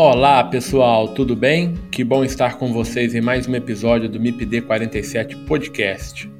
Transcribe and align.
Olá 0.00 0.44
pessoal, 0.44 1.08
tudo 1.08 1.34
bem? 1.34 1.74
Que 1.90 2.04
bom 2.04 2.22
estar 2.22 2.56
com 2.56 2.72
vocês 2.72 3.16
em 3.16 3.20
mais 3.20 3.48
um 3.48 3.54
episódio 3.56 4.08
do 4.08 4.20
MIPD 4.20 4.60
47 4.60 5.34
Podcast. 5.38 6.30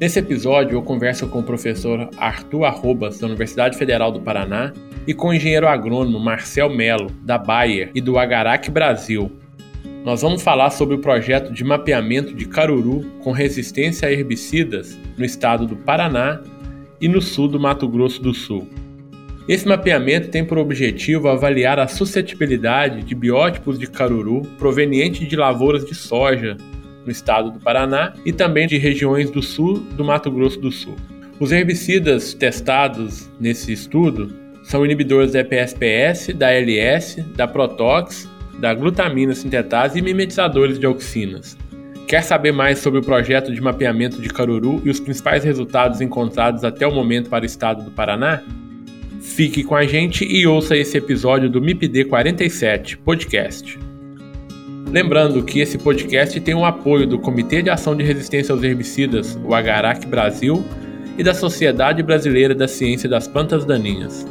Nesse 0.00 0.20
episódio 0.20 0.74
eu 0.74 0.82
converso 0.82 1.28
com 1.28 1.40
o 1.40 1.42
professor 1.42 2.08
Arthur 2.16 2.64
Arrobas, 2.64 3.18
da 3.18 3.26
Universidade 3.26 3.76
Federal 3.76 4.10
do 4.10 4.22
Paraná, 4.22 4.72
e 5.06 5.12
com 5.12 5.28
o 5.28 5.34
engenheiro 5.34 5.68
agrônomo 5.68 6.18
Marcel 6.18 6.70
Melo, 6.70 7.10
da 7.20 7.36
Bayer 7.36 7.90
e 7.94 8.00
do 8.00 8.18
Agarac 8.18 8.70
Brasil. 8.70 9.30
Nós 10.02 10.22
vamos 10.22 10.40
falar 10.40 10.70
sobre 10.70 10.94
o 10.94 11.00
projeto 11.00 11.52
de 11.52 11.62
mapeamento 11.62 12.32
de 12.32 12.46
caruru 12.46 13.04
com 13.22 13.32
resistência 13.32 14.08
a 14.08 14.10
herbicidas 14.10 14.98
no 15.18 15.26
estado 15.26 15.66
do 15.66 15.76
Paraná 15.76 16.40
e 17.02 17.06
no 17.06 17.20
sul 17.20 17.48
do 17.48 17.60
Mato 17.60 17.86
Grosso 17.86 18.22
do 18.22 18.32
Sul. 18.32 18.66
Esse 19.48 19.66
mapeamento 19.66 20.28
tem 20.28 20.44
por 20.44 20.58
objetivo 20.58 21.28
avaliar 21.28 21.78
a 21.78 21.86
suscetibilidade 21.86 23.02
de 23.02 23.14
biótipos 23.14 23.78
de 23.78 23.86
caruru 23.86 24.42
provenientes 24.58 25.28
de 25.28 25.36
lavouras 25.36 25.84
de 25.84 25.94
soja 25.94 26.56
no 27.04 27.12
estado 27.12 27.52
do 27.52 27.60
Paraná 27.60 28.12
e 28.24 28.32
também 28.32 28.66
de 28.66 28.76
regiões 28.76 29.30
do 29.30 29.40
sul 29.40 29.78
do 29.78 30.04
Mato 30.04 30.32
Grosso 30.32 30.60
do 30.60 30.72
Sul. 30.72 30.96
Os 31.38 31.52
herbicidas 31.52 32.34
testados 32.34 33.30
nesse 33.38 33.72
estudo 33.72 34.34
são 34.64 34.84
inibidores 34.84 35.32
da 35.32 35.40
EPSPS, 35.40 36.34
da 36.34 36.50
LS, 36.50 37.22
da 37.36 37.46
Protox, 37.46 38.28
da 38.58 38.74
glutamina 38.74 39.32
sintetase 39.32 40.00
e 40.00 40.02
mimetizadores 40.02 40.76
de 40.76 40.86
auxinas. 40.86 41.56
Quer 42.08 42.22
saber 42.22 42.50
mais 42.50 42.80
sobre 42.80 42.98
o 42.98 43.02
projeto 43.02 43.54
de 43.54 43.60
mapeamento 43.60 44.20
de 44.20 44.28
caruru 44.28 44.82
e 44.84 44.90
os 44.90 44.98
principais 44.98 45.44
resultados 45.44 46.00
encontrados 46.00 46.64
até 46.64 46.84
o 46.84 46.92
momento 46.92 47.30
para 47.30 47.44
o 47.44 47.46
estado 47.46 47.84
do 47.84 47.92
Paraná? 47.92 48.42
Fique 49.34 49.64
com 49.64 49.74
a 49.74 49.84
gente 49.84 50.24
e 50.24 50.46
ouça 50.46 50.74
esse 50.76 50.96
episódio 50.96 51.50
do 51.50 51.60
MIPD 51.60 52.04
47 52.06 52.96
podcast. 52.96 53.78
Lembrando 54.90 55.42
que 55.42 55.60
esse 55.60 55.76
podcast 55.76 56.40
tem 56.40 56.54
o 56.54 56.64
apoio 56.64 57.06
do 57.06 57.18
Comitê 57.18 57.60
de 57.60 57.68
Ação 57.68 57.94
de 57.94 58.02
Resistência 58.02 58.54
aos 58.54 58.62
Herbicidas, 58.62 59.38
o 59.44 59.52
Agarac 59.52 60.06
Brasil, 60.06 60.64
e 61.18 61.24
da 61.24 61.34
Sociedade 61.34 62.02
Brasileira 62.02 62.54
da 62.54 62.66
Ciência 62.68 63.10
das 63.10 63.28
Plantas 63.28 63.66
Daninhas. 63.66 64.24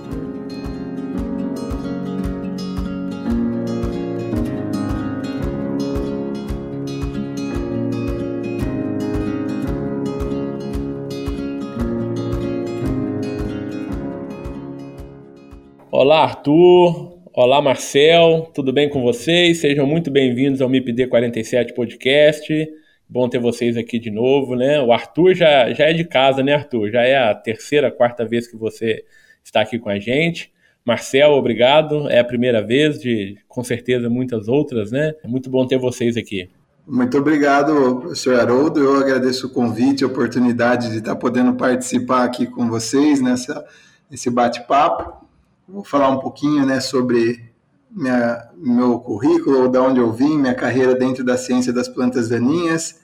Olá, 16.06 16.22
Arthur. 16.22 17.18
Olá, 17.34 17.60
Marcel. 17.64 18.52
Tudo 18.54 18.72
bem 18.72 18.88
com 18.88 19.02
vocês? 19.02 19.58
Sejam 19.58 19.88
muito 19.88 20.12
bem-vindos 20.12 20.62
ao 20.62 20.70
MIPD 20.70 21.08
47 21.08 21.74
Podcast. 21.74 22.70
Bom 23.10 23.28
ter 23.28 23.40
vocês 23.40 23.76
aqui 23.76 23.98
de 23.98 24.12
novo, 24.12 24.56
né? 24.56 24.80
O 24.80 24.94
Arthur 24.94 25.34
já, 25.34 25.74
já 25.74 25.86
é 25.86 25.94
de 25.94 26.04
casa, 26.04 26.44
né, 26.44 26.54
Arthur? 26.54 26.92
Já 26.92 27.02
é 27.02 27.18
a 27.18 27.34
terceira, 27.34 27.90
quarta 27.90 28.24
vez 28.24 28.46
que 28.48 28.56
você 28.56 29.04
está 29.44 29.62
aqui 29.62 29.80
com 29.80 29.90
a 29.90 29.98
gente. 29.98 30.54
Marcel, 30.86 31.32
obrigado. 31.32 32.08
É 32.08 32.20
a 32.20 32.24
primeira 32.24 32.62
vez 32.62 33.00
de, 33.00 33.40
com 33.48 33.64
certeza, 33.64 34.08
muitas 34.08 34.48
outras, 34.48 34.92
né? 34.92 35.16
É 35.24 35.28
muito 35.28 35.50
bom 35.50 35.66
ter 35.66 35.80
vocês 35.80 36.16
aqui. 36.16 36.48
Muito 36.88 37.18
obrigado, 37.18 37.96
professor 38.02 38.40
Haroldo. 38.40 38.80
Eu 38.80 38.96
agradeço 38.96 39.48
o 39.48 39.50
convite, 39.50 40.04
a 40.04 40.08
oportunidade 40.08 40.92
de 40.92 41.00
estar 41.00 41.16
podendo 41.16 41.56
participar 41.56 42.26
aqui 42.26 42.46
com 42.46 42.70
vocês 42.70 43.20
nessa, 43.20 43.66
nesse 44.08 44.30
bate-papo. 44.30 45.25
Vou 45.68 45.84
falar 45.84 46.10
um 46.10 46.20
pouquinho 46.20 46.64
né, 46.64 46.80
sobre 46.80 47.52
minha, 47.90 48.50
meu 48.56 49.00
currículo, 49.00 49.68
da 49.68 49.82
onde 49.82 50.00
eu 50.00 50.12
vim, 50.12 50.38
minha 50.38 50.54
carreira 50.54 50.94
dentro 50.94 51.24
da 51.24 51.38
ciência 51.38 51.74
das 51.74 51.88
plantas 51.88 52.30
daninhas. 52.30 53.02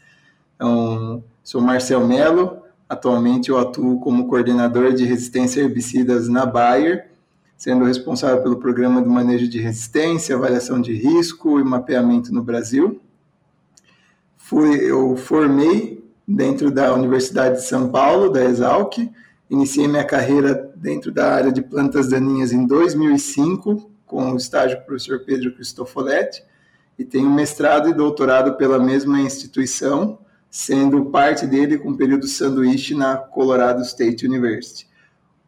Então, 0.55 1.23
sou 1.43 1.59
Marcel 1.59 2.05
Melo, 2.05 2.61
atualmente 2.87 3.49
eu 3.49 3.57
atuo 3.57 3.99
como 3.99 4.27
coordenador 4.27 4.93
de 4.93 5.05
resistência 5.05 5.63
a 5.63 5.65
herbicidas 5.65 6.27
na 6.27 6.45
Bayer, 6.45 7.09
sendo 7.57 7.85
responsável 7.85 8.43
pelo 8.43 8.57
programa 8.57 9.01
de 9.01 9.09
manejo 9.09 9.47
de 9.47 9.59
resistência, 9.59 10.35
avaliação 10.35 10.79
de 10.79 10.93
risco 10.93 11.59
e 11.59 11.63
mapeamento 11.63 12.31
no 12.31 12.43
Brasil. 12.43 13.01
Fui, 14.37 14.75
eu 14.77 15.15
formei 15.15 16.07
dentro 16.27 16.69
da 16.69 16.93
Universidade 16.93 17.55
de 17.55 17.63
São 17.63 17.89
Paulo, 17.89 18.29
da 18.29 18.43
Exalc, 18.43 18.97
Iniciei 19.51 19.85
minha 19.85 20.05
carreira 20.05 20.71
dentro 20.77 21.11
da 21.11 21.29
área 21.29 21.51
de 21.51 21.61
plantas 21.61 22.07
daninhas 22.07 22.53
em 22.53 22.65
2005, 22.65 23.91
com 24.05 24.31
o 24.31 24.37
estágio 24.37 24.79
do 24.79 24.85
professor 24.85 25.25
Pedro 25.25 25.53
Cristofoletti, 25.53 26.41
e 26.97 27.03
tenho 27.03 27.29
mestrado 27.29 27.89
e 27.89 27.93
doutorado 27.93 28.55
pela 28.55 28.79
mesma 28.79 29.19
instituição, 29.19 30.19
sendo 30.49 31.03
parte 31.07 31.45
dele 31.45 31.77
com 31.77 31.89
o 31.89 31.97
período 31.97 32.27
sanduíche 32.27 32.95
na 32.95 33.17
Colorado 33.17 33.81
State 33.81 34.25
University. 34.25 34.87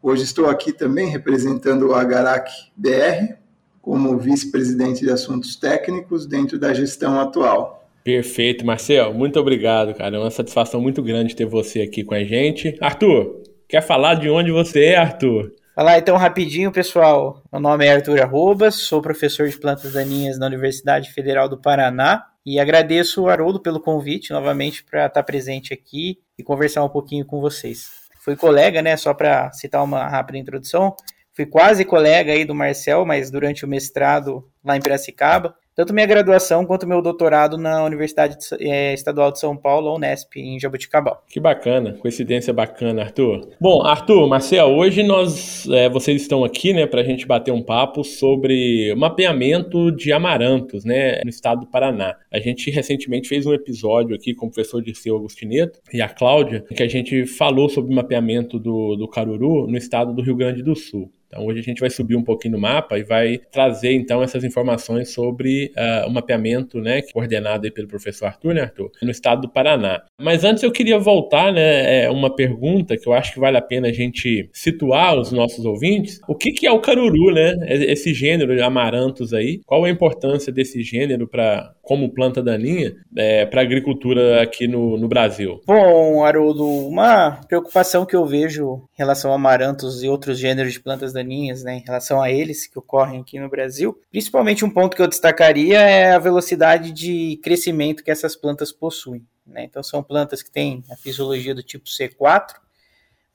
Hoje 0.02 0.24
estou 0.24 0.50
aqui 0.50 0.70
também 0.70 1.08
representando 1.08 1.88
o 1.88 1.94
Agarac 1.94 2.50
BR, 2.76 3.36
como 3.80 4.18
vice-presidente 4.18 5.00
de 5.00 5.10
assuntos 5.10 5.56
técnicos 5.56 6.26
dentro 6.26 6.58
da 6.58 6.74
gestão 6.74 7.18
atual. 7.18 7.88
Perfeito, 8.04 8.66
Marcel. 8.66 9.14
Muito 9.14 9.40
obrigado, 9.40 9.94
cara. 9.94 10.16
É 10.16 10.18
uma 10.18 10.30
satisfação 10.30 10.78
muito 10.78 11.02
grande 11.02 11.34
ter 11.34 11.46
você 11.46 11.80
aqui 11.80 12.04
com 12.04 12.12
a 12.12 12.22
gente. 12.22 12.76
Arthur, 12.82 13.42
Quer 13.68 13.82
falar 13.82 14.14
de 14.14 14.28
onde 14.28 14.50
você 14.50 14.86
é, 14.86 14.96
Arthur? 14.96 15.52
Falar 15.74 15.98
então 15.98 16.16
rapidinho, 16.16 16.70
pessoal. 16.70 17.42
Meu 17.50 17.60
nome 17.60 17.86
é 17.86 17.92
Arthur 17.92 18.20
Arrobas, 18.20 18.74
sou 18.74 19.00
professor 19.00 19.48
de 19.48 19.58
plantas 19.58 19.92
daninhas 19.92 20.38
na 20.38 20.46
Universidade 20.46 21.10
Federal 21.10 21.48
do 21.48 21.60
Paraná 21.60 22.26
e 22.44 22.60
agradeço 22.60 23.22
o 23.22 23.28
Haroldo 23.28 23.58
pelo 23.60 23.80
convite 23.80 24.32
novamente 24.32 24.84
para 24.84 25.06
estar 25.06 25.22
presente 25.22 25.72
aqui 25.72 26.18
e 26.38 26.42
conversar 26.42 26.84
um 26.84 26.88
pouquinho 26.88 27.24
com 27.24 27.40
vocês. 27.40 27.90
Fui 28.20 28.36
colega, 28.36 28.82
né, 28.82 28.96
só 28.96 29.12
para 29.14 29.50
citar 29.52 29.82
uma 29.82 30.06
rápida 30.06 30.38
introdução, 30.38 30.94
fui 31.32 31.46
quase 31.46 31.84
colega 31.84 32.32
aí 32.32 32.44
do 32.44 32.54
Marcel, 32.54 33.04
mas 33.04 33.30
durante 33.30 33.64
o 33.64 33.68
mestrado 33.68 34.48
lá 34.62 34.76
em 34.76 34.80
Piracicaba, 34.80 35.56
tanto 35.74 35.92
minha 35.92 36.06
graduação 36.06 36.64
quanto 36.64 36.86
meu 36.86 37.02
doutorado 37.02 37.58
na 37.58 37.84
Universidade 37.84 38.36
é, 38.60 38.94
Estadual 38.94 39.32
de 39.32 39.40
São 39.40 39.56
Paulo, 39.56 39.94
Unesp, 39.94 40.36
em 40.36 40.58
Jabuticabal. 40.58 41.22
Que 41.28 41.40
bacana, 41.40 41.94
coincidência 41.94 42.52
bacana, 42.52 43.02
Arthur. 43.02 43.48
Bom, 43.60 43.82
Arthur, 43.82 44.28
Marcel, 44.28 44.66
hoje 44.68 45.02
nós, 45.02 45.68
é, 45.68 45.88
vocês 45.88 46.22
estão 46.22 46.44
aqui, 46.44 46.72
né, 46.72 46.86
para 46.86 47.00
a 47.00 47.04
gente 47.04 47.26
bater 47.26 47.52
um 47.52 47.62
papo 47.62 48.04
sobre 48.04 48.94
mapeamento 48.96 49.90
de 49.90 50.12
amarantos, 50.12 50.84
né, 50.84 51.20
no 51.24 51.30
estado 51.30 51.62
do 51.62 51.66
Paraná. 51.66 52.16
A 52.32 52.38
gente 52.38 52.70
recentemente 52.70 53.28
fez 53.28 53.44
um 53.46 53.52
episódio 53.52 54.14
aqui 54.14 54.34
com 54.34 54.46
o 54.46 54.50
professor 54.50 54.82
Dirceu 54.82 55.16
Agostineto 55.16 55.80
e 55.92 56.00
a 56.00 56.08
Cláudia, 56.08 56.64
que 56.74 56.82
a 56.82 56.88
gente 56.88 57.26
falou 57.26 57.68
sobre 57.68 57.92
o 57.92 57.96
mapeamento 57.96 58.58
do, 58.58 58.96
do 58.96 59.08
caruru 59.08 59.66
no 59.66 59.76
estado 59.76 60.12
do 60.12 60.22
Rio 60.22 60.36
Grande 60.36 60.62
do 60.62 60.76
Sul. 60.76 61.10
Então 61.34 61.46
hoje 61.46 61.58
a 61.58 61.62
gente 61.62 61.80
vai 61.80 61.90
subir 61.90 62.14
um 62.14 62.22
pouquinho 62.22 62.54
no 62.54 62.60
mapa 62.60 62.96
e 62.96 63.02
vai 63.02 63.40
trazer 63.50 63.92
então 63.92 64.22
essas 64.22 64.44
informações 64.44 65.10
sobre 65.10 65.72
uh, 65.76 66.08
o 66.08 66.10
mapeamento, 66.12 66.80
né, 66.80 67.02
coordenado 67.12 67.70
pelo 67.72 67.88
professor 67.88 68.26
Arthur, 68.26 68.54
né, 68.54 68.62
Arthur, 68.62 68.90
no 69.02 69.10
estado 69.10 69.42
do 69.42 69.48
Paraná. 69.48 70.02
Mas 70.20 70.44
antes 70.44 70.62
eu 70.62 70.70
queria 70.70 70.98
voltar, 70.98 71.52
né, 71.52 72.04
é 72.04 72.10
uma 72.10 72.34
pergunta 72.34 72.96
que 72.96 73.08
eu 73.08 73.12
acho 73.12 73.32
que 73.32 73.40
vale 73.40 73.56
a 73.56 73.62
pena 73.62 73.88
a 73.88 73.92
gente 73.92 74.48
situar 74.52 75.18
os 75.18 75.32
nossos 75.32 75.64
ouvintes. 75.64 76.20
O 76.28 76.34
que, 76.34 76.52
que 76.52 76.66
é 76.66 76.70
o 76.70 76.80
caruru, 76.80 77.32
né? 77.32 77.54
Esse 77.68 78.14
gênero 78.14 78.54
de 78.54 78.62
amarantos 78.62 79.32
aí. 79.32 79.60
Qual 79.66 79.84
a 79.84 79.90
importância 79.90 80.52
desse 80.52 80.82
gênero 80.82 81.26
para 81.26 81.72
como 81.82 82.12
planta 82.12 82.42
daninha 82.42 82.94
é, 83.16 83.44
para 83.46 83.60
a 83.60 83.64
agricultura 83.64 84.42
aqui 84.42 84.66
no, 84.66 84.96
no 84.96 85.08
Brasil? 85.08 85.60
Bom, 85.66 86.24
Haroldo, 86.24 86.66
uma 86.66 87.40
preocupação 87.48 88.06
que 88.06 88.16
eu 88.16 88.24
vejo 88.26 88.82
em 88.94 88.98
relação 88.98 89.32
a 89.32 89.34
amarantos 89.34 90.02
e 90.02 90.08
outros 90.08 90.38
gêneros 90.38 90.72
de 90.72 90.80
plantas 90.80 91.12
daninhas, 91.12 91.23
né, 91.62 91.76
em 91.76 91.84
relação 91.84 92.20
a 92.20 92.30
eles 92.30 92.66
que 92.66 92.78
ocorrem 92.78 93.20
aqui 93.20 93.38
no 93.38 93.48
Brasil, 93.48 94.00
principalmente 94.10 94.64
um 94.64 94.70
ponto 94.70 94.96
que 94.96 95.02
eu 95.02 95.08
destacaria 95.08 95.78
é 95.80 96.12
a 96.12 96.18
velocidade 96.18 96.92
de 96.92 97.38
crescimento 97.42 98.02
que 98.02 98.10
essas 98.10 98.36
plantas 98.36 98.72
possuem. 98.72 99.26
Né? 99.46 99.64
Então, 99.64 99.82
são 99.82 100.02
plantas 100.02 100.42
que 100.42 100.50
têm 100.50 100.84
a 100.90 100.96
fisiologia 100.96 101.54
do 101.54 101.62
tipo 101.62 101.86
C4, 101.86 102.54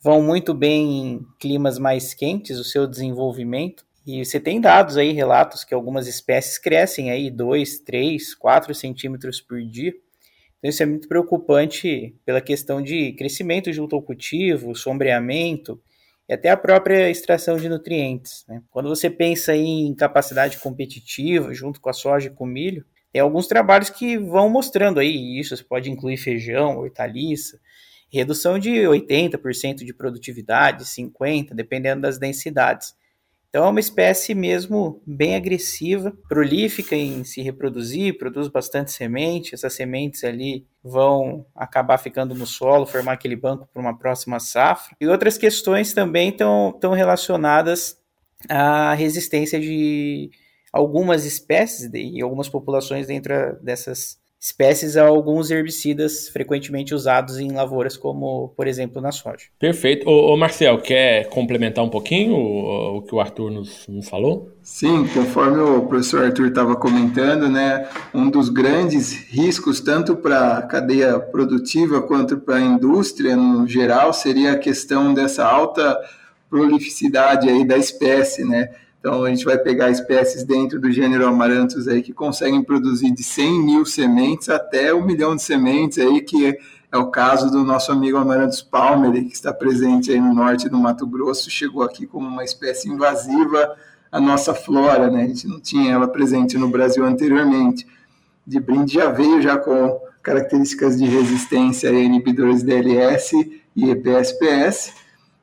vão 0.01 0.21
muito 0.21 0.53
bem 0.53 1.07
em 1.07 1.27
climas 1.39 1.77
mais 1.77 2.13
quentes, 2.13 2.57
o 2.57 2.63
seu 2.63 2.88
desenvolvimento, 2.88 3.86
e 4.06 4.25
você 4.25 4.39
tem 4.39 4.59
dados 4.59 4.97
aí, 4.97 5.12
relatos 5.12 5.63
que 5.63 5.74
algumas 5.74 6.07
espécies 6.07 6.57
crescem 6.57 7.12
aí 7.12 7.30
2, 7.30 7.80
3, 7.80 8.33
4 8.33 8.74
centímetros 8.74 9.39
por 9.39 9.62
dia. 9.62 9.94
Então 10.57 10.69
isso 10.69 10.81
é 10.81 10.86
muito 10.86 11.07
preocupante 11.07 12.15
pela 12.25 12.41
questão 12.41 12.81
de 12.81 13.13
crescimento 13.13 13.71
junto 13.71 13.95
ao 13.95 14.01
cultivo, 14.01 14.75
sombreamento 14.75 15.80
e 16.29 16.33
até 16.33 16.51
a 16.51 16.57
própria 16.57 17.09
extração 17.09 17.57
de 17.57 17.67
nutrientes. 17.67 18.45
Né? 18.47 18.61
Quando 18.69 18.87
você 18.87 19.09
pensa 19.09 19.55
em 19.55 19.95
capacidade 19.95 20.59
competitiva 20.59 21.51
junto 21.55 21.81
com 21.81 21.89
a 21.89 21.93
soja 21.93 22.27
e 22.27 22.29
com 22.29 22.43
o 22.43 22.47
milho, 22.47 22.85
tem 23.11 23.19
alguns 23.19 23.47
trabalhos 23.47 23.89
que 23.89 24.15
vão 24.15 24.47
mostrando 24.47 24.99
aí 24.99 25.39
isso. 25.39 25.57
Você 25.57 25.63
pode 25.63 25.89
incluir 25.89 26.17
feijão, 26.17 26.77
hortaliça, 26.77 27.59
redução 28.13 28.59
de 28.59 28.69
80% 28.69 29.77
de 29.77 29.91
produtividade, 29.91 30.85
50%, 30.85 31.55
dependendo 31.55 32.03
das 32.03 32.19
densidades. 32.19 32.93
Então 33.50 33.66
é 33.66 33.69
uma 33.69 33.80
espécie 33.80 34.36
mesmo 34.36 35.01
bem 35.07 35.36
agressiva, 35.36 36.13
prolífica 36.28 36.96
em 36.96 37.24
se 37.24 37.42
reproduzir, 37.42 38.16
produz 38.18 38.48
bastante 38.48 38.92
semente. 38.92 39.56
Essas 39.56 39.74
sementes 39.74 40.24
ali 40.24 40.68
vão 40.84 41.46
acabar 41.56 41.98
ficando 41.98 42.36
no 42.36 42.46
solo, 42.46 42.86
formar 42.86 43.13
aquele 43.13 43.36
banco 43.36 43.68
para 43.74 43.81
uma 43.81 43.98
próxima 43.98 44.40
safra. 44.40 44.96
E 45.01 45.07
outras 45.07 45.36
questões 45.36 45.94
também 45.94 46.30
estão 46.30 46.94
relacionadas 46.94 47.98
à 48.48 48.94
resistência 48.94 49.60
de 49.60 50.30
algumas 50.72 51.25
espécies 51.25 51.90
e 51.92 52.22
algumas 52.22 52.48
populações 52.48 53.07
dentro 53.07 53.34
dessas 53.63 54.19
espécies 54.39 54.95
a 54.95 55.06
alguns 55.06 55.51
herbicidas 55.51 56.30
frequentemente 56.30 56.95
usados 56.95 57.38
em 57.38 57.51
lavouras, 57.51 57.97
como, 57.97 58.53
por 58.56 58.68
exemplo, 58.68 59.01
na 59.01 59.12
soja. 59.12 59.47
Perfeito. 59.59 60.09
Ô, 60.09 60.33
ô 60.33 60.38
Marcel, 60.38 60.77
quer 60.80 61.27
complementar 61.27 61.83
um 61.83 61.89
pouquinho 61.89 62.36
o, 62.36 62.97
o 62.97 63.01
que 63.01 63.13
o 63.13 63.19
Arthur 63.19 63.51
nos, 63.51 63.86
nos, 63.89 64.07
falou? 64.07 64.50
Sim, 64.63 65.06
conforme 65.13 65.59
o 65.59 65.86
professor 65.88 66.24
Arthur 66.24 66.47
estava 66.47 66.77
comentando, 66.77 67.50
né, 67.50 67.89
um 68.13 68.30
dos 68.30 68.47
grandes 68.47 69.12
riscos, 69.30 69.81
tanto 69.81 70.15
para 70.15 70.57
a 70.57 70.62
cadeia 70.62 71.19
produtiva 71.19 72.01
quanto 72.01 72.38
para 72.38 72.56
a 72.56 72.62
indústria 72.62 73.36
no 73.36 73.68
geral, 73.68 74.13
seria 74.13 74.53
a 74.53 74.57
questão 74.57 75.13
dessa 75.13 75.45
alta 75.45 76.00
prolificidade 76.50 77.50
aí 77.50 77.65
da 77.65 77.77
espécie, 77.77 78.45
né? 78.45 78.69
Então, 79.00 79.24
a 79.24 79.30
gente 79.30 79.46
vai 79.46 79.57
pegar 79.57 79.90
espécies 79.90 80.44
dentro 80.44 80.80
do 80.80 80.92
gênero 80.92 81.25
Amaranthus 81.25 81.88
aí 81.88 82.01
que 82.01 82.13
conseguem 82.13 82.62
produzir 82.62 83.12
de 83.12 83.24
100 83.24 83.63
mil 83.63 83.86
sementes 83.86 84.50
até 84.50 84.94
um 84.94 85.06
milhão 85.06 85.36
de 85.36 85.42
sementes 85.42 85.98
aí, 85.98 86.22
que 86.22 86.57
é 86.92 86.98
o 86.98 87.07
caso 87.07 87.50
do 87.50 87.63
nosso 87.63 87.92
amigo 87.92 88.18
Amaranthus 88.18 88.62
palmer, 88.62 89.24
que 89.25 89.34
está 89.34 89.54
presente 89.54 90.12
aí 90.12 90.19
no 90.19 90.34
norte 90.34 90.68
do 90.68 90.78
Mato 90.78 91.07
Grosso, 91.07 91.50
chegou 91.50 91.84
aqui 91.84 92.06
como 92.06 92.28
uma 92.28 92.44
espécie 92.44 92.90
invasiva 92.90 93.74
à 94.12 94.19
nossa 94.19 94.54
flora, 94.54 95.10
né? 95.10 95.24
A 95.24 95.28
gente 95.28 95.48
não 95.48 95.62
tinha 95.62 95.94
ela 95.94 96.07
presente 96.07 96.57
no 96.57 96.68
Brasil 96.68 97.06
anteriormente. 97.06 97.88
De 98.46 98.60
brinde 98.60 98.96
já 98.96 99.10
veio 99.10 99.42
já 99.42 99.57
com 99.57 100.01
características 100.22 100.98
de 100.98 101.06
resistência 101.06 101.90
a 101.90 101.94
inibidores 101.94 102.63
DLS 102.63 103.34
e 103.75 103.90
EPSPS, 103.92 104.94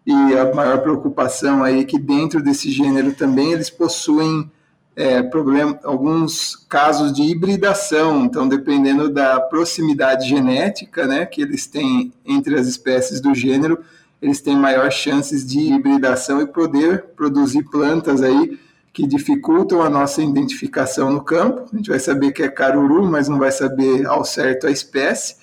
e 0.07 0.39
a 0.39 0.55
maior 0.55 0.79
preocupação 0.83 1.65
aí 1.65 1.81
é 1.81 1.85
que 1.85 1.99
dentro 1.99 2.41
desse 2.41 2.71
gênero 2.71 3.13
também 3.13 3.53
eles 3.53 3.69
possuem 3.69 4.49
é, 4.95 5.21
problem, 5.23 5.79
alguns 5.83 6.55
casos 6.69 7.13
de 7.13 7.23
hibridação, 7.23 8.25
então 8.25 8.49
dependendo 8.49 9.11
da 9.11 9.41
proximidade 9.41 10.29
genética 10.29 11.07
né, 11.07 11.27
que 11.27 11.43
eles 11.43 11.67
têm 11.67 12.13
entre 12.25 12.59
as 12.59 12.69
espécies 12.69 13.21
do 13.21 13.35
gênero, 13.35 13.81
eles 14.23 14.41
têm 14.41 14.57
maior 14.57 14.91
chances 14.91 15.45
de 15.45 15.59
hibridação 15.59 16.41
e 16.41 16.47
poder 16.47 17.07
produzir 17.17 17.65
plantas 17.65 18.23
aí 18.23 18.59
que 18.93 19.07
dificultam 19.07 19.83
a 19.83 19.91
nossa 19.91 20.23
identificação 20.23 21.13
no 21.13 21.23
campo. 21.23 21.69
A 21.71 21.77
gente 21.77 21.91
vai 21.91 21.99
saber 21.99 22.33
que 22.33 22.43
é 22.43 22.49
caruru, 22.49 23.05
mas 23.05 23.29
não 23.29 23.39
vai 23.39 23.53
saber 23.53 24.07
ao 24.07 24.25
certo 24.25 24.67
a 24.67 24.71
espécie. 24.71 25.37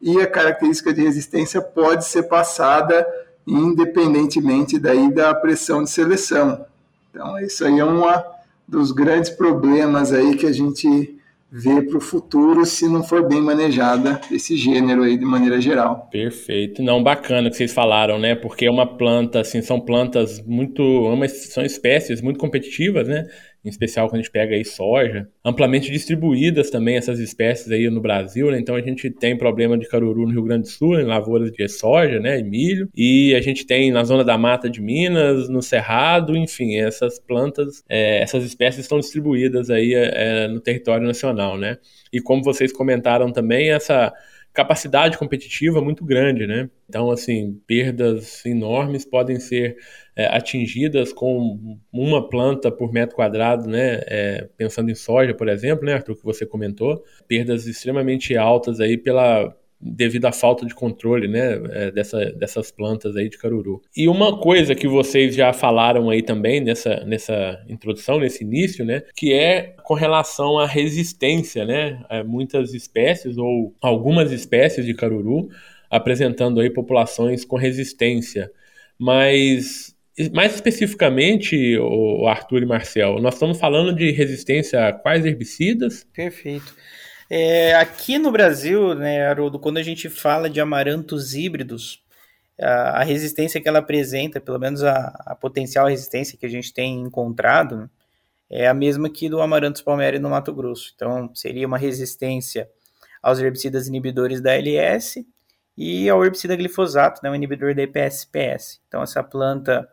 E 0.00 0.20
a 0.20 0.28
característica 0.28 0.92
de 0.92 1.02
resistência 1.02 1.60
pode 1.60 2.04
ser 2.04 2.22
passada 2.24 3.04
independentemente 3.50 4.78
daí 4.78 5.12
da 5.12 5.34
pressão 5.34 5.82
de 5.82 5.90
seleção. 5.90 6.64
Então, 7.10 7.38
isso 7.40 7.64
aí 7.64 7.78
é 7.78 7.84
um 7.84 8.02
dos 8.68 8.92
grandes 8.92 9.30
problemas 9.30 10.12
aí 10.12 10.36
que 10.36 10.46
a 10.46 10.52
gente 10.52 11.16
vê 11.52 11.82
para 11.82 11.98
o 11.98 12.00
futuro 12.00 12.64
se 12.64 12.88
não 12.88 13.02
for 13.02 13.26
bem 13.26 13.42
manejada 13.42 14.20
esse 14.30 14.56
gênero 14.56 15.02
aí 15.02 15.18
de 15.18 15.24
maneira 15.24 15.60
geral. 15.60 16.08
Perfeito. 16.10 16.80
Não, 16.80 17.02
bacana 17.02 17.50
que 17.50 17.56
vocês 17.56 17.72
falaram, 17.72 18.18
né? 18.20 18.36
Porque 18.36 18.66
é 18.66 18.70
uma 18.70 18.86
planta, 18.86 19.40
assim, 19.40 19.60
são 19.60 19.80
plantas 19.80 20.40
muito, 20.46 20.82
são 21.28 21.64
espécies 21.64 22.22
muito 22.22 22.38
competitivas, 22.38 23.08
né? 23.08 23.26
Em 23.64 23.68
especial 23.68 24.08
quando 24.08 24.20
a 24.20 24.22
gente 24.22 24.30
pega 24.30 24.54
aí 24.54 24.64
soja, 24.64 25.28
amplamente 25.44 25.90
distribuídas 25.90 26.70
também 26.70 26.96
essas 26.96 27.18
espécies 27.18 27.70
aí 27.70 27.88
no 27.90 28.00
Brasil, 28.00 28.50
né? 28.50 28.58
Então 28.58 28.74
a 28.74 28.80
gente 28.80 29.10
tem 29.10 29.36
problema 29.36 29.76
de 29.76 29.88
caruru 29.88 30.22
no 30.22 30.32
Rio 30.32 30.44
Grande 30.44 30.62
do 30.62 30.68
Sul, 30.68 30.98
em 30.98 31.04
lavouras 31.04 31.52
de 31.52 31.68
soja, 31.68 32.18
né, 32.18 32.38
e 32.38 32.42
milho, 32.42 32.88
e 32.96 33.34
a 33.34 33.40
gente 33.40 33.66
tem 33.66 33.90
na 33.90 34.02
zona 34.04 34.24
da 34.24 34.38
mata 34.38 34.68
de 34.68 34.80
Minas, 34.80 35.48
no 35.48 35.62
Cerrado, 35.62 36.36
enfim, 36.36 36.76
essas 36.76 37.18
plantas, 37.18 37.82
é, 37.88 38.22
essas 38.22 38.44
espécies 38.44 38.80
estão 38.80 38.98
distribuídas 38.98 39.70
aí 39.70 39.94
é, 39.94 40.48
no 40.48 40.60
território 40.60 41.06
nacional, 41.06 41.58
né? 41.58 41.78
E 42.12 42.20
como 42.20 42.42
vocês 42.42 42.72
comentaram 42.72 43.30
também, 43.32 43.70
essa 43.70 44.12
capacidade 44.52 45.16
competitiva 45.16 45.80
muito 45.80 46.04
grande, 46.04 46.46
né? 46.46 46.68
Então, 46.88 47.10
assim, 47.10 47.60
perdas 47.66 48.44
enormes 48.44 49.04
podem 49.04 49.38
ser 49.38 49.76
é, 50.16 50.26
atingidas 50.26 51.12
com 51.12 51.78
uma 51.92 52.28
planta 52.28 52.70
por 52.70 52.92
metro 52.92 53.16
quadrado, 53.16 53.68
né? 53.68 54.00
É, 54.06 54.48
pensando 54.56 54.90
em 54.90 54.94
soja, 54.94 55.34
por 55.34 55.48
exemplo, 55.48 55.84
né, 55.84 55.94
Arthur, 55.94 56.16
que 56.16 56.24
você 56.24 56.44
comentou, 56.44 57.02
perdas 57.28 57.66
extremamente 57.66 58.36
altas 58.36 58.80
aí 58.80 58.98
pela 58.98 59.54
devido 59.80 60.26
à 60.26 60.32
falta 60.32 60.66
de 60.66 60.74
controle, 60.74 61.26
né, 61.26 61.58
é, 61.70 61.90
dessa, 61.90 62.26
dessas 62.32 62.70
plantas 62.70 63.16
aí 63.16 63.28
de 63.28 63.38
caruru. 63.38 63.80
E 63.96 64.08
uma 64.08 64.38
coisa 64.38 64.74
que 64.74 64.86
vocês 64.86 65.34
já 65.34 65.52
falaram 65.52 66.10
aí 66.10 66.22
também 66.22 66.60
nessa, 66.60 67.04
nessa 67.04 67.64
introdução, 67.68 68.18
nesse 68.18 68.44
início, 68.44 68.84
né, 68.84 69.02
que 69.16 69.32
é 69.32 69.74
com 69.82 69.94
relação 69.94 70.58
à 70.58 70.66
resistência, 70.66 71.64
né, 71.64 72.04
muitas 72.26 72.74
espécies 72.74 73.38
ou 73.38 73.74
algumas 73.80 74.32
espécies 74.32 74.84
de 74.84 74.94
caruru 74.94 75.48
apresentando 75.90 76.60
aí 76.60 76.70
populações 76.70 77.44
com 77.44 77.56
resistência. 77.56 78.50
Mas 78.98 79.96
mais 80.34 80.54
especificamente, 80.54 81.78
o 81.78 82.26
Arthur 82.26 82.62
e 82.62 82.66
Marcel, 82.66 83.18
nós 83.20 83.34
estamos 83.34 83.58
falando 83.58 83.94
de 83.94 84.10
resistência 84.10 84.88
a 84.88 84.92
quais 84.92 85.24
herbicidas? 85.24 86.04
Perfeito. 86.12 86.74
É, 87.32 87.74
aqui 87.76 88.18
no 88.18 88.32
Brasil, 88.32 88.92
né, 88.96 89.24
Haroldo, 89.24 89.60
quando 89.60 89.78
a 89.78 89.82
gente 89.84 90.10
fala 90.10 90.50
de 90.50 90.60
amarantos 90.60 91.32
híbridos, 91.32 92.02
a, 92.60 93.00
a 93.00 93.02
resistência 93.04 93.60
que 93.60 93.68
ela 93.68 93.78
apresenta, 93.78 94.40
pelo 94.40 94.58
menos 94.58 94.82
a, 94.82 95.14
a, 95.26 95.36
potencial 95.36 95.86
resistência 95.86 96.36
que 96.36 96.44
a 96.44 96.48
gente 96.48 96.74
tem 96.74 97.00
encontrado, 97.00 97.88
é 98.50 98.66
a 98.66 98.74
mesma 98.74 99.08
que 99.08 99.28
do 99.28 99.40
Amaranthus 99.40 99.80
palmeri 99.80 100.18
no 100.18 100.28
Mato 100.28 100.52
Grosso. 100.52 100.92
Então, 100.96 101.32
seria 101.32 101.68
uma 101.68 101.78
resistência 101.78 102.68
aos 103.22 103.38
herbicidas 103.38 103.86
inibidores 103.86 104.40
da 104.40 104.52
LS 104.56 105.24
e 105.76 106.10
ao 106.10 106.24
herbicida 106.24 106.56
glifosato, 106.56 107.20
né, 107.22 107.30
o 107.30 107.34
inibidor 107.34 107.76
da 107.76 107.82
EPS-PS. 107.82 108.80
Então, 108.88 109.02
essa 109.02 109.22
planta 109.22 109.88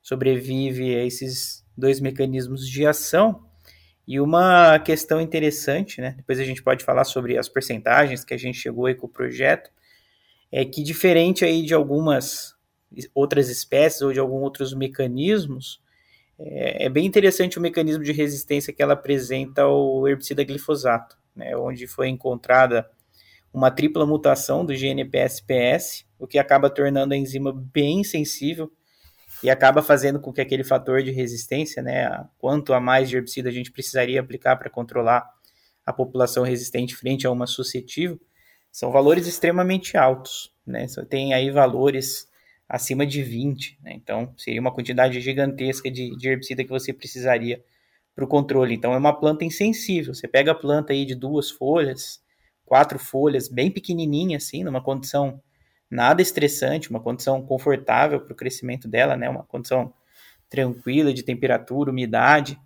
sobrevive 0.00 0.94
a 0.94 1.04
esses 1.04 1.64
dois 1.76 1.98
mecanismos 1.98 2.64
de 2.64 2.86
ação. 2.86 3.44
E 4.06 4.20
uma 4.20 4.78
questão 4.78 5.20
interessante, 5.20 6.00
né, 6.00 6.14
depois 6.16 6.38
a 6.38 6.44
gente 6.44 6.62
pode 6.62 6.84
falar 6.84 7.04
sobre 7.04 7.36
as 7.36 7.48
percentagens 7.48 8.24
que 8.24 8.32
a 8.32 8.36
gente 8.36 8.58
chegou 8.58 8.86
aí 8.86 8.94
com 8.94 9.06
o 9.06 9.10
projeto, 9.10 9.70
é 10.52 10.64
que 10.64 10.82
diferente 10.82 11.44
aí 11.44 11.62
de 11.62 11.74
algumas 11.74 12.54
outras 13.12 13.48
espécies 13.48 14.02
ou 14.02 14.12
de 14.12 14.20
alguns 14.20 14.42
outros 14.42 14.72
mecanismos, 14.72 15.82
é, 16.38 16.84
é, 16.84 16.88
bem 16.88 17.04
interessante 17.04 17.58
o 17.58 17.60
mecanismo 17.60 18.04
de 18.04 18.12
resistência 18.12 18.72
que 18.72 18.82
ela 18.82 18.92
apresenta 18.92 19.62
ao 19.62 20.06
herbicida 20.06 20.44
glifosato, 20.44 21.18
né, 21.34 21.56
onde 21.56 21.86
foi 21.88 22.08
encontrada 22.08 22.88
uma 23.52 23.70
tripla 23.70 24.06
mutação 24.06 24.64
do 24.64 24.74
GNPS-PS, 24.74 26.06
o 26.18 26.26
que 26.26 26.38
acaba 26.38 26.70
tornando 26.70 27.14
a 27.14 27.16
enzima 27.16 27.52
bem 27.52 28.04
sensível 28.04 28.70
e 29.42 29.50
acaba 29.50 29.82
fazendo 29.82 30.20
com 30.20 30.32
que 30.32 30.40
aquele 30.40 30.64
fator 30.64 31.02
de 31.02 31.10
resistência, 31.10 31.82
né, 31.82 32.26
quanto 32.38 32.72
a 32.72 32.80
mais 32.80 33.08
de 33.08 33.16
herbicida 33.16 33.48
a 33.48 33.52
gente 33.52 33.70
precisaria 33.70 34.20
aplicar 34.20 34.56
para 34.56 34.70
controlar 34.70 35.28
a 35.84 35.92
população 35.92 36.42
resistente 36.42 36.96
frente 36.96 37.26
a 37.26 37.30
uma 37.30 37.46
suscetível, 37.46 38.20
são 38.72 38.90
valores 38.90 39.26
extremamente 39.26 39.96
altos, 39.96 40.52
né? 40.66 40.86
Tem 41.08 41.32
aí 41.32 41.50
valores 41.50 42.28
acima 42.68 43.06
de 43.06 43.22
20, 43.22 43.78
né? 43.82 43.92
Então, 43.94 44.34
seria 44.36 44.60
uma 44.60 44.72
quantidade 44.72 45.20
gigantesca 45.20 45.90
de, 45.90 46.14
de 46.16 46.28
herbicida 46.28 46.64
que 46.64 46.70
você 46.70 46.92
precisaria 46.92 47.64
para 48.14 48.24
o 48.24 48.28
controle. 48.28 48.74
Então, 48.74 48.92
é 48.92 48.98
uma 48.98 49.18
planta 49.18 49.44
insensível. 49.44 50.12
Você 50.12 50.26
pega 50.26 50.52
a 50.52 50.54
planta 50.54 50.92
aí 50.92 51.06
de 51.06 51.14
duas 51.14 51.50
folhas, 51.50 52.20
quatro 52.64 52.98
folhas, 52.98 53.48
bem 53.48 53.70
pequenininha 53.70 54.38
assim, 54.38 54.64
numa 54.64 54.82
condição 54.82 55.40
nada 55.90 56.22
estressante, 56.22 56.90
uma 56.90 57.00
condição 57.00 57.42
confortável 57.42 58.20
para 58.20 58.32
o 58.32 58.36
crescimento 58.36 58.88
dela, 58.88 59.16
né? 59.16 59.28
Uma 59.28 59.44
condição 59.44 59.92
tranquila 60.48 61.12
de 61.12 61.22
temperatura, 61.22 61.90
umidade, 61.90 62.58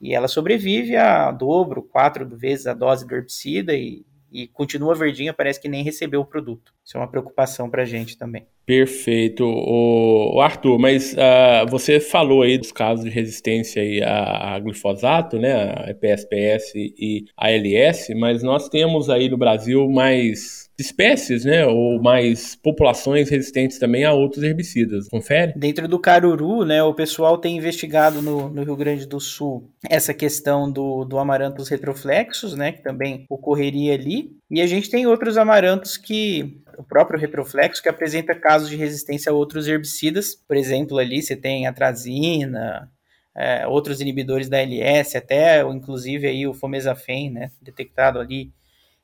e 0.00 0.14
ela 0.14 0.28
sobrevive 0.28 0.96
a 0.96 1.30
dobro, 1.30 1.82
quatro 1.82 2.26
vezes 2.28 2.66
a 2.66 2.74
dose 2.74 3.06
do 3.06 3.14
herbicida 3.14 3.74
e 3.74 4.04
e 4.30 4.46
continua 4.46 4.94
verdinha, 4.94 5.32
parece 5.32 5.60
que 5.60 5.68
nem 5.68 5.82
recebeu 5.82 6.20
o 6.20 6.24
produto. 6.24 6.72
Isso 6.84 6.96
é 6.96 7.00
uma 7.00 7.08
preocupação 7.08 7.70
para 7.70 7.82
a 7.82 7.86
gente 7.86 8.16
também. 8.16 8.46
Perfeito, 8.66 9.44
o, 9.44 10.40
Arthur, 10.40 10.78
mas 10.78 11.14
uh, 11.14 11.66
você 11.70 11.98
falou 11.98 12.42
aí 12.42 12.58
dos 12.58 12.70
casos 12.70 13.04
de 13.04 13.10
resistência 13.10 13.82
aí 13.82 14.02
a, 14.02 14.54
a 14.54 14.58
glifosato, 14.58 15.38
né, 15.38 15.54
a 15.54 15.94
PSPS 15.94 16.74
e 16.74 17.24
ALS, 17.36 18.08
mas 18.18 18.42
nós 18.42 18.68
temos 18.68 19.08
aí 19.08 19.30
no 19.30 19.38
Brasil 19.38 19.88
mais 19.88 20.67
espécies, 20.78 21.44
né, 21.44 21.66
ou 21.66 22.00
mais 22.00 22.54
populações 22.54 23.28
resistentes 23.28 23.78
também 23.78 24.04
a 24.04 24.12
outros 24.12 24.44
herbicidas. 24.44 25.08
Confere? 25.08 25.52
Dentro 25.56 25.88
do 25.88 25.98
caruru, 25.98 26.64
né, 26.64 26.80
o 26.82 26.94
pessoal 26.94 27.36
tem 27.36 27.56
investigado 27.56 28.22
no, 28.22 28.48
no 28.48 28.62
Rio 28.62 28.76
Grande 28.76 29.04
do 29.04 29.18
Sul 29.18 29.68
essa 29.90 30.14
questão 30.14 30.70
do, 30.70 31.04
do 31.04 31.18
amaranthus 31.18 31.68
retroflexos, 31.68 32.54
né, 32.54 32.70
que 32.70 32.82
também 32.82 33.26
ocorreria 33.28 33.94
ali. 33.94 34.30
E 34.48 34.60
a 34.60 34.66
gente 34.66 34.88
tem 34.88 35.06
outros 35.06 35.36
amarantos 35.36 35.96
que 35.96 36.62
o 36.78 36.84
próprio 36.84 37.18
retroflexo 37.18 37.82
que 37.82 37.88
apresenta 37.88 38.34
casos 38.34 38.68
de 38.68 38.76
resistência 38.76 39.32
a 39.32 39.34
outros 39.34 39.66
herbicidas. 39.66 40.36
Por 40.36 40.56
exemplo, 40.56 40.98
ali 40.98 41.20
você 41.20 41.34
tem 41.34 41.66
atrazina, 41.66 42.88
é, 43.36 43.66
outros 43.66 44.00
inibidores 44.00 44.48
da 44.48 44.58
LS, 44.58 45.16
até 45.16 45.60
inclusive 45.62 46.28
aí 46.28 46.46
o 46.46 46.54
fomesafen, 46.54 47.30
né, 47.30 47.50
detectado 47.60 48.20
ali 48.20 48.52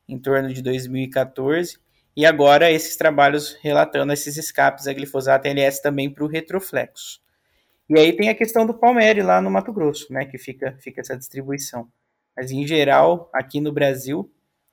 em 0.08 0.18
torno 0.18 0.52
de 0.52 0.62
2014, 0.62 1.78
e 2.16 2.24
agora 2.24 2.70
esses 2.70 2.96
trabalhos 2.96 3.56
relatando 3.60 4.12
esses 4.12 4.36
escapes 4.36 4.86
a 4.86 4.92
glifosato 4.92 5.48
LS 5.48 5.82
também 5.82 6.08
para 6.08 6.24
o 6.24 6.28
retroflexo. 6.28 7.20
E 7.88 7.98
aí 7.98 8.12
tem 8.12 8.28
a 8.28 8.34
questão 8.34 8.64
do 8.64 8.74
Palmeri 8.74 9.22
lá 9.22 9.40
no 9.40 9.50
Mato 9.50 9.72
Grosso, 9.72 10.12
né, 10.12 10.24
que 10.24 10.38
fica, 10.38 10.76
fica 10.80 11.00
essa 11.00 11.16
distribuição. 11.16 11.88
Mas 12.36 12.50
em 12.50 12.66
geral, 12.66 13.28
aqui 13.32 13.60
no 13.60 13.72
Brasil, 13.72 14.30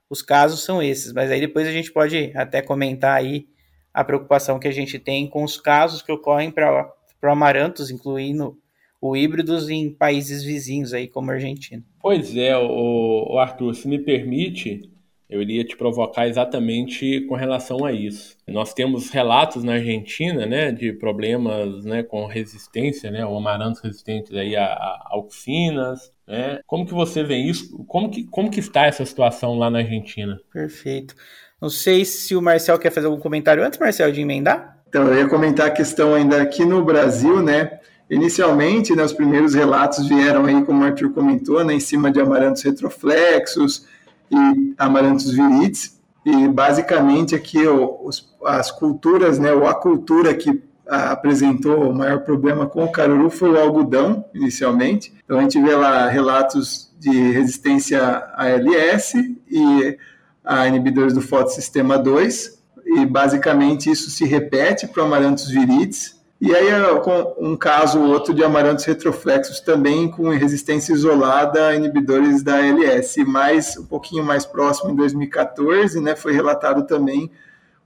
os 0.10 0.22
casos 0.22 0.64
são 0.64 0.82
esses. 0.82 1.14
Mas 1.14 1.32
aí 1.32 1.40
depois 1.40 1.68
a 1.68 1.72
gente 1.72 1.92
pode 1.92 2.32
até 2.36 2.62
comentar 2.62 3.18
aí 3.18 3.48
a 3.94 4.04
preocupação 4.04 4.60
que 4.60 4.68
a 4.68 4.72
gente 4.72 5.00
tem 5.00 5.28
com 5.28 5.44
os 5.44 5.60
casos 5.60 6.02
que 6.02 6.12
ocorrem 6.12 6.52
para 6.52 6.92
amarantos, 7.24 7.92
incluindo 7.92 8.58
o 9.02 9.16
híbridos 9.16 9.70
em 9.70 9.90
países 9.90 10.44
vizinhos 10.44 10.94
aí, 10.94 11.08
como 11.08 11.32
a 11.32 11.34
Argentina. 11.34 11.84
Pois 12.00 12.36
é, 12.36 12.56
o, 12.56 13.34
o 13.34 13.40
Arthur, 13.40 13.74
se 13.74 13.88
me 13.88 14.00
permite, 14.00 14.91
eu 15.32 15.42
iria 15.42 15.64
te 15.64 15.78
provocar 15.78 16.28
exatamente 16.28 17.22
com 17.22 17.36
relação 17.36 17.86
a 17.86 17.94
isso. 17.94 18.36
Nós 18.46 18.74
temos 18.74 19.10
relatos 19.10 19.64
na 19.64 19.74
Argentina, 19.74 20.46
né, 20.46 20.72
de 20.74 20.92
problemas, 20.92 21.86
né, 21.86 22.04
com 22.04 22.26
resistência, 22.26 23.10
né, 23.10 23.26
ou 23.26 23.38
amarantos 23.38 23.82
resistentes 23.82 24.36
aí 24.36 24.58
a, 24.58 24.66
a 24.66 25.08
auxinas, 25.12 26.12
né? 26.28 26.60
Como 26.68 26.86
que 26.86 26.94
você 26.94 27.24
vê 27.24 27.38
isso? 27.38 27.84
Como 27.86 28.12
que, 28.12 28.26
como 28.26 28.52
que 28.52 28.60
está 28.60 28.86
essa 28.86 29.06
situação 29.06 29.58
lá 29.58 29.70
na 29.70 29.80
Argentina? 29.80 30.40
Perfeito. 30.52 31.16
Não 31.62 31.70
sei 31.70 32.04
se 32.04 32.36
o 32.36 32.42
Marcel 32.42 32.78
quer 32.78 32.92
fazer 32.92 33.08
algum 33.08 33.20
comentário 33.20 33.64
antes, 33.64 33.80
Marcel, 33.80 34.12
de 34.12 34.22
emendar? 34.22 34.82
Então, 34.90 35.08
eu 35.08 35.18
ia 35.20 35.30
comentar 35.30 35.68
a 35.68 35.72
questão 35.72 36.14
ainda 36.14 36.42
aqui 36.42 36.66
no 36.66 36.84
Brasil, 36.84 37.42
né, 37.42 37.80
Inicialmente, 38.12 38.94
né, 38.94 39.06
os 39.06 39.14
primeiros 39.14 39.54
relatos 39.54 40.06
vieram 40.06 40.44
aí, 40.44 40.66
como 40.66 40.84
o 40.84 40.86
Arthur 40.86 41.14
comentou, 41.14 41.64
né, 41.64 41.76
em 41.76 41.80
cima 41.80 42.12
de 42.12 42.20
amarantos 42.20 42.62
retroflexos, 42.62 43.86
e 44.32 44.74
Amaranthus 44.78 45.32
viridis. 45.32 46.00
E 46.26 46.48
basicamente 46.48 47.36
aqui 47.36 47.68
os, 47.68 48.34
as 48.46 48.72
culturas, 48.72 49.40
né, 49.40 49.52
ou 49.52 49.68
a 49.68 49.74
cultura 49.74 50.34
que 50.34 50.64
apresentou 50.88 51.90
o 51.90 51.96
maior 51.96 52.20
problema 52.20 52.68
com 52.68 52.84
o 52.84 52.92
caruru 52.92 53.30
foi 53.30 53.52
o 53.52 53.60
algodão, 53.60 54.26
inicialmente. 54.34 55.14
Então 55.24 55.40
a 55.40 55.42
gente 55.42 55.60
vê 55.62 55.76
lá 55.76 56.08
relatos 56.10 56.94
de 57.00 57.32
resistência 57.32 58.02
a 58.02 58.46
ALS 58.46 59.14
e 59.50 59.98
a 60.44 60.68
inibidores 60.68 61.14
do 61.14 61.22
fotossistema 61.22 61.98
2, 61.98 62.62
e 62.86 63.06
basicamente 63.06 63.90
isso 63.90 64.10
se 64.10 64.26
repete 64.26 64.88
para 64.88 65.04
o 65.04 65.06
Amaranthus 65.06 65.50
viridis, 65.50 66.21
e 66.42 66.56
aí, 66.56 66.72
com 67.04 67.36
um 67.38 67.56
caso 67.56 68.02
ou 68.02 68.08
outro 68.08 68.34
de 68.34 68.44
amarantos 68.44 68.84
retroflexos 68.84 69.60
também 69.60 70.10
com 70.10 70.28
resistência 70.30 70.92
isolada 70.92 71.68
a 71.68 71.76
inibidores 71.76 72.42
da 72.42 72.56
ALS. 72.56 73.16
Mais, 73.28 73.78
um 73.78 73.86
pouquinho 73.86 74.24
mais 74.24 74.44
próximo, 74.44 74.90
em 74.90 74.96
2014, 74.96 76.02
né, 76.02 76.16
foi 76.16 76.34
relatado 76.34 76.88
também 76.88 77.30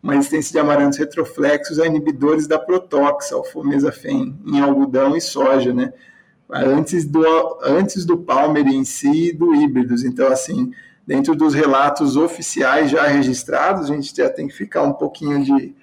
uma 0.02 0.14
resistência 0.14 0.54
de 0.54 0.60
amarantos 0.60 0.98
retroflexos 0.98 1.82
a 1.82 1.86
inibidores 1.86 2.48
da 2.48 2.58
Protox, 2.58 3.34
alfomesafen, 3.34 4.40
em 4.46 4.62
algodão 4.62 5.18
e 5.18 5.20
soja, 5.20 5.74
né? 5.74 5.92
Antes 6.50 7.04
do, 7.04 7.26
antes 7.62 8.06
do 8.06 8.18
Palmer 8.18 8.66
em 8.68 8.86
si 8.86 9.32
e 9.32 9.34
do 9.34 9.54
híbridos. 9.54 10.06
Então, 10.06 10.28
assim, 10.30 10.72
dentro 11.06 11.36
dos 11.36 11.54
relatos 11.54 12.16
oficiais 12.16 12.90
já 12.90 13.06
registrados, 13.06 13.92
a 13.92 13.94
gente 13.94 14.16
já 14.16 14.30
tem 14.30 14.48
que 14.48 14.54
ficar 14.54 14.84
um 14.84 14.94
pouquinho 14.94 15.44
de 15.44 15.76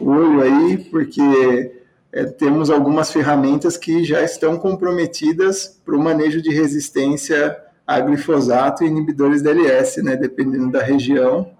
olho 0.00 0.42
aí, 0.42 0.78
porque 0.90 1.85
é, 2.12 2.24
temos 2.24 2.70
algumas 2.70 3.12
ferramentas 3.12 3.76
que 3.76 4.04
já 4.04 4.22
estão 4.22 4.56
comprometidas 4.56 5.80
para 5.84 5.96
o 5.96 6.02
manejo 6.02 6.40
de 6.40 6.50
resistência 6.50 7.56
a 7.86 8.00
glifosato 8.00 8.82
e 8.82 8.88
inibidores 8.88 9.42
da 9.42 9.50
LS, 9.50 10.02
né? 10.02 10.16
Dependendo 10.16 10.72
da 10.72 10.82
região, 10.82 11.52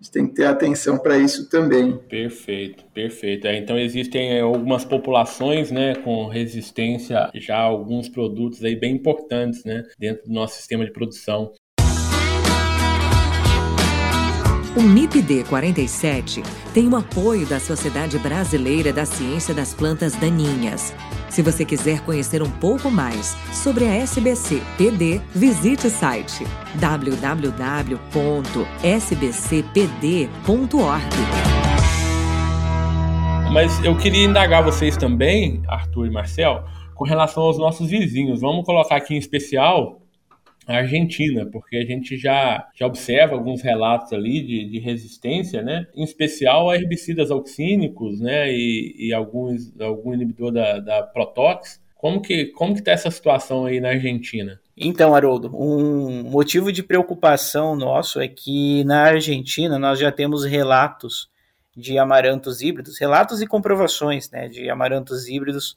a 0.00 0.02
gente 0.02 0.12
tem 0.12 0.26
que 0.26 0.34
ter 0.34 0.46
atenção 0.46 0.98
para 0.98 1.16
isso 1.18 1.48
também. 1.48 1.96
Perfeito, 2.08 2.84
perfeito. 2.92 3.46
É, 3.46 3.56
então 3.56 3.78
existem 3.78 4.32
é, 4.32 4.40
algumas 4.40 4.84
populações, 4.84 5.70
né, 5.70 5.94
com 5.96 6.26
resistência 6.26 7.30
já 7.34 7.58
a 7.58 7.62
alguns 7.62 8.08
produtos 8.08 8.64
aí 8.64 8.76
bem 8.76 8.94
importantes, 8.94 9.64
né, 9.64 9.84
dentro 9.98 10.26
do 10.26 10.32
nosso 10.32 10.56
sistema 10.56 10.84
de 10.84 10.92
produção. 10.92 11.52
O 14.76 14.82
MIPD 14.82 15.44
47 15.44 16.42
tem 16.74 16.86
o 16.88 16.96
apoio 16.96 17.46
da 17.46 17.58
Sociedade 17.58 18.18
Brasileira 18.18 18.92
da 18.92 19.06
Ciência 19.06 19.54
das 19.54 19.72
Plantas 19.72 20.14
Daninhas. 20.14 20.94
Se 21.30 21.42
você 21.42 21.64
quiser 21.64 22.00
conhecer 22.00 22.42
um 22.42 22.50
pouco 22.50 22.90
mais 22.90 23.36
sobre 23.52 23.86
a 23.86 23.94
SBC 23.94 24.62
PD, 24.76 25.20
visite 25.34 25.86
o 25.86 25.90
site 25.90 26.44
www.sbcpd.org. 26.74 27.98
Mas 33.52 33.82
eu 33.82 33.96
queria 33.96 34.24
indagar 34.24 34.62
vocês 34.62 34.96
também, 34.96 35.62
Arthur 35.66 36.06
e 36.06 36.10
Marcel, 36.10 36.64
com 36.94 37.04
relação 37.04 37.42
aos 37.44 37.58
nossos 37.58 37.88
vizinhos. 37.88 38.42
Vamos 38.42 38.66
colocar 38.66 38.96
aqui 38.96 39.14
em 39.14 39.18
especial 39.18 40.02
Argentina, 40.76 41.46
porque 41.46 41.76
a 41.76 41.84
gente 41.84 42.16
já, 42.16 42.68
já 42.74 42.86
observa 42.86 43.34
alguns 43.34 43.62
relatos 43.62 44.12
ali 44.12 44.42
de, 44.42 44.68
de 44.68 44.78
resistência, 44.78 45.62
né? 45.62 45.86
Em 45.94 46.04
especial 46.04 46.68
a 46.68 46.76
herbicidas 46.76 47.30
auxínicos, 47.30 48.20
né? 48.20 48.52
E, 48.52 49.08
e 49.08 49.14
alguns, 49.14 49.72
algum 49.80 50.12
inibidor 50.12 50.52
da, 50.52 50.78
da 50.78 51.02
Protox. 51.02 51.80
Como 51.96 52.20
que 52.20 52.46
como 52.46 52.74
que 52.74 52.80
está 52.80 52.92
essa 52.92 53.10
situação 53.10 53.64
aí 53.66 53.80
na 53.80 53.88
Argentina? 53.88 54.60
Então, 54.76 55.14
Haroldo, 55.14 55.50
um 55.52 56.22
motivo 56.22 56.70
de 56.70 56.82
preocupação 56.82 57.74
nosso 57.74 58.20
é 58.20 58.28
que 58.28 58.84
na 58.84 59.04
Argentina 59.04 59.78
nós 59.78 59.98
já 59.98 60.12
temos 60.12 60.44
relatos 60.44 61.28
de 61.76 61.98
amarantos 61.98 62.60
híbridos, 62.60 62.98
relatos 62.98 63.40
e 63.40 63.46
comprovações 63.46 64.30
né, 64.30 64.48
de 64.48 64.68
amarantos 64.68 65.28
híbridos 65.28 65.76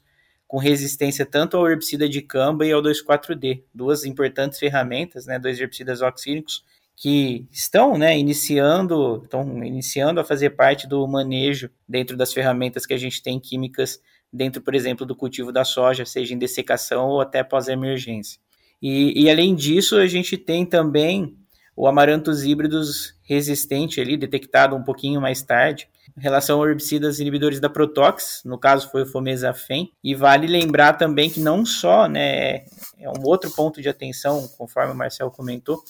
com 0.52 0.58
resistência 0.58 1.24
tanto 1.24 1.56
ao 1.56 1.66
herbicida 1.66 2.06
de 2.06 2.20
camba 2.20 2.66
e 2.66 2.72
ao 2.72 2.82
2,4-D, 2.82 3.64
duas 3.74 4.04
importantes 4.04 4.58
ferramentas, 4.58 5.24
né, 5.24 5.38
dois 5.38 5.58
herbicidas 5.58 6.02
oxínicos 6.02 6.62
que 6.94 7.46
estão 7.50 7.96
né, 7.96 8.18
iniciando, 8.18 9.22
estão 9.24 9.64
iniciando 9.64 10.20
a 10.20 10.24
fazer 10.24 10.50
parte 10.50 10.86
do 10.86 11.08
manejo 11.08 11.70
dentro 11.88 12.18
das 12.18 12.34
ferramentas 12.34 12.84
que 12.84 12.92
a 12.92 12.98
gente 12.98 13.22
tem 13.22 13.40
químicas 13.40 13.98
dentro, 14.30 14.60
por 14.60 14.74
exemplo, 14.74 15.06
do 15.06 15.16
cultivo 15.16 15.50
da 15.50 15.64
soja, 15.64 16.04
seja 16.04 16.34
em 16.34 16.38
dessecação 16.38 17.08
ou 17.08 17.22
até 17.22 17.42
pós-emergência. 17.42 18.38
E, 18.82 19.22
e, 19.22 19.30
além 19.30 19.54
disso, 19.54 19.96
a 19.96 20.06
gente 20.06 20.36
tem 20.36 20.66
também 20.66 21.34
o 21.74 21.86
amarantos 21.86 22.44
híbridos 22.44 23.14
resistente 23.22 24.02
ali, 24.02 24.18
detectado 24.18 24.76
um 24.76 24.82
pouquinho 24.82 25.18
mais 25.18 25.40
tarde, 25.40 25.88
em 26.16 26.20
relação 26.20 26.62
a 26.62 26.68
herbicidas 26.68 27.18
inibidores 27.18 27.60
da 27.60 27.70
Protox, 27.70 28.42
no 28.44 28.58
caso 28.58 28.90
foi 28.90 29.02
o 29.02 29.06
Fomezafem, 29.06 29.92
e 30.02 30.14
vale 30.14 30.46
lembrar 30.46 30.94
também 30.94 31.30
que 31.30 31.40
não 31.40 31.64
só, 31.64 32.06
né, 32.06 32.64
é 32.98 33.08
um 33.08 33.24
outro 33.24 33.50
ponto 33.50 33.80
de 33.80 33.88
atenção, 33.88 34.46
conforme 34.58 34.92
o 34.92 34.96
Marcel 34.96 35.30
comentou, 35.30 35.82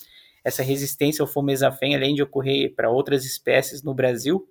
essa 0.44 0.62
resistência 0.62 1.22
ao 1.22 1.26
Fomezafem, 1.26 1.94
além 1.94 2.14
de 2.14 2.22
ocorrer 2.22 2.74
para 2.74 2.90
outras 2.90 3.24
espécies 3.24 3.82
no 3.82 3.94
Brasil, 3.94 4.48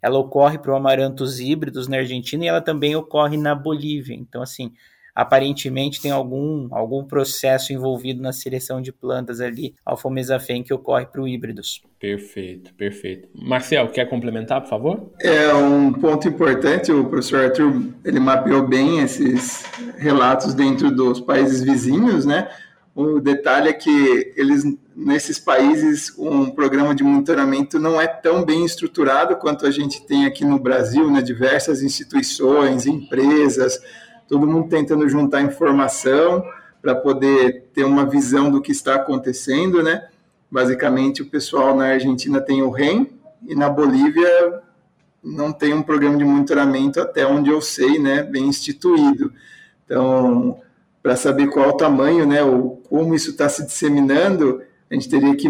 ela 0.00 0.18
ocorre 0.18 0.58
para 0.58 0.72
o 0.72 0.76
amarantos 0.76 1.38
híbridos 1.38 1.86
na 1.86 1.98
Argentina 1.98 2.44
e 2.44 2.48
ela 2.48 2.60
também 2.60 2.96
ocorre 2.96 3.36
na 3.36 3.54
Bolívia. 3.54 4.14
Então, 4.14 4.42
assim, 4.42 4.72
aparentemente 5.14 6.00
tem 6.00 6.10
algum, 6.10 6.68
algum 6.70 7.04
processo 7.04 7.72
envolvido 7.72 8.22
na 8.22 8.32
seleção 8.32 8.80
de 8.80 8.92
plantas 8.92 9.40
ali, 9.40 9.74
alfomesafem, 9.84 10.62
que 10.62 10.72
ocorre 10.72 11.06
para 11.06 11.20
o 11.20 11.28
híbridos. 11.28 11.82
Perfeito, 11.98 12.74
perfeito. 12.74 13.28
Marcel, 13.34 13.88
quer 13.88 14.08
complementar, 14.08 14.60
por 14.62 14.70
favor? 14.70 15.12
É 15.20 15.52
um 15.54 15.92
ponto 15.92 16.26
importante, 16.26 16.90
o 16.90 17.04
professor 17.04 17.44
Arthur, 17.44 17.92
ele 18.04 18.18
mapeou 18.18 18.66
bem 18.66 19.00
esses 19.00 19.64
relatos 19.98 20.54
dentro 20.54 20.90
dos 20.90 21.20
países 21.20 21.62
vizinhos, 21.62 22.24
né? 22.24 22.48
O 22.94 23.20
detalhe 23.20 23.70
é 23.70 23.72
que 23.72 24.34
eles 24.36 24.64
nesses 24.94 25.38
países 25.38 26.12
um 26.18 26.50
programa 26.50 26.94
de 26.94 27.02
monitoramento 27.02 27.78
não 27.78 27.98
é 27.98 28.06
tão 28.06 28.44
bem 28.44 28.66
estruturado 28.66 29.36
quanto 29.36 29.64
a 29.64 29.70
gente 29.70 30.06
tem 30.06 30.26
aqui 30.26 30.44
no 30.44 30.58
Brasil, 30.58 31.10
né? 31.10 31.22
Diversas 31.22 31.82
instituições, 31.82 32.86
empresas, 32.86 33.80
todo 34.32 34.46
mundo 34.46 34.66
tentando 34.66 35.06
juntar 35.06 35.42
informação 35.42 36.42
para 36.80 36.94
poder 36.94 37.66
ter 37.74 37.84
uma 37.84 38.06
visão 38.06 38.50
do 38.50 38.62
que 38.62 38.72
está 38.72 38.94
acontecendo, 38.94 39.82
né? 39.82 40.08
Basicamente, 40.50 41.20
o 41.20 41.26
pessoal 41.26 41.76
na 41.76 41.88
Argentina 41.88 42.40
tem 42.40 42.62
o 42.62 42.70
REM 42.70 43.10
e 43.46 43.54
na 43.54 43.68
Bolívia 43.68 44.62
não 45.22 45.52
tem 45.52 45.74
um 45.74 45.82
programa 45.82 46.16
de 46.16 46.24
monitoramento 46.24 46.98
até 46.98 47.26
onde 47.26 47.50
eu 47.50 47.60
sei, 47.60 47.98
né, 47.98 48.22
bem 48.22 48.46
instituído. 48.46 49.30
Então, 49.84 50.58
para 51.02 51.14
saber 51.14 51.48
qual 51.48 51.68
o 51.68 51.76
tamanho, 51.76 52.26
né, 52.26 52.42
ou 52.42 52.82
como 52.88 53.14
isso 53.14 53.32
está 53.32 53.50
se 53.50 53.66
disseminando, 53.66 54.62
a 54.90 54.94
gente 54.94 55.10
teria 55.10 55.36
que 55.36 55.46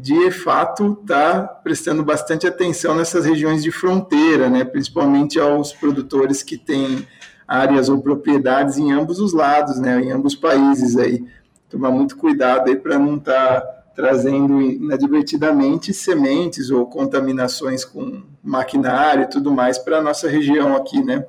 de 0.00 0.30
fato 0.30 0.98
estar 1.02 1.42
tá 1.42 1.46
prestando 1.46 2.02
bastante 2.02 2.46
atenção 2.46 2.96
nessas 2.96 3.26
regiões 3.26 3.62
de 3.62 3.70
fronteira, 3.70 4.48
né, 4.48 4.64
principalmente 4.64 5.38
aos 5.38 5.70
produtores 5.74 6.42
que 6.42 6.56
têm 6.56 7.06
áreas 7.50 7.88
ou 7.88 8.00
propriedades 8.00 8.78
em 8.78 8.92
ambos 8.92 9.18
os 9.18 9.32
lados, 9.32 9.80
né, 9.80 10.00
em 10.00 10.12
ambos 10.12 10.34
os 10.34 10.38
países 10.38 10.96
aí. 10.96 11.24
Tomar 11.68 11.90
muito 11.90 12.16
cuidado 12.16 12.68
aí 12.68 12.76
para 12.76 12.96
não 12.96 13.16
estar 13.16 13.60
tá 13.60 13.82
trazendo 13.96 14.62
inadvertidamente 14.62 15.92
sementes 15.92 16.70
ou 16.70 16.86
contaminações 16.86 17.84
com 17.84 18.22
maquinário 18.42 19.24
e 19.24 19.28
tudo 19.28 19.50
mais 19.50 19.78
para 19.78 19.98
a 19.98 20.02
nossa 20.02 20.28
região 20.28 20.76
aqui, 20.76 21.02
né, 21.02 21.26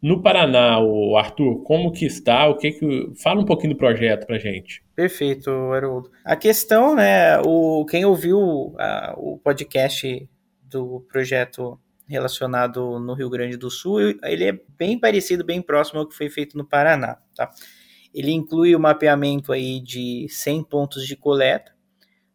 No 0.00 0.22
Paraná, 0.22 0.78
o 0.80 1.16
Arthur, 1.16 1.62
como 1.62 1.90
que 1.90 2.04
está? 2.04 2.46
O 2.46 2.58
que 2.58 2.72
que 2.72 3.12
fala 3.22 3.40
um 3.40 3.44
pouquinho 3.44 3.72
do 3.72 3.78
projeto 3.78 4.26
para 4.26 4.38
gente? 4.38 4.84
Perfeito, 4.94 5.50
Haroldo. 5.50 6.10
A 6.22 6.36
questão, 6.36 6.94
né? 6.94 7.38
O 7.38 7.86
quem 7.86 8.04
ouviu 8.04 8.74
a, 8.78 9.14
o 9.16 9.38
podcast 9.38 10.28
do 10.62 11.00
projeto 11.10 11.80
relacionado 12.06 12.98
no 12.98 13.14
Rio 13.14 13.30
Grande 13.30 13.56
do 13.56 13.70
Sul, 13.70 14.00
ele 14.22 14.44
é 14.44 14.60
bem 14.78 14.98
parecido, 14.98 15.44
bem 15.44 15.62
próximo 15.62 16.00
ao 16.00 16.06
que 16.06 16.14
foi 16.14 16.28
feito 16.28 16.56
no 16.56 16.64
Paraná, 16.64 17.18
tá? 17.34 17.50
Ele 18.12 18.30
inclui 18.30 18.76
o 18.76 18.80
mapeamento 18.80 19.52
aí 19.52 19.80
de 19.80 20.26
100 20.28 20.64
pontos 20.64 21.06
de 21.06 21.16
coleta 21.16 21.72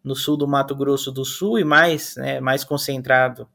no 0.04 0.16
sul 0.16 0.36
do 0.36 0.48
Mato 0.48 0.76
Grosso 0.76 1.12
do 1.12 1.24
Sul 1.24 1.60
e 1.60 1.64
mais, 1.64 2.16
né, 2.16 2.40
mais 2.40 2.64
concentrado 2.64 3.48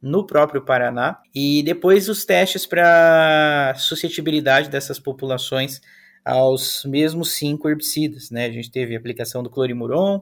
no 0.00 0.26
próprio 0.26 0.62
Paraná, 0.62 1.20
e 1.32 1.62
depois 1.62 2.08
os 2.08 2.24
testes 2.24 2.66
para 2.66 3.72
suscetibilidade 3.76 4.68
dessas 4.68 4.98
populações 4.98 5.80
aos 6.24 6.84
mesmos 6.84 7.32
cinco 7.32 7.68
herbicidas, 7.68 8.30
né? 8.30 8.46
A 8.46 8.50
gente 8.50 8.70
teve 8.70 8.96
aplicação 8.96 9.42
do 9.42 9.50
clorimuron, 9.50 10.20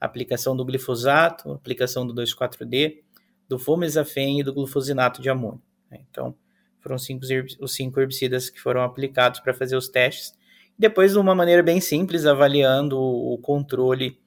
aplicação 0.00 0.56
do 0.56 0.64
glifosato, 0.64 1.52
aplicação 1.52 2.06
do 2.06 2.14
2,4-D, 2.14 3.02
do 3.50 3.58
fomezafem 3.58 4.38
e 4.38 4.44
do 4.44 4.54
glufosinato 4.54 5.20
de 5.20 5.28
amônio. 5.28 5.60
Né? 5.90 5.98
Então, 6.08 6.36
foram 6.78 6.96
cinco, 6.96 7.26
os 7.58 7.74
cinco 7.74 7.98
herbicidas 7.98 8.48
que 8.48 8.60
foram 8.60 8.82
aplicados 8.82 9.40
para 9.40 9.52
fazer 9.52 9.74
os 9.74 9.88
testes. 9.88 10.32
Depois, 10.78 11.12
de 11.12 11.18
uma 11.18 11.34
maneira 11.34 11.60
bem 11.60 11.80
simples, 11.80 12.24
avaliando 12.26 12.96
o 12.96 13.36
controle 13.38 14.18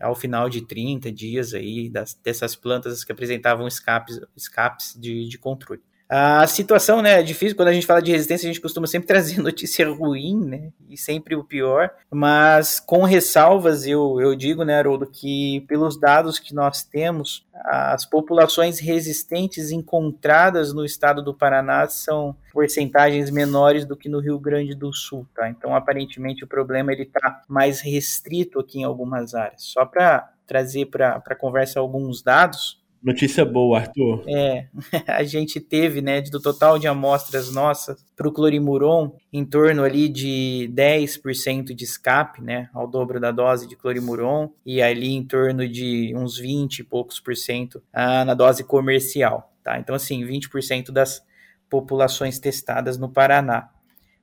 ao 0.00 0.14
final 0.14 0.48
de 0.48 0.62
30 0.62 1.10
dias 1.10 1.52
aí 1.52 1.90
das, 1.90 2.14
dessas 2.14 2.54
plantas 2.54 3.02
que 3.02 3.10
apresentavam 3.10 3.66
escapes, 3.66 4.20
escapes 4.36 4.94
de, 4.96 5.28
de 5.28 5.36
controle. 5.36 5.82
A 6.08 6.46
situação, 6.46 7.00
né, 7.00 7.20
é 7.20 7.22
difícil, 7.22 7.56
quando 7.56 7.68
a 7.68 7.72
gente 7.72 7.86
fala 7.86 8.02
de 8.02 8.12
resistência, 8.12 8.46
a 8.46 8.52
gente 8.52 8.60
costuma 8.60 8.86
sempre 8.86 9.06
trazer 9.08 9.40
notícia 9.40 9.88
ruim, 9.88 10.44
né, 10.44 10.72
e 10.88 10.96
sempre 10.96 11.34
o 11.34 11.42
pior, 11.42 11.90
mas 12.10 12.78
com 12.78 13.02
ressalvas, 13.02 13.86
eu, 13.86 14.20
eu 14.20 14.34
digo, 14.34 14.64
né, 14.64 14.78
Haroldo, 14.78 15.06
que 15.06 15.62
pelos 15.62 15.98
dados 15.98 16.38
que 16.38 16.54
nós 16.54 16.82
temos, 16.82 17.46
as 17.64 18.04
populações 18.04 18.78
resistentes 18.78 19.70
encontradas 19.70 20.72
no 20.72 20.84
estado 20.84 21.22
do 21.22 21.32
Paraná 21.34 21.88
são 21.88 22.36
porcentagens 22.52 23.30
menores 23.30 23.84
do 23.84 23.96
que 23.96 24.08
no 24.08 24.20
Rio 24.20 24.38
Grande 24.38 24.74
do 24.74 24.92
Sul, 24.92 25.26
tá? 25.34 25.48
Então, 25.48 25.74
aparentemente, 25.74 26.44
o 26.44 26.46
problema 26.46 26.92
ele 26.92 27.02
está 27.02 27.42
mais 27.48 27.80
restrito 27.80 28.60
aqui 28.60 28.80
em 28.80 28.84
algumas 28.84 29.34
áreas. 29.34 29.62
Só 29.62 29.84
para 29.84 30.30
trazer 30.46 30.86
para 30.86 31.22
a 31.24 31.34
conversa 31.34 31.80
alguns 31.80 32.22
dados, 32.22 32.83
Notícia 33.04 33.44
boa, 33.44 33.80
Arthur. 33.80 34.24
É, 34.26 34.66
a 35.06 35.22
gente 35.24 35.60
teve, 35.60 36.00
né, 36.00 36.22
do 36.22 36.40
total 36.40 36.78
de 36.78 36.88
amostras 36.88 37.52
nossas 37.52 38.02
para 38.16 38.26
o 38.26 38.32
clorimuron, 38.32 39.14
em 39.30 39.44
torno 39.44 39.84
ali 39.84 40.08
de 40.08 40.70
10% 40.72 41.74
de 41.74 41.84
escape, 41.84 42.40
né, 42.40 42.70
ao 42.72 42.86
dobro 42.86 43.20
da 43.20 43.30
dose 43.30 43.68
de 43.68 43.76
clorimuron, 43.76 44.50
e 44.64 44.80
ali 44.80 45.12
em 45.12 45.22
torno 45.22 45.68
de 45.68 46.14
uns 46.16 46.38
20 46.38 46.78
e 46.78 46.84
poucos 46.84 47.20
por 47.20 47.36
cento 47.36 47.82
ah, 47.92 48.24
na 48.24 48.32
dose 48.32 48.64
comercial, 48.64 49.52
tá? 49.62 49.78
Então, 49.78 49.94
assim, 49.94 50.24
20% 50.24 50.90
das 50.90 51.22
populações 51.68 52.38
testadas 52.38 52.96
no 52.96 53.12
Paraná. 53.12 53.68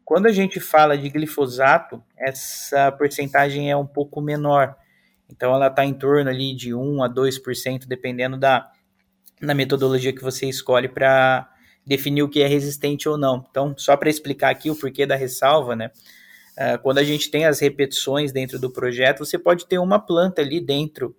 Quando 0.04 0.26
a 0.26 0.32
gente 0.32 0.60
fala 0.60 0.98
de 0.98 1.08
glifosato, 1.08 2.04
essa 2.17 2.91
porcentagem 2.91 3.70
é 3.70 3.78
um 3.78 3.86
pouco 3.86 4.20
menor, 4.20 4.76
então 5.32 5.54
ela 5.54 5.67
está 5.67 5.86
em 5.86 5.94
torno 5.94 6.30
ali 6.30 6.54
de 6.56 6.74
1 6.74 7.04
a 7.04 7.10
2%, 7.10 7.86
dependendo 7.88 8.38
da, 8.38 8.70
da 9.41 9.54
metodologia 9.54 10.13
que 10.13 10.22
você 10.22 10.48
escolhe 10.48 10.88
para 10.88 11.50
definir 11.86 12.24
o 12.24 12.30
que 12.30 12.41
é 12.41 12.48
resistente 12.48 13.10
ou 13.10 13.17
não. 13.17 13.46
Então, 13.50 13.74
só 13.78 13.98
para 13.98 14.10
explicar 14.10 14.50
aqui 14.50 14.70
o 14.70 14.76
porquê 14.76 15.06
da 15.06 15.15
ressalva, 15.15 15.76
né? 15.76 15.91
Uh, 16.52 16.78
quando 16.82 16.98
a 16.98 17.04
gente 17.04 17.32
tem 17.32 17.46
as 17.46 17.60
repetições 17.60 18.32
dentro 18.32 18.60
do 18.60 18.70
projeto, 18.70 19.26
você 19.26 19.39
pode 19.39 19.65
ter 19.65 19.80
uma 19.80 20.00
planta 20.00 20.41
ali 20.41 20.60
dentro 20.60 21.15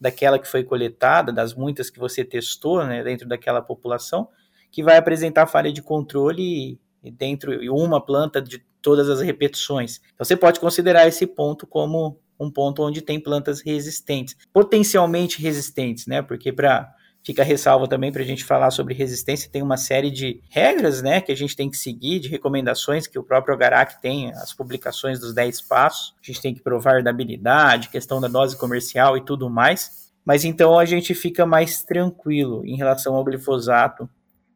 daquela 0.00 0.38
que 0.38 0.46
foi 0.46 0.62
coletada, 0.62 1.32
das 1.32 1.54
muitas 1.54 1.88
que 1.88 1.98
você 1.98 2.24
testou, 2.24 2.84
né, 2.84 3.02
dentro 3.02 3.26
daquela 3.26 3.62
população, 3.62 4.28
que 4.70 4.82
vai 4.82 4.98
apresentar 4.98 5.46
falha 5.46 5.72
de 5.72 5.80
controle 5.80 6.78
dentro 7.02 7.58
de 7.58 7.70
uma 7.70 8.04
planta 8.04 8.42
de 8.42 8.62
todas 8.82 9.08
as 9.08 9.20
repetições. 9.20 10.00
Então 10.14 10.24
você 10.24 10.36
pode 10.36 10.60
considerar 10.60 11.08
esse 11.08 11.26
ponto 11.26 11.66
como 11.66 12.20
um 12.44 12.50
ponto 12.50 12.82
onde 12.82 13.00
tem 13.00 13.18
plantas 13.18 13.60
resistentes, 13.60 14.36
potencialmente 14.52 15.40
resistentes, 15.40 16.06
né? 16.06 16.22
Porque 16.22 16.52
para 16.52 16.92
fica 17.24 17.42
ressalva 17.42 17.88
também 17.88 18.12
para 18.12 18.22
a 18.22 18.24
gente 18.24 18.44
falar 18.44 18.70
sobre 18.70 18.92
resistência, 18.92 19.50
tem 19.50 19.62
uma 19.62 19.78
série 19.78 20.10
de 20.10 20.42
regras, 20.50 21.00
né, 21.00 21.22
que 21.22 21.32
a 21.32 21.34
gente 21.34 21.56
tem 21.56 21.70
que 21.70 21.76
seguir, 21.76 22.20
de 22.20 22.28
recomendações 22.28 23.06
que 23.06 23.18
o 23.18 23.22
próprio 23.22 23.54
Agarac 23.54 23.98
tem, 24.02 24.30
as 24.32 24.52
publicações 24.52 25.18
dos 25.18 25.32
10 25.32 25.62
passos, 25.62 26.14
a 26.22 26.26
gente 26.26 26.42
tem 26.42 26.54
que 26.54 26.60
provar 26.60 27.02
da 27.02 27.08
habilidade, 27.08 27.88
questão 27.88 28.20
da 28.20 28.28
dose 28.28 28.58
comercial 28.58 29.16
e 29.16 29.24
tudo 29.24 29.48
mais, 29.48 30.12
mas 30.22 30.44
então 30.44 30.78
a 30.78 30.84
gente 30.84 31.14
fica 31.14 31.46
mais 31.46 31.82
tranquilo 31.82 32.62
em 32.66 32.76
relação 32.76 33.14
ao 33.14 33.24
glifosato, 33.24 34.08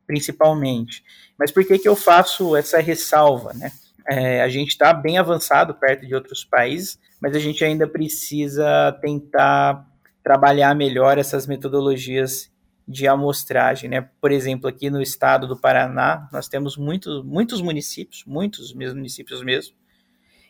principalmente. 0.07 1.03
Mas 1.39 1.51
por 1.51 1.65
que 1.65 1.79
que 1.79 1.89
eu 1.89 1.97
faço 1.97 2.55
essa 2.57 2.81
ressalva, 2.81 3.53
né? 3.55 3.71
É, 4.11 4.41
a 4.41 4.49
gente 4.49 4.71
está 4.71 4.93
bem 4.95 5.19
avançado 5.19 5.75
perto 5.75 6.07
de 6.07 6.15
outros 6.15 6.43
países, 6.43 6.99
mas 7.21 7.35
a 7.35 7.39
gente 7.39 7.65
ainda 7.65 7.87
precisa 7.87 8.93
tentar 9.01 9.87
trabalhar 10.23 10.75
melhor 10.75 11.19
essas 11.19 11.47
metodologias 11.47 12.51
de 12.87 13.07
amostragem, 13.07 13.91
né? 13.91 14.09
Por 14.21 14.33
exemplo, 14.33 14.69
aqui 14.69 14.89
no 14.89 15.03
estado 15.03 15.47
do 15.47 15.61
Paraná, 15.61 16.27
nós 16.33 16.49
temos 16.49 16.77
muitos, 16.77 17.23
muitos 17.23 17.61
municípios, 17.61 18.25
muitos 18.27 18.73
municípios 18.73 19.43
mesmo. 19.43 19.77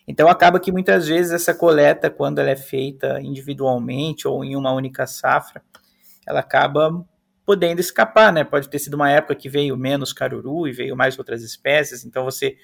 Então 0.06 0.28
acaba 0.28 0.60
que 0.60 0.72
muitas 0.72 1.08
vezes 1.08 1.32
essa 1.32 1.52
coleta, 1.52 2.08
quando 2.08 2.38
ela 2.38 2.50
é 2.50 2.56
feita 2.56 3.20
individualmente 3.20 4.26
ou 4.26 4.44
em 4.44 4.56
uma 4.56 4.72
única 4.72 5.06
safra, 5.06 5.62
ela 6.26 6.40
acaba 6.40 7.04
podendo 7.44 7.80
escapar, 7.80 8.32
né? 8.32 8.44
Pode 8.44 8.68
ter 8.68 8.78
sido 8.78 8.94
uma 8.94 9.10
época 9.10 9.34
que 9.34 9.48
veio 9.48 9.76
menos 9.76 10.12
caruru 10.12 10.68
e 10.68 10.72
veio 10.72 10.96
mais 10.96 11.18
outras 11.18 11.42
espécies, 11.42 12.04
então 12.04 12.24
você 12.24 12.56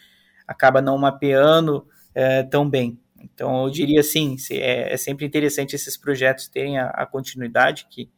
acaba 0.47 0.81
não 0.81 0.97
mapeando 0.97 1.87
é, 2.15 2.43
tão 2.43 2.69
bem. 2.69 2.99
Então, 3.33 3.65
eu 3.65 3.71
diria 3.71 4.01
assim, 4.01 4.37
é, 4.51 4.93
é 4.93 4.97
sempre 4.97 5.25
interessante 5.25 5.75
esses 5.75 5.97
projetos 5.97 6.49
terem 6.49 6.79
a, 6.79 6.89
a, 6.89 7.07
continuidade 7.07 7.87
que 7.91 8.11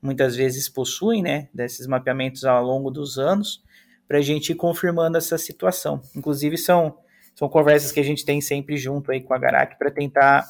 muitas 0.00 0.36
vezes 0.36 0.68
possuem, 0.68 1.22
né, 1.22 1.48
desses 1.52 1.86
mapeamentos 1.86 2.44
ao 2.44 2.64
longo 2.64 2.90
dos 2.90 3.18
anos, 3.18 3.62
para 4.06 4.18
a 4.18 4.22
gente 4.22 4.52
ir 4.52 4.54
confirmando 4.54 5.18
essa 5.18 5.36
situação. 5.36 6.00
Inclusive, 6.14 6.56
são, 6.56 6.96
são 7.34 7.48
conversas 7.48 7.92
que 7.92 8.00
a 8.00 8.04
gente 8.04 8.24
tem 8.24 8.40
sempre 8.40 8.76
junto 8.76 9.10
aí 9.10 9.20
com 9.20 9.34
a 9.34 9.38
Garac 9.38 9.76
para 9.78 9.90
tentar 9.90 10.46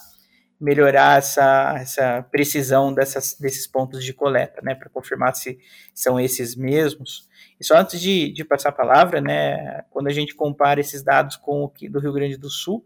melhorar 0.61 1.19
essa, 1.19 1.75
essa 1.79 2.23
precisão 2.31 2.93
dessas, 2.93 3.37
desses 3.39 3.67
pontos 3.67 4.03
de 4.05 4.13
coleta, 4.13 4.61
né, 4.63 4.75
para 4.75 4.89
confirmar 4.89 5.35
se 5.35 5.59
são 5.95 6.19
esses 6.19 6.57
mesmos. 6.57 7.29
E 7.61 7.65
só 7.65 7.77
antes 7.77 8.01
de, 8.01 8.33
de 8.33 8.45
passar 8.45 8.71
a 8.71 8.73
palavra, 8.73 9.21
né, 9.21 9.85
quando 9.91 10.09
a 10.09 10.13
gente 10.13 10.35
compara 10.35 10.81
esses 10.81 11.03
dados 11.03 11.37
com 11.37 11.63
o 11.63 11.69
que 11.69 11.89
do 11.89 12.01
Rio 12.01 12.13
Grande 12.13 12.37
do 12.37 12.51
Sul, 12.51 12.85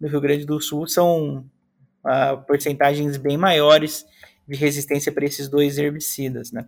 no 0.00 0.08
Rio 0.08 0.20
Grande 0.20 0.46
do 0.46 0.60
Sul 0.60 0.86
são 0.86 1.44
uh, 2.04 2.42
porcentagens 2.46 3.16
bem 3.16 3.36
maiores 3.36 4.06
de 4.48 4.56
resistência 4.56 5.12
para 5.12 5.24
esses 5.24 5.48
dois 5.48 5.78
herbicidas, 5.78 6.50
né. 6.50 6.66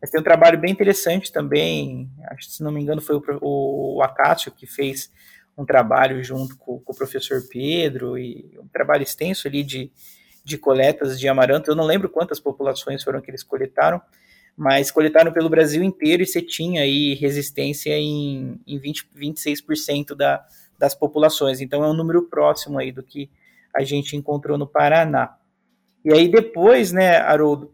Mas 0.00 0.10
tem 0.10 0.18
um 0.18 0.24
trabalho 0.24 0.58
bem 0.58 0.72
interessante 0.72 1.30
também, 1.30 2.10
acho 2.30 2.48
que 2.48 2.54
se 2.54 2.62
não 2.62 2.72
me 2.72 2.80
engano 2.80 3.02
foi 3.02 3.16
o, 3.16 3.22
o, 3.42 3.96
o 3.98 4.02
Acácio 4.02 4.50
que 4.50 4.66
fez 4.66 5.12
um 5.56 5.64
trabalho 5.64 6.24
junto 6.24 6.56
com, 6.56 6.80
com, 6.80 6.92
o 6.92 6.96
professor 6.96 7.42
Pedro 7.50 8.16
e 8.16 8.58
um 8.58 8.66
trabalho 8.68 9.02
extenso 9.02 9.46
ali 9.46 9.62
de, 9.62 9.92
de 10.42 10.56
coletas 10.56 11.20
de 11.20 11.28
amaranto. 11.28 11.70
Eu 11.70 11.76
não 11.76 11.84
lembro 11.84 12.08
quantas 12.08 12.40
populações 12.40 13.02
foram 13.02 13.20
que 13.20 13.30
eles 13.30 13.42
coletaram, 13.42 14.00
mas 14.56 14.90
coletaram 14.90 15.32
pelo 15.32 15.50
Brasil 15.50 15.82
inteiro 15.82 16.22
e 16.22 16.26
você 16.26 16.40
tinha 16.40 16.82
aí 16.82 17.14
resistência 17.14 17.94
em, 17.96 18.58
em 18.66 18.78
20, 18.78 19.06
26% 19.14 20.14
da, 20.14 20.42
das 20.80 20.94
populações. 20.94 21.60
Então 21.60 21.84
é 21.84 21.88
um 21.88 21.94
número 21.94 22.22
próximo 22.22 22.78
aí 22.78 22.90
do 22.90 23.02
que 23.02 23.30
a 23.76 23.84
gente 23.84 24.16
encontrou 24.16 24.56
no 24.56 24.66
Paraná. 24.66 25.36
E 26.02 26.12
aí 26.12 26.26
depois, 26.26 26.90
né, 26.90 27.18
Haroldo, 27.18 27.72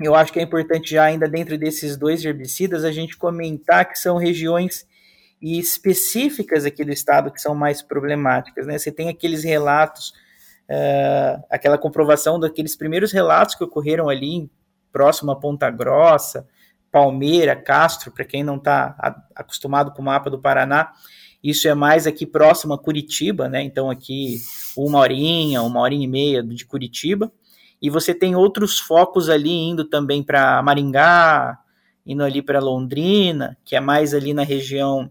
eu 0.00 0.14
acho 0.14 0.32
que 0.32 0.40
é 0.40 0.42
importante 0.42 0.92
já 0.92 1.04
ainda 1.04 1.28
dentro 1.28 1.58
desses 1.58 1.96
dois 1.96 2.24
herbicidas 2.24 2.84
a 2.84 2.90
gente 2.90 3.16
comentar 3.16 3.86
que 3.86 3.98
são 3.98 4.16
regiões 4.16 4.86
específicas 5.40 6.64
aqui 6.64 6.84
do 6.84 6.90
estado 6.90 7.30
que 7.30 7.40
são 7.40 7.54
mais 7.54 7.82
problemáticas, 7.82 8.66
né? 8.66 8.78
Você 8.78 8.90
tem 8.90 9.08
aqueles 9.08 9.44
relatos, 9.44 10.10
uh, 10.70 11.44
aquela 11.50 11.76
comprovação 11.76 12.40
daqueles 12.40 12.74
primeiros 12.74 13.12
relatos 13.12 13.54
que 13.54 13.64
ocorreram 13.64 14.08
ali 14.08 14.50
próximo 14.90 15.32
a 15.32 15.36
Ponta 15.36 15.68
Grossa, 15.68 16.48
Palmeira, 16.90 17.56
Castro, 17.56 18.10
para 18.10 18.24
quem 18.24 18.44
não 18.44 18.56
está 18.56 18.96
acostumado 19.34 19.92
com 19.92 20.00
o 20.00 20.04
mapa 20.04 20.30
do 20.30 20.40
Paraná, 20.40 20.92
isso 21.42 21.66
é 21.66 21.74
mais 21.74 22.06
aqui 22.06 22.24
próximo 22.24 22.72
a 22.74 22.78
Curitiba, 22.78 23.48
né? 23.48 23.62
Então 23.62 23.90
aqui 23.90 24.40
uma 24.76 25.00
horinha, 25.00 25.62
uma 25.62 25.80
horinha 25.80 26.04
e 26.04 26.08
meia 26.08 26.42
de 26.42 26.64
Curitiba. 26.64 27.32
E 27.80 27.90
você 27.90 28.14
tem 28.14 28.36
outros 28.36 28.78
focos 28.78 29.28
ali 29.28 29.50
indo 29.50 29.84
também 29.84 30.22
para 30.22 30.62
Maringá, 30.62 31.58
indo 32.06 32.22
ali 32.22 32.40
para 32.40 32.60
Londrina, 32.60 33.58
que 33.64 33.74
é 33.74 33.80
mais 33.80 34.14
ali 34.14 34.32
na 34.32 34.44
região 34.44 35.10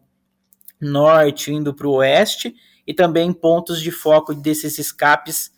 norte, 0.79 1.51
indo 1.51 1.73
para 1.73 1.87
o 1.87 1.95
oeste, 1.95 2.55
e 2.87 2.93
também 2.93 3.31
pontos 3.33 3.81
de 3.81 3.91
foco 3.91 4.33
desses 4.33 4.79
escapes 4.79 5.51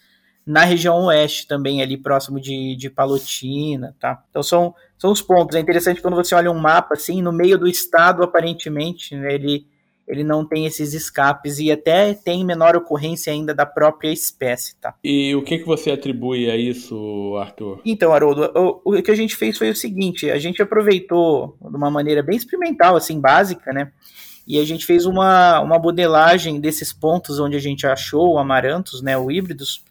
na 0.46 0.66
região 0.66 1.06
oeste 1.06 1.48
também, 1.48 1.82
ali 1.82 1.98
próximo 1.98 2.40
de, 2.40 2.76
de 2.76 2.90
Palotina, 2.90 3.96
tá? 4.00 4.24
Então 4.30 4.44
são, 4.44 4.76
são 4.98 5.12
os 5.12 5.22
pontos. 5.22 5.56
É 5.56 5.60
interessante 5.60 6.02
quando 6.02 6.16
você 6.16 6.36
olha 6.36 6.52
um 6.52 6.60
mapa 6.60 6.96
assim, 6.96 7.22
no 7.22 7.32
meio 7.32 7.58
do 7.58 7.68
estado, 7.68 8.24
aparentemente, 8.24 9.16
né, 9.16 9.36
ele 9.36 9.68
ele 10.08 10.24
não 10.24 10.46
tem 10.46 10.66
esses 10.66 10.94
escapes 10.94 11.60
e 11.60 11.72
até 11.72 12.14
tem 12.14 12.46
menor 12.46 12.76
ocorrência 12.76 13.32
ainda 13.32 13.54
da 13.54 13.66
própria 13.66 14.12
espécie, 14.12 14.76
tá? 14.76 14.94
E 15.04 15.34
o 15.36 15.42
que, 15.42 15.60
que 15.60 15.66
você 15.66 15.92
atribui 15.92 16.50
a 16.50 16.58
isso, 16.58 17.38
Arthur? 17.38 17.82
Então, 17.86 18.14
Haroldo, 18.14 18.52
o, 18.56 18.98
o 18.98 19.02
que 19.02 19.12
a 19.12 19.16
gente 19.16 19.36
fez 19.36 19.58
foi 19.58 19.70
o 19.70 19.76
seguinte, 19.76 20.30
a 20.30 20.38
gente 20.38 20.62
aproveitou 20.62 21.58
de 21.62 21.76
uma 21.76 21.90
maneira 21.90 22.22
bem 22.22 22.36
experimental, 22.36 22.96
assim, 22.96 23.20
básica, 23.20 23.72
né? 23.72 23.92
E 24.46 24.60
a 24.60 24.66
gente 24.66 24.86
fez 24.86 25.06
uma, 25.06 25.62
uma 25.62 25.80
modelagem 25.80 26.60
desses 26.60 26.92
pontos 26.92 27.40
onde 27.40 27.56
a 27.56 27.62
gente 27.62 27.88
achou 27.88 28.34
o 28.34 28.38
amarantos, 28.38 29.02
né, 29.02 29.18
o 29.18 29.32
híbridos, 29.32 29.86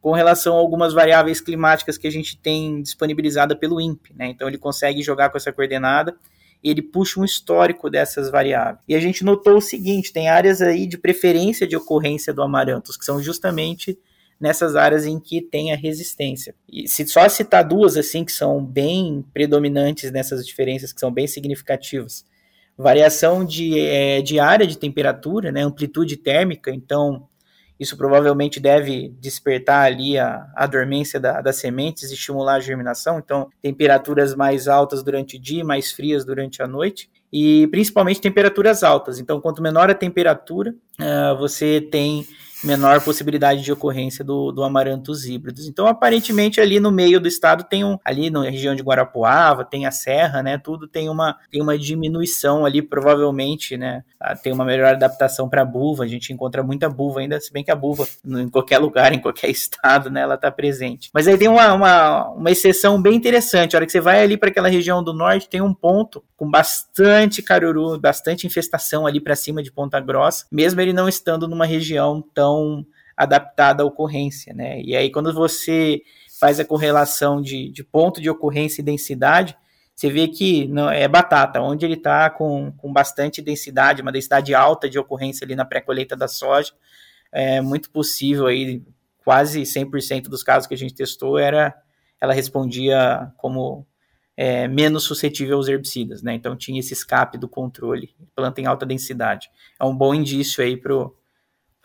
com 0.00 0.12
relação 0.12 0.56
a 0.56 0.58
algumas 0.58 0.94
variáveis 0.94 1.42
climáticas 1.42 1.98
que 1.98 2.06
a 2.06 2.10
gente 2.10 2.38
tem 2.38 2.80
disponibilizada 2.80 3.54
pelo 3.54 3.78
INPE, 3.78 4.14
né? 4.16 4.28
Então 4.28 4.48
ele 4.48 4.56
consegue 4.56 5.02
jogar 5.02 5.28
com 5.28 5.36
essa 5.36 5.52
coordenada 5.52 6.16
ele 6.62 6.82
puxa 6.82 7.20
um 7.20 7.24
histórico 7.24 7.88
dessas 7.88 8.30
variáveis. 8.30 8.78
E 8.88 8.94
a 8.94 9.00
gente 9.00 9.24
notou 9.24 9.56
o 9.58 9.60
seguinte: 9.60 10.12
tem 10.12 10.28
áreas 10.28 10.60
aí 10.60 10.86
de 10.86 10.98
preferência 10.98 11.66
de 11.66 11.76
ocorrência 11.76 12.32
do 12.32 12.42
amaranthus, 12.42 12.96
que 12.96 13.04
são 13.04 13.22
justamente 13.22 13.98
nessas 14.40 14.76
áreas 14.76 15.04
em 15.04 15.18
que 15.18 15.40
tem 15.40 15.72
a 15.72 15.76
resistência. 15.76 16.54
E 16.68 16.88
se 16.88 17.06
só 17.06 17.28
citar 17.28 17.64
duas 17.64 17.96
assim 17.96 18.24
que 18.24 18.32
são 18.32 18.64
bem 18.64 19.24
predominantes 19.32 20.12
nessas 20.12 20.46
diferenças, 20.46 20.92
que 20.92 21.00
são 21.00 21.10
bem 21.10 21.26
significativas. 21.26 22.24
Variação 22.76 23.44
de, 23.44 23.78
é, 23.80 24.22
de 24.22 24.38
área 24.38 24.64
de 24.64 24.78
temperatura, 24.78 25.50
né, 25.50 25.62
amplitude 25.62 26.16
térmica, 26.16 26.70
então 26.70 27.28
isso 27.78 27.96
provavelmente 27.96 28.58
deve 28.58 29.14
despertar 29.20 29.86
ali 29.86 30.18
a, 30.18 30.46
a 30.56 30.66
dormência 30.66 31.20
da, 31.20 31.40
das 31.40 31.56
sementes 31.56 32.10
e 32.10 32.14
estimular 32.14 32.54
a 32.54 32.60
germinação. 32.60 33.18
Então, 33.18 33.48
temperaturas 33.62 34.34
mais 34.34 34.66
altas 34.66 35.02
durante 35.02 35.36
o 35.36 35.40
dia, 35.40 35.64
mais 35.64 35.92
frias 35.92 36.24
durante 36.24 36.62
a 36.62 36.66
noite. 36.66 37.08
E 37.32 37.66
principalmente 37.68 38.20
temperaturas 38.20 38.82
altas. 38.82 39.18
Então, 39.18 39.40
quanto 39.40 39.62
menor 39.62 39.90
a 39.90 39.94
temperatura, 39.94 40.74
uh, 40.98 41.38
você 41.38 41.80
tem 41.80 42.26
menor 42.62 43.00
possibilidade 43.00 43.62
de 43.62 43.72
ocorrência 43.72 44.24
do, 44.24 44.50
do 44.52 44.62
amarantos 44.62 45.24
híbridos. 45.26 45.66
Então, 45.66 45.86
aparentemente, 45.86 46.60
ali 46.60 46.80
no 46.80 46.90
meio 46.90 47.20
do 47.20 47.28
estado 47.28 47.64
tem 47.64 47.84
um, 47.84 47.98
ali 48.04 48.30
na 48.30 48.42
região 48.42 48.74
de 48.74 48.82
Guarapuava, 48.82 49.64
tem 49.64 49.86
a 49.86 49.90
serra, 49.90 50.42
né? 50.42 50.58
Tudo 50.58 50.88
tem 50.88 51.08
uma, 51.08 51.36
tem 51.50 51.62
uma 51.62 51.78
diminuição 51.78 52.64
ali, 52.64 52.82
provavelmente, 52.82 53.76
né? 53.76 54.02
Ah, 54.20 54.34
tem 54.34 54.52
uma 54.52 54.64
melhor 54.64 54.94
adaptação 54.94 55.48
para 55.48 55.62
a 55.62 55.64
buva. 55.64 56.04
A 56.04 56.08
gente 56.08 56.32
encontra 56.32 56.62
muita 56.62 56.88
buva 56.88 57.20
ainda, 57.20 57.40
se 57.40 57.52
bem 57.52 57.62
que 57.62 57.70
a 57.70 57.76
buva, 57.76 58.06
em 58.24 58.48
qualquer 58.48 58.78
lugar, 58.78 59.12
em 59.14 59.20
qualquer 59.20 59.50
estado, 59.50 60.10
né? 60.10 60.22
Ela 60.22 60.34
está 60.34 60.50
presente. 60.50 61.10
Mas 61.14 61.28
aí 61.28 61.38
tem 61.38 61.48
uma, 61.48 61.72
uma, 61.72 62.28
uma 62.30 62.50
exceção 62.50 63.00
bem 63.00 63.14
interessante. 63.14 63.74
A 63.74 63.78
hora 63.78 63.86
que 63.86 63.92
você 63.92 64.00
vai 64.00 64.22
ali 64.22 64.36
para 64.36 64.48
aquela 64.48 64.68
região 64.68 65.02
do 65.02 65.12
norte, 65.12 65.48
tem 65.48 65.62
um 65.62 65.74
ponto 65.74 66.22
com 66.36 66.48
bastante 66.48 67.42
caruru, 67.42 67.98
bastante 67.98 68.46
infestação 68.46 69.06
ali 69.06 69.20
para 69.20 69.34
cima 69.34 69.60
de 69.60 69.72
Ponta 69.72 69.98
Grossa, 69.98 70.46
mesmo 70.52 70.80
ele 70.80 70.92
não 70.92 71.08
estando 71.08 71.48
numa 71.48 71.66
região 71.66 72.22
tão 72.32 72.47
adaptada 73.16 73.82
à 73.82 73.86
ocorrência, 73.86 74.54
né? 74.54 74.80
E 74.82 74.96
aí 74.96 75.10
quando 75.10 75.32
você 75.32 76.02
faz 76.38 76.60
a 76.60 76.64
correlação 76.64 77.42
de, 77.42 77.70
de 77.70 77.82
ponto 77.82 78.20
de 78.20 78.30
ocorrência 78.30 78.80
e 78.80 78.84
densidade, 78.84 79.56
você 79.94 80.08
vê 80.08 80.28
que 80.28 80.68
não, 80.68 80.88
é 80.88 81.08
batata, 81.08 81.60
onde 81.60 81.84
ele 81.84 81.94
está 81.94 82.30
com, 82.30 82.70
com 82.76 82.92
bastante 82.92 83.42
densidade, 83.42 84.00
uma 84.00 84.12
densidade 84.12 84.54
alta 84.54 84.88
de 84.88 84.96
ocorrência 84.98 85.44
ali 85.44 85.56
na 85.56 85.64
pré-colheita 85.64 86.16
da 86.16 86.28
soja, 86.28 86.72
é 87.32 87.60
muito 87.60 87.90
possível 87.90 88.46
aí, 88.46 88.80
quase 89.24 89.62
100% 89.62 90.28
dos 90.28 90.44
casos 90.44 90.68
que 90.68 90.74
a 90.74 90.78
gente 90.78 90.94
testou, 90.94 91.36
era 91.36 91.74
ela 92.20 92.32
respondia 92.32 93.32
como 93.36 93.86
é, 94.36 94.68
menos 94.68 95.02
suscetível 95.02 95.56
aos 95.56 95.66
herbicidas, 95.66 96.22
né? 96.22 96.34
Então 96.34 96.56
tinha 96.56 96.78
esse 96.78 96.92
escape 96.92 97.36
do 97.36 97.48
controle, 97.48 98.14
planta 98.36 98.60
em 98.60 98.66
alta 98.66 98.86
densidade. 98.86 99.50
É 99.80 99.84
um 99.84 99.96
bom 99.96 100.14
indício 100.14 100.62
aí 100.62 100.76
para 100.76 100.94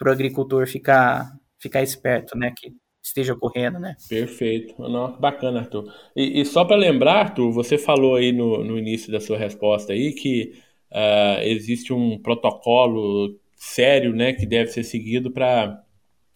para 0.04 0.10
o 0.10 0.14
agricultor 0.14 0.68
ficar, 0.68 1.32
ficar 1.58 1.82
esperto, 1.82 2.38
né? 2.38 2.54
Que 2.56 2.74
esteja 3.02 3.34
ocorrendo, 3.34 3.80
né? 3.80 3.96
Perfeito. 4.10 4.76
Não, 4.82 5.18
bacana, 5.18 5.62
Arthur. 5.62 5.92
E, 6.14 6.42
e 6.42 6.46
só 6.46 6.66
para 6.66 6.76
lembrar, 6.76 7.20
Arthur, 7.20 7.52
você 7.54 7.78
falou 7.78 8.18
aí 8.18 8.34
no, 8.34 8.64
no 8.66 8.78
início 8.78 9.12
da 9.12 9.22
sua 9.22 9.38
resposta 9.38 9.94
aí 9.94 10.12
que 10.12 10.54
uh, 10.92 11.42
existe 11.42 11.94
um 11.94 12.22
protocolo 12.22 13.40
sério, 13.56 14.14
né, 14.14 14.34
que 14.34 14.46
deve 14.46 14.72
ser 14.72 14.84
seguido 14.84 15.32
para 15.32 15.82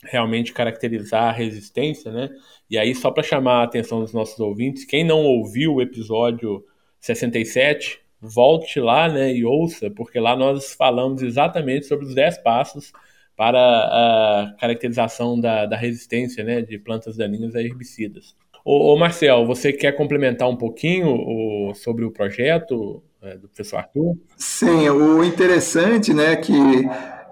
realmente 0.05 0.53
caracterizar 0.53 1.23
a 1.23 1.31
resistência, 1.31 2.09
né? 2.09 2.29
E 2.69 2.77
aí, 2.77 2.95
só 2.95 3.11
para 3.11 3.23
chamar 3.23 3.59
a 3.59 3.63
atenção 3.63 3.99
dos 3.99 4.13
nossos 4.13 4.39
ouvintes, 4.39 4.85
quem 4.85 5.03
não 5.03 5.25
ouviu 5.25 5.75
o 5.75 5.81
episódio 5.81 6.63
67, 7.01 7.99
volte 8.21 8.79
lá, 8.79 9.09
né, 9.09 9.33
e 9.33 9.43
ouça, 9.43 9.91
porque 9.91 10.19
lá 10.19 10.37
nós 10.37 10.73
falamos 10.73 11.21
exatamente 11.21 11.85
sobre 11.85 12.05
os 12.05 12.15
10 12.15 12.37
passos 12.37 12.93
para 13.37 13.59
a 13.59 14.55
caracterização 14.59 15.39
da, 15.39 15.67
da 15.67 15.77
resistência 15.77 16.43
né, 16.43 16.61
de 16.61 16.79
plantas 16.79 17.15
daninhas 17.15 17.55
a 17.55 17.61
herbicidas. 17.61 18.35
Ô 18.65 18.97
Marcel, 18.97 19.45
você 19.45 19.71
quer 19.71 19.93
complementar 19.93 20.49
um 20.49 20.57
pouquinho 20.57 21.07
o, 21.07 21.73
sobre 21.73 22.03
o 22.03 22.11
projeto 22.11 23.01
é, 23.21 23.37
do 23.37 23.47
professor 23.47 23.77
Arthur? 23.77 24.17
Sim, 24.35 24.89
o 24.89 25.23
interessante 25.23 26.13
né, 26.13 26.35
que 26.35 26.53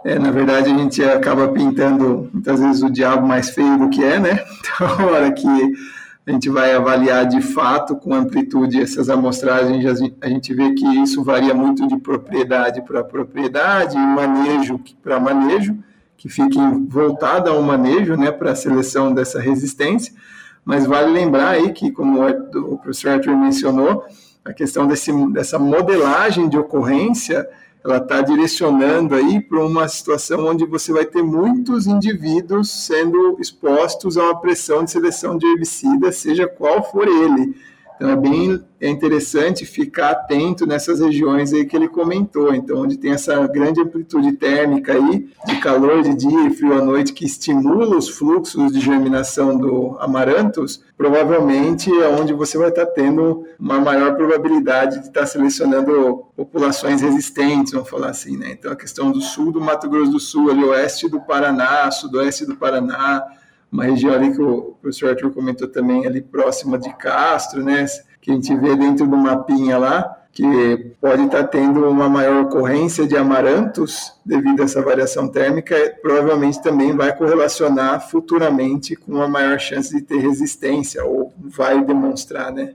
é, 0.05 0.17
na 0.17 0.31
verdade 0.31 0.69
a 0.69 0.77
gente 0.77 1.03
acaba 1.03 1.49
pintando 1.49 2.29
muitas 2.31 2.61
vezes 2.61 2.83
o 2.83 2.89
diabo 2.89 3.27
mais 3.27 3.49
feio 3.49 3.77
do 3.77 3.89
que 3.89 4.03
é, 4.03 4.19
né? 4.19 4.39
Então, 4.75 4.87
a 4.87 5.05
hora 5.05 5.31
que 5.31 5.47
a 6.27 6.31
gente 6.31 6.49
vai 6.49 6.73
avaliar 6.73 7.25
de 7.25 7.41
fato 7.41 7.95
com 7.95 8.13
amplitude 8.13 8.81
essas 8.81 9.09
amostragens, 9.09 10.01
a 10.21 10.27
gente 10.27 10.53
vê 10.53 10.73
que 10.73 10.85
isso 10.99 11.23
varia 11.23 11.53
muito 11.53 11.87
de 11.87 11.97
propriedade 11.97 12.81
para 12.81 13.03
propriedade, 13.03 13.95
manejo 13.97 14.79
para 15.01 15.19
manejo 15.19 15.77
que 16.17 16.29
fiquem 16.29 16.85
voltada 16.87 17.49
ao 17.49 17.61
manejo, 17.61 18.15
né, 18.15 18.31
para 18.31 18.51
a 18.51 18.55
seleção 18.55 19.13
dessa 19.13 19.39
resistência, 19.39 20.13
mas 20.63 20.85
vale 20.85 21.11
lembrar 21.11 21.49
aí 21.49 21.71
que, 21.71 21.91
como 21.91 22.19
o 22.25 22.77
professor 22.77 23.11
Arthur 23.11 23.37
mencionou, 23.37 24.03
a 24.43 24.53
questão 24.53 24.87
desse, 24.87 25.11
dessa 25.31 25.59
modelagem 25.59 26.49
de 26.49 26.57
ocorrência, 26.57 27.47
ela 27.83 27.97
está 27.97 28.21
direcionando 28.21 29.13
aí 29.13 29.39
para 29.39 29.63
uma 29.63 29.87
situação 29.87 30.47
onde 30.47 30.65
você 30.65 30.91
vai 30.91 31.05
ter 31.05 31.21
muitos 31.21 31.85
indivíduos 31.85 32.85
sendo 32.85 33.37
expostos 33.39 34.17
a 34.17 34.23
uma 34.23 34.41
pressão 34.41 34.83
de 34.83 34.89
seleção 34.89 35.37
de 35.37 35.45
herbicida, 35.45 36.11
seja 36.11 36.47
qual 36.47 36.83
for 36.91 37.07
ele. 37.07 37.55
Então 37.95 38.09
é 38.09 38.15
bem 38.15 38.61
é 38.85 38.89
interessante 38.89 39.65
ficar 39.65 40.11
atento 40.11 40.65
nessas 40.65 40.99
regiões 40.99 41.53
aí 41.53 41.65
que 41.65 41.75
ele 41.75 41.87
comentou. 41.87 42.53
Então, 42.53 42.81
onde 42.81 42.97
tem 42.97 43.11
essa 43.11 43.47
grande 43.47 43.81
amplitude 43.81 44.33
térmica 44.33 44.93
aí, 44.93 45.27
de 45.45 45.55
calor 45.59 46.03
de 46.03 46.13
dia 46.13 46.47
e 46.47 46.51
frio 46.51 46.73
à 46.73 46.83
noite, 46.83 47.13
que 47.13 47.25
estimula 47.25 47.97
os 47.97 48.09
fluxos 48.09 48.71
de 48.71 48.79
germinação 48.79 49.57
do 49.57 49.97
amaranthus, 49.99 50.83
provavelmente 50.97 51.89
é 51.89 52.07
onde 52.07 52.33
você 52.33 52.57
vai 52.57 52.69
estar 52.69 52.85
tendo 52.87 53.45
uma 53.59 53.79
maior 53.79 54.15
probabilidade 54.15 54.99
de 54.99 55.07
estar 55.07 55.25
selecionando 55.25 56.25
populações 56.35 57.01
resistentes, 57.01 57.73
vamos 57.73 57.89
falar 57.89 58.09
assim, 58.09 58.37
né? 58.37 58.51
Então, 58.51 58.71
a 58.71 58.75
questão 58.75 59.11
do 59.11 59.21
sul 59.21 59.51
do 59.51 59.61
Mato 59.61 59.89
Grosso 59.89 60.11
do 60.11 60.19
Sul, 60.19 60.51
ali 60.51 60.63
oeste 60.63 61.09
do 61.09 61.21
Paraná, 61.21 61.89
sudoeste 61.89 62.45
do 62.45 62.55
Paraná, 62.55 63.23
uma 63.75 63.83
região 63.83 64.13
ali 64.13 64.33
que 64.33 64.41
o 64.41 64.75
professor 64.81 65.09
Arthur 65.09 65.31
comentou 65.31 65.67
também, 65.67 66.07
ali 66.07 66.21
próxima 66.21 66.77
de 66.77 66.91
Castro, 66.95 67.61
né? 67.61 67.85
Que 68.21 68.31
a 68.31 68.33
gente 68.33 68.55
vê 68.55 68.75
dentro 68.75 69.05
do 69.05 69.17
mapinha 69.17 69.77
lá, 69.77 70.23
que 70.31 70.95
pode 70.99 71.23
estar 71.23 71.43
tendo 71.45 71.87
uma 71.89 72.07
maior 72.09 72.45
ocorrência 72.45 73.05
de 73.05 73.15
amarantos 73.15 74.13
devido 74.25 74.61
a 74.61 74.63
essa 74.63 74.81
variação 74.81 75.27
térmica, 75.27 75.75
provavelmente 76.01 76.61
também 76.61 76.95
vai 76.95 77.15
correlacionar 77.15 78.09
futuramente 78.09 78.95
com 78.95 79.13
uma 79.13 79.27
maior 79.27 79.59
chance 79.59 79.93
de 79.93 80.01
ter 80.01 80.17
resistência, 80.19 81.03
ou 81.03 81.33
vai 81.37 81.83
demonstrar, 81.83 82.51
né? 82.51 82.73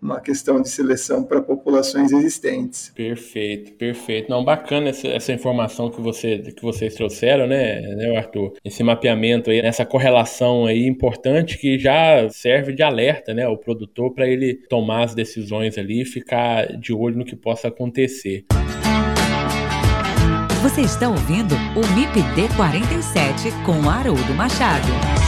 Uma 0.00 0.20
questão 0.20 0.60
de 0.60 0.68
seleção 0.68 1.22
para 1.22 1.42
populações 1.42 2.10
existentes. 2.10 2.90
Perfeito, 2.94 3.72
perfeito. 3.72 4.30
Não, 4.30 4.42
bacana 4.42 4.88
essa, 4.88 5.06
essa, 5.08 5.32
informação 5.32 5.90
que, 5.90 6.00
você, 6.00 6.38
que 6.38 6.62
vocês 6.62 6.94
trouxeram, 6.94 7.46
né, 7.46 7.80
né, 7.94 8.16
Arthur? 8.16 8.54
Esse 8.64 8.82
mapeamento 8.82 9.50
aí, 9.50 9.60
essa 9.60 9.84
correlação 9.84 10.66
aí 10.66 10.86
importante 10.86 11.58
que 11.58 11.78
já 11.78 12.28
serve 12.30 12.72
de 12.72 12.82
alerta, 12.82 13.34
né, 13.34 13.44
ao 13.44 13.58
produtor 13.58 14.14
para 14.14 14.26
ele 14.26 14.54
tomar 14.68 15.04
as 15.04 15.14
decisões 15.14 15.76
ali 15.76 16.02
e 16.02 16.06
ficar 16.06 16.66
de 16.78 16.92
olho 16.92 17.18
no 17.18 17.24
que 17.24 17.36
possa 17.36 17.68
acontecer. 17.68 18.44
Você 20.62 20.82
está 20.82 21.08
ouvindo 21.08 21.54
o 21.54 21.94
MIPD 21.94 22.54
47 22.54 23.50
com 23.64 23.88
Haroldo 23.88 24.34
Machado. 24.34 25.19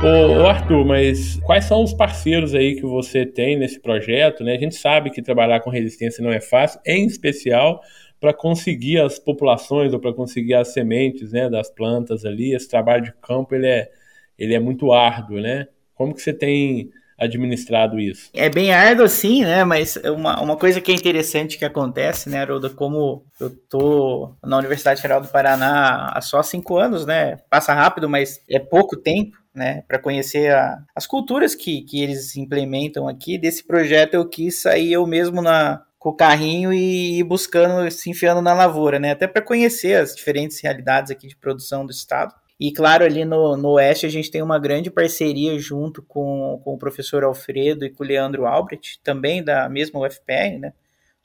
Ô, 0.00 0.46
Arthur, 0.46 0.84
mas 0.84 1.40
quais 1.40 1.64
são 1.64 1.82
os 1.82 1.92
parceiros 1.92 2.54
aí 2.54 2.76
que 2.76 2.86
você 2.86 3.26
tem 3.26 3.58
nesse 3.58 3.80
projeto? 3.80 4.44
Né? 4.44 4.54
A 4.54 4.58
gente 4.58 4.76
sabe 4.76 5.10
que 5.10 5.20
trabalhar 5.20 5.58
com 5.58 5.70
resistência 5.70 6.22
não 6.22 6.30
é 6.30 6.40
fácil, 6.40 6.80
em 6.86 7.04
especial 7.04 7.82
para 8.20 8.32
conseguir 8.32 9.00
as 9.00 9.18
populações 9.18 9.92
ou 9.92 9.98
para 9.98 10.12
conseguir 10.12 10.54
as 10.54 10.72
sementes 10.72 11.32
né, 11.32 11.50
das 11.50 11.68
plantas 11.68 12.24
ali. 12.24 12.54
Esse 12.54 12.68
trabalho 12.68 13.02
de 13.02 13.12
campo 13.20 13.56
ele 13.56 13.66
é, 13.66 13.90
ele 14.38 14.54
é 14.54 14.60
muito 14.60 14.92
árduo, 14.92 15.40
né? 15.40 15.66
Como 15.94 16.14
que 16.14 16.22
você 16.22 16.32
tem 16.32 16.90
administrado 17.18 17.98
isso? 17.98 18.30
É 18.32 18.48
bem 18.48 18.72
árduo, 18.72 19.08
sim, 19.08 19.42
né? 19.42 19.64
Mas 19.64 19.96
uma, 19.96 20.40
uma 20.40 20.56
coisa 20.56 20.80
que 20.80 20.92
é 20.92 20.94
interessante 20.94 21.58
que 21.58 21.64
acontece, 21.64 22.30
né, 22.30 22.40
Haroldo, 22.40 22.70
como 22.70 23.24
eu 23.40 23.50
tô 23.68 24.32
na 24.44 24.56
Universidade 24.58 25.02
Federal 25.02 25.20
do 25.20 25.28
Paraná 25.28 26.12
há 26.14 26.20
só 26.20 26.40
cinco 26.42 26.76
anos, 26.76 27.04
né? 27.04 27.38
Passa 27.50 27.74
rápido, 27.74 28.08
mas 28.08 28.40
é 28.48 28.60
pouco 28.60 28.96
tempo 28.96 29.36
né, 29.58 29.82
para 29.86 29.98
conhecer 29.98 30.52
a, 30.52 30.78
as 30.94 31.06
culturas 31.06 31.54
que, 31.54 31.82
que 31.82 32.02
eles 32.02 32.36
implementam 32.36 33.08
aqui. 33.08 33.36
Desse 33.36 33.66
projeto 33.66 34.14
eu 34.14 34.26
quis 34.26 34.62
sair 34.62 34.92
eu 34.92 35.06
mesmo 35.06 35.42
na, 35.42 35.82
com 35.98 36.10
o 36.10 36.16
carrinho 36.16 36.72
e 36.72 37.18
ir 37.18 37.24
buscando, 37.24 37.90
se 37.90 38.08
enfiando 38.08 38.40
na 38.40 38.54
lavoura, 38.54 38.98
né, 38.98 39.10
até 39.10 39.26
para 39.26 39.42
conhecer 39.42 40.00
as 40.00 40.14
diferentes 40.14 40.60
realidades 40.62 41.10
aqui 41.10 41.26
de 41.26 41.36
produção 41.36 41.84
do 41.84 41.90
estado. 41.90 42.34
E 42.60 42.72
claro, 42.72 43.04
ali 43.04 43.24
no, 43.24 43.56
no 43.56 43.72
Oeste 43.72 44.06
a 44.06 44.08
gente 44.08 44.30
tem 44.30 44.42
uma 44.42 44.58
grande 44.58 44.90
parceria 44.90 45.56
junto 45.58 46.02
com, 46.02 46.60
com 46.64 46.74
o 46.74 46.78
professor 46.78 47.22
Alfredo 47.22 47.84
e 47.84 47.90
com 47.90 48.02
o 48.02 48.06
Leandro 48.06 48.46
Albrecht, 48.46 49.00
também 49.02 49.44
da 49.44 49.68
mesma 49.68 50.00
UFPR, 50.00 50.58
né? 50.58 50.72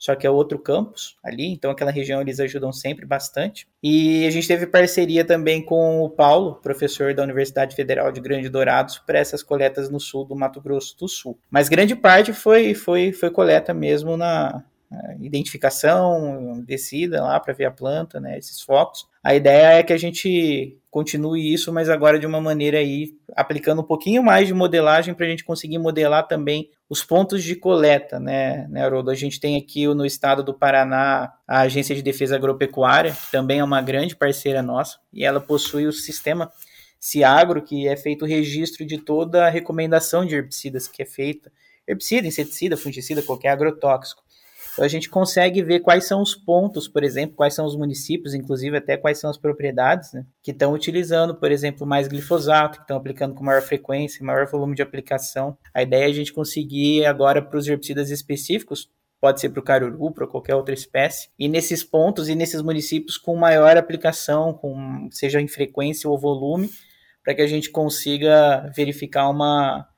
Só 0.04 0.14
que 0.14 0.26
é 0.26 0.30
outro 0.30 0.58
campus 0.58 1.16
ali, 1.24 1.46
então 1.46 1.70
aquela 1.70 1.90
região 1.90 2.20
eles 2.20 2.38
ajudam 2.38 2.70
sempre 2.70 3.06
bastante. 3.06 3.66
E 3.82 4.26
a 4.26 4.30
gente 4.30 4.46
teve 4.46 4.66
parceria 4.66 5.24
também 5.24 5.64
com 5.64 6.02
o 6.02 6.10
Paulo, 6.10 6.56
professor 6.56 7.14
da 7.14 7.22
Universidade 7.22 7.74
Federal 7.74 8.12
de 8.12 8.20
Grande 8.20 8.50
Dourados, 8.50 8.98
para 8.98 9.18
essas 9.18 9.42
coletas 9.42 9.88
no 9.88 9.98
sul 9.98 10.26
do 10.26 10.36
Mato 10.36 10.60
Grosso 10.60 10.94
do 10.98 11.08
Sul. 11.08 11.38
Mas 11.50 11.70
grande 11.70 11.96
parte 11.96 12.34
foi, 12.34 12.74
foi, 12.74 13.14
foi 13.14 13.30
coleta 13.30 13.72
mesmo 13.72 14.14
na, 14.14 14.62
identificação, 15.20 16.62
descida 16.66 17.22
lá 17.22 17.38
para 17.40 17.54
ver 17.54 17.66
a 17.66 17.70
planta, 17.70 18.20
né, 18.20 18.38
esses 18.38 18.60
focos. 18.60 19.06
A 19.22 19.34
ideia 19.34 19.78
é 19.78 19.82
que 19.82 19.92
a 19.92 19.98
gente 19.98 20.78
continue 20.90 21.52
isso, 21.52 21.72
mas 21.72 21.88
agora 21.88 22.18
de 22.18 22.26
uma 22.26 22.40
maneira 22.40 22.78
aí, 22.78 23.14
aplicando 23.34 23.80
um 23.80 23.84
pouquinho 23.84 24.22
mais 24.22 24.46
de 24.46 24.54
modelagem 24.54 25.14
para 25.14 25.26
a 25.26 25.28
gente 25.28 25.44
conseguir 25.44 25.78
modelar 25.78 26.28
também 26.28 26.70
os 26.88 27.02
pontos 27.02 27.42
de 27.42 27.56
coleta, 27.56 28.20
né, 28.20 28.68
né, 28.68 28.84
Haroldo? 28.84 29.10
A 29.10 29.14
gente 29.14 29.40
tem 29.40 29.56
aqui 29.56 29.86
no 29.88 30.06
estado 30.06 30.42
do 30.42 30.54
Paraná 30.54 31.32
a 31.48 31.60
Agência 31.60 31.94
de 31.94 32.02
Defesa 32.02 32.36
Agropecuária, 32.36 33.12
que 33.12 33.30
também 33.30 33.58
é 33.58 33.64
uma 33.64 33.82
grande 33.82 34.14
parceira 34.14 34.62
nossa, 34.62 34.98
e 35.12 35.24
ela 35.24 35.40
possui 35.40 35.86
o 35.86 35.92
sistema 35.92 36.50
Ciagro, 37.04 37.60
que 37.60 37.86
é 37.86 37.96
feito 37.98 38.24
o 38.24 38.28
registro 38.28 38.86
de 38.86 38.96
toda 38.96 39.46
a 39.46 39.50
recomendação 39.50 40.24
de 40.24 40.36
herbicidas 40.36 40.88
que 40.88 41.02
é 41.02 41.04
feita, 41.04 41.52
herbicida, 41.86 42.26
inseticida, 42.26 42.78
fungicida, 42.78 43.20
qualquer 43.20 43.50
agrotóxico. 43.50 44.23
Então 44.74 44.84
a 44.84 44.88
gente 44.88 45.08
consegue 45.08 45.62
ver 45.62 45.80
quais 45.80 46.04
são 46.04 46.20
os 46.20 46.34
pontos, 46.34 46.86
por 46.86 47.02
exemplo, 47.02 47.36
quais 47.36 47.54
são 47.54 47.64
os 47.64 47.76
municípios, 47.76 48.34
inclusive 48.34 48.76
até 48.76 48.96
quais 48.96 49.18
são 49.18 49.30
as 49.30 49.38
propriedades, 49.38 50.12
né, 50.12 50.26
que 50.42 50.50
estão 50.50 50.72
utilizando, 50.72 51.34
por 51.34 51.50
exemplo, 51.50 51.86
mais 51.86 52.08
glifosato, 52.08 52.78
que 52.78 52.84
estão 52.84 52.96
aplicando 52.96 53.34
com 53.34 53.44
maior 53.44 53.62
frequência, 53.62 54.24
maior 54.24 54.46
volume 54.46 54.74
de 54.74 54.82
aplicação. 54.82 55.56
A 55.72 55.82
ideia 55.82 56.04
é 56.04 56.08
a 56.08 56.12
gente 56.12 56.32
conseguir 56.32 57.06
agora 57.06 57.40
para 57.40 57.58
os 57.58 57.66
herbicidas 57.66 58.10
específicos 58.10 58.90
pode 59.24 59.40
ser 59.40 59.48
para 59.48 59.60
o 59.60 59.62
caruru, 59.62 60.12
para 60.12 60.26
qualquer 60.26 60.54
outra 60.54 60.74
espécie, 60.74 61.30
e 61.38 61.48
nesses 61.48 61.82
pontos 61.82 62.28
e 62.28 62.34
nesses 62.34 62.60
municípios 62.60 63.16
com 63.16 63.34
maior 63.34 63.74
aplicação, 63.74 64.52
com 64.52 65.08
seja 65.10 65.40
em 65.40 65.48
frequência 65.48 66.10
ou 66.10 66.18
volume, 66.18 66.68
para 67.24 67.34
que 67.34 67.40
a 67.40 67.46
gente 67.46 67.70
consiga 67.70 68.70
verificar 68.76 69.30
uma, 69.30 69.88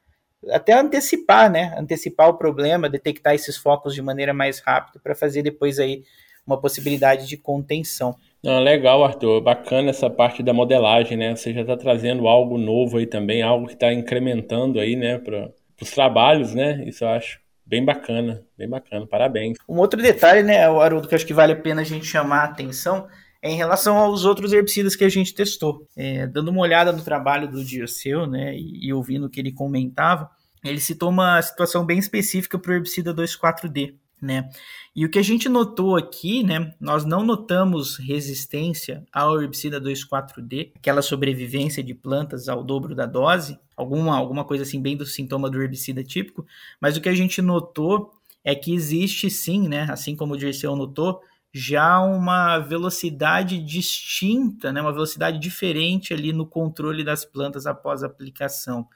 até 0.51 0.73
antecipar, 0.73 1.51
né? 1.51 1.75
Antecipar 1.79 2.29
o 2.29 2.35
problema, 2.35 2.89
detectar 2.89 3.35
esses 3.35 3.57
focos 3.57 3.95
de 3.95 4.03
maneira 4.03 4.33
mais 4.33 4.61
rápida 4.61 5.01
para 5.03 5.15
fazer 5.15 5.43
depois 5.43 5.79
aí 5.79 6.03
uma 6.47 6.61
possibilidade 6.61 7.27
de 7.27 7.37
contenção. 7.37 8.15
Não, 8.43 8.61
legal, 8.61 9.03
Arthur. 9.05 9.41
Bacana 9.41 9.91
essa 9.91 10.09
parte 10.09 10.43
da 10.43 10.53
modelagem, 10.53 11.17
né? 11.17 11.35
Você 11.35 11.53
já 11.53 11.63
está 11.63 11.77
trazendo 11.77 12.29
algo 12.29 12.57
novo 12.57 12.99
aí 12.99 13.07
também, 13.07 13.43
algo 13.43 13.67
que 13.67 13.75
está 13.75 13.93
incrementando 13.93 14.79
aí, 14.79 14.95
né, 14.95 15.19
para 15.19 15.51
os 15.81 15.91
trabalhos, 15.91 16.55
né? 16.55 16.85
Isso 16.87 17.03
eu 17.03 17.09
acho 17.09 17.41
bem 17.65 17.85
bacana, 17.85 18.45
bem 18.57 18.69
bacana. 18.69 19.07
Parabéns. 19.07 19.59
Um 19.69 19.79
outro 19.79 20.01
detalhe, 20.01 20.45
né, 20.45 20.65
Haroldo, 20.65 21.09
que 21.09 21.15
eu 21.15 21.17
acho 21.17 21.27
que 21.27 21.35
vale 21.35 21.53
a 21.53 21.57
pena 21.57 21.81
a 21.81 21.85
gente 21.85 22.07
chamar 22.07 22.43
a 22.43 22.45
atenção 22.45 23.09
é 23.43 23.51
em 23.51 23.57
relação 23.57 23.97
aos 23.99 24.25
outros 24.25 24.53
herbicidas 24.53 24.97
que 24.97 25.05
a 25.05 25.09
gente 25.09 25.35
testou. 25.35 25.87
É, 25.97 26.27
dando 26.27 26.49
uma 26.49 26.61
olhada 26.61 26.93
no 26.93 27.03
trabalho 27.03 27.49
do 27.49 27.65
Dirceu, 27.65 28.27
né, 28.27 28.55
e, 28.57 28.87
e 28.87 28.93
ouvindo 28.93 29.27
o 29.27 29.31
que 29.31 29.41
ele 29.41 29.53
comentava, 29.53 30.31
ele 30.69 30.81
citou 30.81 31.11
uma 31.11 31.41
situação 31.43 31.85
bem 31.85 31.99
específica 31.99 32.59
para 32.59 32.73
o 32.73 32.75
herbicida 32.75 33.15
2,4-D. 33.15 33.95
Né? 34.21 34.49
E 34.95 35.05
o 35.05 35.11
que 35.11 35.19
a 35.19 35.23
gente 35.23 35.47
notou 35.47 35.95
aqui, 35.95 36.43
né, 36.43 36.75
nós 36.81 37.05
não 37.05 37.23
notamos 37.23 37.99
resistência 37.99 39.05
ao 39.13 39.41
herbicida 39.43 39.79
2,4-D, 39.79 40.73
aquela 40.75 41.03
sobrevivência 41.03 41.83
de 41.83 41.95
plantas 41.95 42.49
ao 42.49 42.65
dobro 42.65 42.95
da 42.95 43.05
dose, 43.05 43.59
alguma, 43.77 44.17
alguma 44.17 44.43
coisa 44.43 44.63
assim 44.63 44.81
bem 44.81 44.97
do 44.97 45.05
sintoma 45.05 45.51
do 45.51 45.61
herbicida 45.61 46.03
típico, 46.03 46.47
mas 46.81 46.97
o 46.97 47.01
que 47.03 47.11
a 47.11 47.15
gente 47.15 47.43
notou 47.43 48.11
é 48.43 48.55
que 48.55 48.73
existe 48.73 49.29
sim, 49.29 49.69
né, 49.69 49.87
assim 49.91 50.17
como 50.17 50.33
o 50.33 50.37
Dirceu 50.39 50.75
notou, 50.75 51.21
já 51.53 52.01
uma 52.01 52.59
velocidade 52.59 53.63
distinta, 53.63 54.73
né, 54.73 54.81
uma 54.81 54.93
velocidade 54.93 55.39
diferente 55.39 56.15
ali 56.15 56.33
no 56.33 56.47
controle 56.47 57.05
das 57.05 57.23
plantas 57.25 57.67
após 57.67 58.03
a 58.03 58.07
aplicação. 58.07 58.89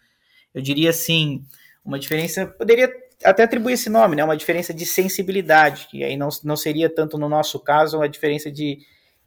Eu 0.55 0.63
diria 0.63 0.91
assim, 0.91 1.45
uma 1.85 1.99
diferença, 1.99 2.47
poderia 2.47 2.91
até 3.25 3.43
atribuir 3.43 3.75
esse 3.75 3.91
nome, 3.91 4.17
né, 4.17 4.25
uma 4.25 4.37
diferença 4.37 4.73
de 4.73 4.87
sensibilidade, 4.87 5.89
que 5.91 6.03
aí 6.03 6.17
não, 6.17 6.29
não 6.45 6.57
seria 6.57 6.89
tanto 6.89 7.19
no 7.19 7.29
nosso 7.29 7.59
caso 7.61 7.99
uma 7.99 8.09
diferença 8.09 8.51
de, 8.51 8.79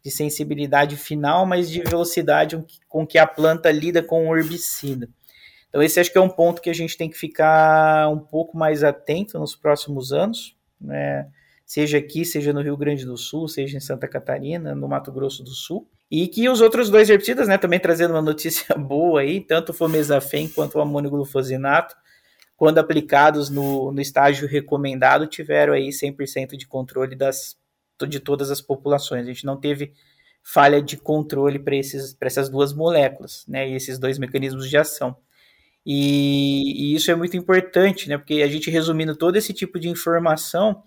de 0.04 0.12
sensibilidade 0.12 0.98
final, 0.98 1.46
mas 1.46 1.70
de 1.70 1.82
velocidade 1.82 2.64
com 2.88 3.06
que 3.06 3.18
a 3.18 3.28
planta 3.28 3.72
lida 3.72 4.02
com 4.02 4.28
o 4.28 4.38
herbicida. 4.38 5.08
Então 5.70 5.82
esse 5.82 6.00
acho 6.00 6.12
que 6.12 6.18
é 6.18 6.22
um 6.22 6.30
ponto 6.30 6.62
que 6.62 6.70
a 6.70 6.74
gente 6.74 6.98
tem 6.98 7.10
que 7.10 7.18
ficar 7.18 8.10
um 8.10 8.20
pouco 8.20 8.58
mais 8.58 8.84
atento 8.84 9.40
nos 9.40 9.56
próximos 9.56 10.12
anos, 10.12 10.56
né, 10.80 11.28
seja 11.66 11.98
aqui, 11.98 12.26
seja 12.26 12.52
no 12.52 12.62
Rio 12.62 12.78
Grande 12.78 13.06
do 13.06 13.18
Sul, 13.18 13.48
seja 13.48 13.78
em 13.78 13.82
Santa 13.82 14.08
Catarina, 14.08 14.76
no 14.76 14.88
Mato 14.88 15.12
Grosso 15.12 15.44
do 15.44 15.52
Sul. 15.52 15.90
E 16.12 16.28
que 16.28 16.48
os 16.48 16.62
outros 16.62 16.92
dois 16.92 17.10
herbicidas, 17.10 17.48
né, 17.48 17.58
também 17.58 17.80
trazendo 17.80 18.12
uma 18.12 18.22
notícia 18.22 18.76
boa 18.78 19.22
aí, 19.22 19.40
tanto 19.40 19.70
o 19.70 19.74
fomesafen 19.74 20.48
quanto 20.50 20.78
o 20.78 20.82
amônio 20.82 21.10
glufosinato, 21.10 21.96
quando 22.64 22.78
aplicados 22.78 23.50
no, 23.50 23.92
no 23.92 24.00
estágio 24.00 24.48
recomendado, 24.48 25.28
tiveram 25.28 25.74
aí 25.74 25.90
100% 25.90 26.56
de 26.56 26.66
controle 26.66 27.14
das, 27.14 27.58
de 28.08 28.22
todas 28.22 28.50
as 28.50 28.62
populações. 28.62 29.24
A 29.24 29.34
gente 29.34 29.46
não 29.46 29.60
teve 29.60 29.92
falha 30.42 30.82
de 30.82 30.96
controle 30.96 31.60
para 31.60 31.76
essas 31.76 32.48
duas 32.48 32.72
moléculas, 32.72 33.44
né, 33.50 33.70
e 33.70 33.76
esses 33.76 34.00
dois 34.00 34.18
mecanismos 34.18 34.70
de 34.70 34.78
ação. 34.78 35.14
E, 35.86 36.94
e, 36.94 36.96
isso 36.96 37.12
é 37.12 37.16
muito 37.16 37.36
importante, 37.36 38.08
né, 38.08 38.18
porque 38.18 38.36
a 38.36 38.48
gente 38.48 38.72
resumindo 38.72 39.14
todo 39.14 39.36
esse 39.36 39.52
tipo 39.52 39.78
de 39.78 39.90
informação, 39.90 40.84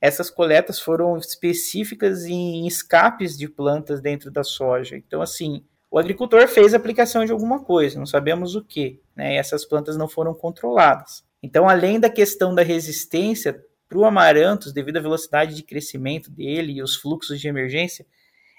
essas 0.00 0.30
coletas 0.30 0.78
foram 0.78 1.18
específicas 1.18 2.24
em 2.24 2.68
escapes 2.68 3.36
de 3.36 3.48
plantas 3.48 4.00
dentro 4.00 4.30
da 4.30 4.44
soja. 4.44 4.96
Então, 4.96 5.20
assim, 5.20 5.64
o 5.96 5.98
agricultor 5.98 6.46
fez 6.46 6.74
a 6.74 6.76
aplicação 6.76 7.24
de 7.24 7.32
alguma 7.32 7.64
coisa, 7.64 7.98
não 7.98 8.04
sabemos 8.04 8.54
o 8.54 8.62
que, 8.62 9.00
né? 9.16 9.36
Essas 9.36 9.64
plantas 9.64 9.96
não 9.96 10.06
foram 10.06 10.34
controladas. 10.34 11.24
Então, 11.42 11.66
além 11.66 11.98
da 11.98 12.10
questão 12.10 12.54
da 12.54 12.62
resistência 12.62 13.64
para 13.88 13.96
o 13.96 14.04
amarantos, 14.04 14.74
devido 14.74 14.98
à 14.98 15.00
velocidade 15.00 15.54
de 15.54 15.62
crescimento 15.62 16.30
dele 16.30 16.74
e 16.74 16.82
os 16.82 16.96
fluxos 16.96 17.40
de 17.40 17.48
emergência, 17.48 18.06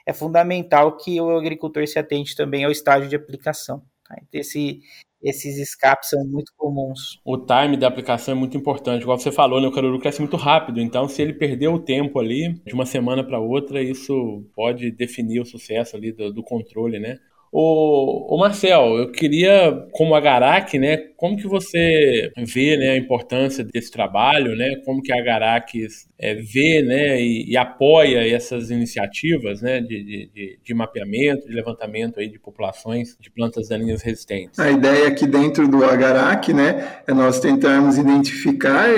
é 0.03 0.11
fundamental 0.11 0.97
que 0.97 1.21
o 1.21 1.37
agricultor 1.37 1.87
se 1.87 1.99
atente 1.99 2.35
também 2.35 2.65
ao 2.65 2.71
estágio 2.71 3.07
de 3.07 3.15
aplicação. 3.15 3.83
Tá? 4.09 4.19
Esse, 4.33 4.81
esses 5.21 5.57
escapes 5.57 6.09
são 6.09 6.23
muito 6.25 6.51
comuns. 6.55 7.19
O 7.25 7.37
time 7.37 7.77
da 7.77 7.87
aplicação 7.87 8.33
é 8.33 8.37
muito 8.37 8.57
importante. 8.57 9.01
Igual 9.01 9.17
você 9.17 9.31
falou, 9.31 9.59
né, 9.59 9.67
o 9.67 9.71
caruru 9.71 9.99
cresce 9.99 10.19
muito 10.19 10.37
rápido. 10.37 10.79
Então, 10.79 11.07
se 11.07 11.21
ele 11.21 11.33
perder 11.33 11.67
o 11.67 11.79
tempo 11.79 12.19
ali, 12.19 12.53
de 12.65 12.73
uma 12.73 12.85
semana 12.85 13.23
para 13.23 13.39
outra, 13.39 13.81
isso 13.81 14.45
pode 14.55 14.91
definir 14.91 15.41
o 15.41 15.45
sucesso 15.45 15.95
ali 15.95 16.11
do, 16.11 16.31
do 16.31 16.43
controle, 16.43 16.99
né? 16.99 17.17
O, 17.51 18.35
o 18.35 18.39
Marcel, 18.39 18.97
eu 18.97 19.11
queria, 19.11 19.87
como 19.91 20.13
a 20.15 20.19
Garac, 20.19 20.77
né, 20.77 20.97
como 21.15 21.37
que 21.37 21.47
você 21.47 22.31
vê 22.37 22.77
né, 22.77 22.89
a 22.91 22.97
importância 22.97 23.63
desse 23.63 23.91
trabalho, 23.91 24.55
né, 24.55 24.75
como 24.85 25.01
que 25.01 25.13
a 25.13 25.23
Garac 25.23 25.87
é, 26.19 26.35
vê 26.35 26.81
né, 26.81 27.21
e, 27.21 27.51
e, 27.51 27.57
apoia 27.57 28.27
essas 28.27 28.69
iniciativas 28.69 29.61
né, 29.61 29.79
de, 29.79 30.03
de, 30.03 30.59
de, 30.63 30.73
mapeamento, 30.73 31.47
de 31.47 31.53
levantamento 31.53 32.19
aí 32.19 32.27
de 32.27 32.37
populações 32.37 33.17
de 33.19 33.31
plantas 33.31 33.69
daninhas 33.69 34.01
resistentes? 34.01 34.59
A 34.59 34.69
ideia 34.69 35.07
aqui 35.07 35.25
dentro 35.25 35.67
do 35.67 35.83
Agarac 35.85 36.51
né, 36.53 37.01
é 37.07 37.13
nós 37.13 37.39
tentarmos 37.39 37.97
identificar 37.97 38.89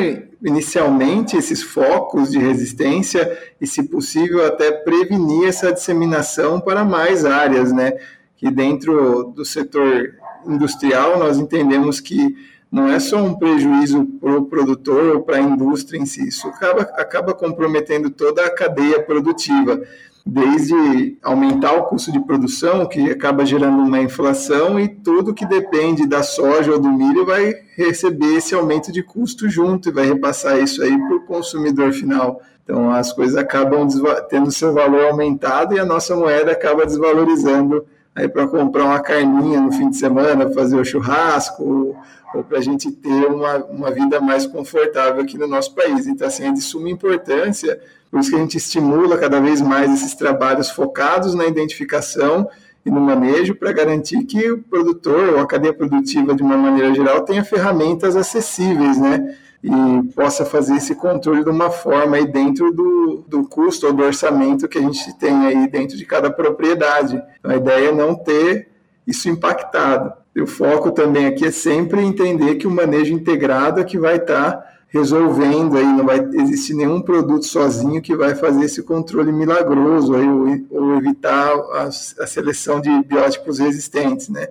inicialmente 0.44 1.36
esses 1.36 1.62
focos 1.62 2.32
de 2.32 2.40
resistência 2.40 3.38
e, 3.60 3.68
se 3.68 3.84
possível, 3.90 4.46
até 4.46 4.72
prevenir 4.72 5.48
essa 5.48 5.72
disseminação 5.72 6.60
para 6.62 6.86
mais 6.86 7.26
áreas, 7.26 7.74
né? 7.74 7.94
Que 8.40 8.50
dentro 8.50 9.34
do 9.36 9.44
setor 9.44 10.16
industrial 10.48 11.20
nós 11.20 11.38
entendemos 11.38 12.00
que 12.00 12.36
não 12.72 12.88
é 12.88 12.98
só 13.00 13.18
um 13.18 13.34
prejuízo 13.34 14.06
para 14.06 14.38
o 14.38 14.46
produtor 14.46 15.18
ou 15.18 15.22
para 15.24 15.38
a 15.38 15.42
indústria 15.42 16.00
em 16.00 16.06
si, 16.06 16.26
isso 16.28 16.48
acaba, 16.48 16.84
acaba 16.84 17.34
comprometendo 17.34 18.10
toda 18.10 18.46
a 18.46 18.50
cadeia 18.50 19.02
produtiva, 19.04 19.82
desde 20.26 21.18
aumentar 21.22 21.74
o 21.74 21.86
custo 21.86 22.12
de 22.12 22.20
produção, 22.20 22.86
que 22.86 23.10
acaba 23.10 23.46
gerando 23.46 23.82
uma 23.82 24.00
inflação, 24.00 24.80
e 24.80 24.88
tudo 24.88 25.34
que 25.34 25.46
depende 25.46 26.08
da 26.08 26.24
soja 26.24 26.72
ou 26.72 26.80
do 26.80 26.92
milho 26.92 27.26
vai 27.26 27.54
receber 27.76 28.38
esse 28.38 28.54
aumento 28.54 28.92
de 28.92 29.04
custo 29.04 29.50
junto 29.50 29.90
e 29.90 29.92
vai 29.92 30.06
repassar 30.06 30.60
isso 30.60 30.82
aí 30.82 30.98
para 30.98 31.16
o 31.16 31.26
consumidor 31.26 31.92
final. 31.92 32.40
Então 32.64 32.92
as 32.92 33.12
coisas 33.12 33.36
acabam 33.36 33.88
tendo 34.30 34.52
seu 34.52 34.72
valor 34.74 35.08
aumentado 35.08 35.74
e 35.74 35.80
a 35.80 35.86
nossa 35.86 36.16
moeda 36.16 36.52
acaba 36.52 36.86
desvalorizando 36.86 37.84
aí 38.20 38.28
para 38.28 38.48
comprar 38.48 38.84
uma 38.84 39.00
carninha 39.00 39.62
no 39.62 39.72
fim 39.72 39.90
de 39.90 39.98
semana, 39.98 40.50
fazer 40.52 40.76
o 40.76 40.84
churrasco, 40.84 41.96
ou 42.34 42.44
para 42.44 42.60
a 42.60 42.62
gente 42.62 42.92
ter 42.92 43.26
uma, 43.26 43.56
uma 43.66 43.92
vida 43.92 44.20
mais 44.20 44.46
confortável 44.46 45.22
aqui 45.22 45.38
no 45.38 45.48
nosso 45.48 45.74
país. 45.74 46.06
Então, 46.06 46.28
assim, 46.28 46.46
é 46.46 46.52
de 46.52 46.62
suma 46.62 46.90
importância, 46.90 47.80
por 48.12 48.20
isso 48.20 48.30
que 48.30 48.36
a 48.36 48.40
gente 48.40 48.58
estimula 48.58 49.18
cada 49.18 49.40
vez 49.40 49.62
mais 49.62 49.92
esses 49.92 50.14
trabalhos 50.16 50.70
focados 50.70 51.34
na 51.34 51.46
identificação 51.46 52.48
e 52.86 52.92
no 52.92 53.00
manejo 53.00 53.56
para 53.56 53.72
garantir 53.72 54.24
que 54.24 54.52
o 54.52 54.60
produtor 54.64 55.34
ou 55.34 55.40
a 55.40 55.48
cadeia 55.48 55.74
produtiva, 55.74 56.34
de 56.34 56.44
uma 56.44 56.58
maneira 56.58 56.94
geral, 56.94 57.22
tenha 57.22 57.44
ferramentas 57.44 58.16
acessíveis, 58.16 58.98
né? 58.98 59.38
E 59.64 59.72
possa 60.16 60.46
fazer 60.46 60.76
esse 60.78 60.96
controle 60.96 61.44
de 61.44 61.50
uma 61.50 61.70
forma 61.70 62.18
aí 62.18 62.26
dentro 62.26 62.72
do, 62.72 63.24
do 63.28 63.44
custo 63.44 63.88
ou 63.88 63.94
do 63.94 64.04
orçamento 64.04 64.68
que 64.68 64.78
a 64.78 64.82
gente 64.82 65.18
tem 65.18 65.36
aí 65.46 65.68
dentro 65.68 65.98
de 65.98 66.06
cada 66.06 66.32
propriedade. 66.32 67.22
Então, 67.40 67.52
a 67.52 67.58
ideia 67.58 67.90
é 67.90 67.92
não 67.92 68.16
ter 68.16 68.70
isso 69.06 69.30
impactado. 69.30 70.14
O 70.38 70.48
foco 70.48 70.92
também 70.92 71.26
aqui 71.26 71.46
é 71.46 71.52
sempre 71.52 72.02
entender 72.02 72.56
que 72.56 72.68
o 72.68 72.72
manejo 72.72 73.14
integrado 73.14 73.82
é 73.82 73.84
que 73.84 74.00
vai 74.00 74.16
estar 74.16 74.52
tá 74.52 74.70
resolvendo 74.88 75.78
aí, 75.78 75.86
não 75.86 76.06
vai 76.06 76.20
existir 76.34 76.74
nenhum 76.74 77.02
produto 77.02 77.46
sozinho 77.46 78.02
que 78.02 78.16
vai 78.16 78.36
fazer 78.36 78.66
esse 78.66 78.82
controle 78.82 79.32
milagroso 79.32 80.16
aí, 80.16 80.28
ou, 80.28 80.48
ou 80.72 80.96
evitar 80.96 81.54
a, 81.54 81.84
a, 81.84 81.92
seleção 82.28 82.82
de 82.82 82.90
biótipos 83.04 83.60
resistentes, 83.60 84.30
né? 84.30 84.48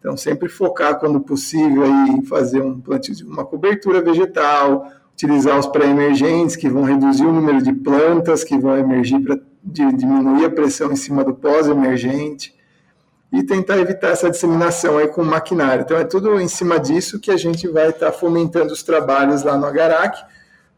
Então, 0.00 0.16
sempre 0.16 0.48
focar, 0.48 0.98
quando 0.98 1.20
possível, 1.20 1.84
aí, 1.84 2.10
em 2.10 2.22
fazer 2.22 2.62
um 2.62 2.80
plantio, 2.80 3.14
uma 3.28 3.44
cobertura 3.44 4.00
vegetal, 4.00 4.90
utilizar 5.12 5.58
os 5.58 5.66
pré-emergentes, 5.66 6.56
que 6.56 6.70
vão 6.70 6.84
reduzir 6.84 7.26
o 7.26 7.32
número 7.32 7.62
de 7.62 7.72
plantas 7.72 8.42
que 8.42 8.58
vão 8.58 8.78
emergir 8.78 9.20
para 9.20 9.38
diminuir 9.62 10.46
a 10.46 10.50
pressão 10.50 10.90
em 10.90 10.96
cima 10.96 11.22
do 11.22 11.34
pós-emergente, 11.34 12.58
e 13.30 13.42
tentar 13.42 13.78
evitar 13.78 14.08
essa 14.08 14.30
disseminação 14.30 14.96
aí 14.96 15.06
com 15.06 15.22
maquinário. 15.22 15.82
Então, 15.82 15.98
é 15.98 16.04
tudo 16.04 16.40
em 16.40 16.48
cima 16.48 16.80
disso 16.80 17.20
que 17.20 17.30
a 17.30 17.36
gente 17.36 17.68
vai 17.68 17.90
estar 17.90 18.06
tá 18.06 18.12
fomentando 18.12 18.72
os 18.72 18.82
trabalhos 18.82 19.42
lá 19.42 19.56
no 19.58 19.66
Agarac, 19.66 20.18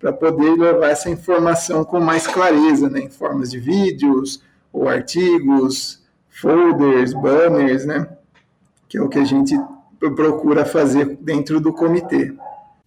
para 0.01 0.13
poder 0.13 0.59
levar 0.59 0.89
essa 0.89 1.09
informação 1.09 1.85
com 1.85 2.01
mais 2.01 2.27
clareza, 2.27 2.91
né, 2.91 3.03
em 3.03 3.09
formas 3.09 3.53
de 3.53 3.61
vídeos, 3.61 4.43
ou 4.73 4.89
artigos, 4.89 6.03
folders, 6.29 7.15
banners, 7.15 7.87
né, 7.87 8.09
que 8.93 8.99
é 8.99 9.01
o 9.01 9.09
que 9.09 9.19
a 9.19 9.25
gente 9.25 9.59
procura 9.99 10.67
fazer 10.67 11.17
dentro 11.17 11.59
do 11.59 11.73
comitê. 11.73 12.31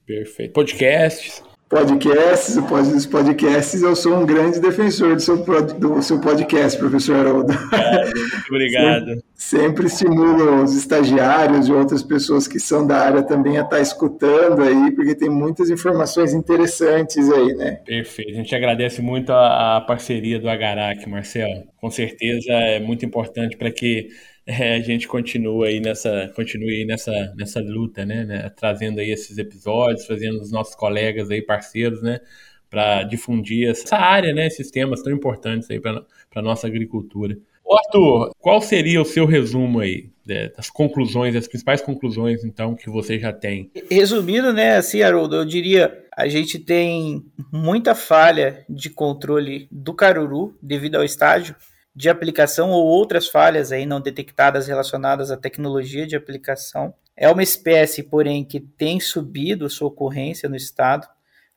Perfeito. 0.05 0.53
Podcasts 0.53 1.43
podcasts, 1.67 2.57
os 2.95 3.05
podcasts, 3.07 3.81
eu 3.81 3.95
sou 3.95 4.17
um 4.17 4.25
grande 4.25 4.59
defensor 4.59 5.15
do 5.15 5.19
seu, 5.19 5.43
do 5.79 6.01
seu 6.03 6.21
podcast, 6.21 6.77
professor 6.77 7.15
Haroldo. 7.15 7.51
muito 7.51 8.45
obrigado. 8.49 9.05
sempre, 9.05 9.23
sempre 9.33 9.87
estimulo 9.87 10.63
os 10.63 10.77
estagiários 10.77 11.67
e 11.67 11.73
outras 11.73 12.03
pessoas 12.03 12.47
que 12.47 12.59
são 12.59 12.85
da 12.85 12.97
área 12.97 13.23
também 13.23 13.57
a 13.57 13.61
estar 13.61 13.81
escutando 13.81 14.61
aí, 14.61 14.91
porque 14.91 15.15
tem 15.15 15.27
muitas 15.27 15.71
informações 15.71 16.35
interessantes 16.35 17.31
aí, 17.31 17.55
né? 17.55 17.79
Perfeito. 17.83 18.29
A 18.29 18.35
gente 18.35 18.55
agradece 18.55 19.01
muito 19.01 19.31
a, 19.31 19.77
a 19.77 19.81
parceria 19.81 20.39
do 20.39 20.47
Agarac, 20.47 21.09
Marcelo. 21.09 21.63
Com 21.77 21.89
certeza 21.89 22.53
é 22.53 22.79
muito 22.79 23.03
importante 23.03 23.57
para 23.57 23.71
que 23.71 24.09
é, 24.45 24.75
a 24.75 24.79
gente 24.79 25.07
continua 25.07 25.67
aí 25.67 25.79
nessa, 25.79 26.31
continue 26.35 26.81
aí 26.81 26.85
nessa, 26.85 27.33
nessa 27.35 27.59
luta, 27.59 28.05
né, 28.05 28.23
né, 28.25 28.49
Trazendo 28.55 28.99
aí 28.99 29.09
esses 29.09 29.37
episódios, 29.37 30.05
fazendo 30.05 30.39
os 30.39 30.51
nossos 30.51 30.75
colegas 30.75 31.31
aí, 31.31 31.41
parceiros, 31.41 32.01
né? 32.01 32.19
Para 32.69 33.03
difundir 33.03 33.69
essa 33.69 33.95
área, 33.95 34.33
né? 34.33 34.47
Esses 34.47 34.69
temas 34.69 35.01
tão 35.01 35.13
importantes 35.13 35.69
aí 35.71 35.79
para 35.79 36.03
a 36.35 36.41
nossa 36.41 36.67
agricultura. 36.67 37.37
Ô 37.63 37.75
Arthur, 37.75 38.31
qual 38.37 38.61
seria 38.61 39.01
o 39.01 39.05
seu 39.05 39.25
resumo 39.25 39.79
aí 39.79 40.09
né, 40.25 40.49
das 40.49 40.69
conclusões, 40.69 41.35
as 41.35 41.47
principais 41.47 41.81
conclusões, 41.81 42.43
então, 42.43 42.75
que 42.75 42.89
você 42.89 43.17
já 43.17 43.33
tem? 43.33 43.71
Resumindo, 43.89 44.53
né, 44.53 44.77
assim, 44.77 45.01
Haroldo, 45.01 45.37
eu 45.37 45.45
diria, 45.45 46.05
a 46.15 46.27
gente 46.27 46.59
tem 46.59 47.25
muita 47.51 47.95
falha 47.95 48.63
de 48.69 48.91
controle 48.91 49.67
do 49.71 49.95
caruru 49.95 50.55
devido 50.61 50.95
ao 50.95 51.03
estágio 51.03 51.55
de 51.95 52.09
aplicação 52.09 52.71
ou 52.71 52.85
outras 52.85 53.29
falhas 53.29 53.71
aí 53.71 53.85
não 53.85 54.01
detectadas 54.01 54.67
relacionadas 54.67 55.31
à 55.31 55.37
tecnologia 55.37 56.05
de 56.05 56.15
aplicação. 56.15 56.93
É 57.15 57.29
uma 57.29 57.41
espécie, 57.41 58.03
porém, 58.03 58.43
que 58.43 58.59
tem 58.59 58.99
subido 58.99 59.69
sua 59.69 59.87
ocorrência 59.87 60.49
no 60.49 60.57
estado. 60.57 61.07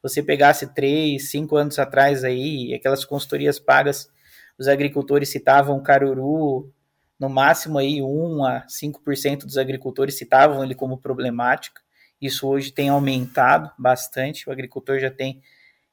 Você 0.00 0.22
pegasse 0.22 0.72
três, 0.72 1.30
cinco 1.30 1.56
anos 1.56 1.78
atrás 1.80 2.22
aí, 2.22 2.72
aquelas 2.72 3.04
consultorias 3.04 3.58
pagas, 3.58 4.08
os 4.56 4.68
agricultores 4.68 5.28
citavam 5.28 5.82
caruru, 5.82 6.72
no 7.18 7.28
máximo 7.28 7.78
aí 7.78 8.00
1 8.00 8.44
a 8.44 8.64
5% 8.66 9.44
dos 9.44 9.58
agricultores 9.58 10.16
citavam 10.16 10.62
ele 10.62 10.74
como 10.74 10.98
problemática. 10.98 11.82
Isso 12.20 12.46
hoje 12.46 12.70
tem 12.70 12.88
aumentado 12.88 13.72
bastante, 13.76 14.48
o 14.48 14.52
agricultor 14.52 15.00
já 15.00 15.10
tem 15.10 15.42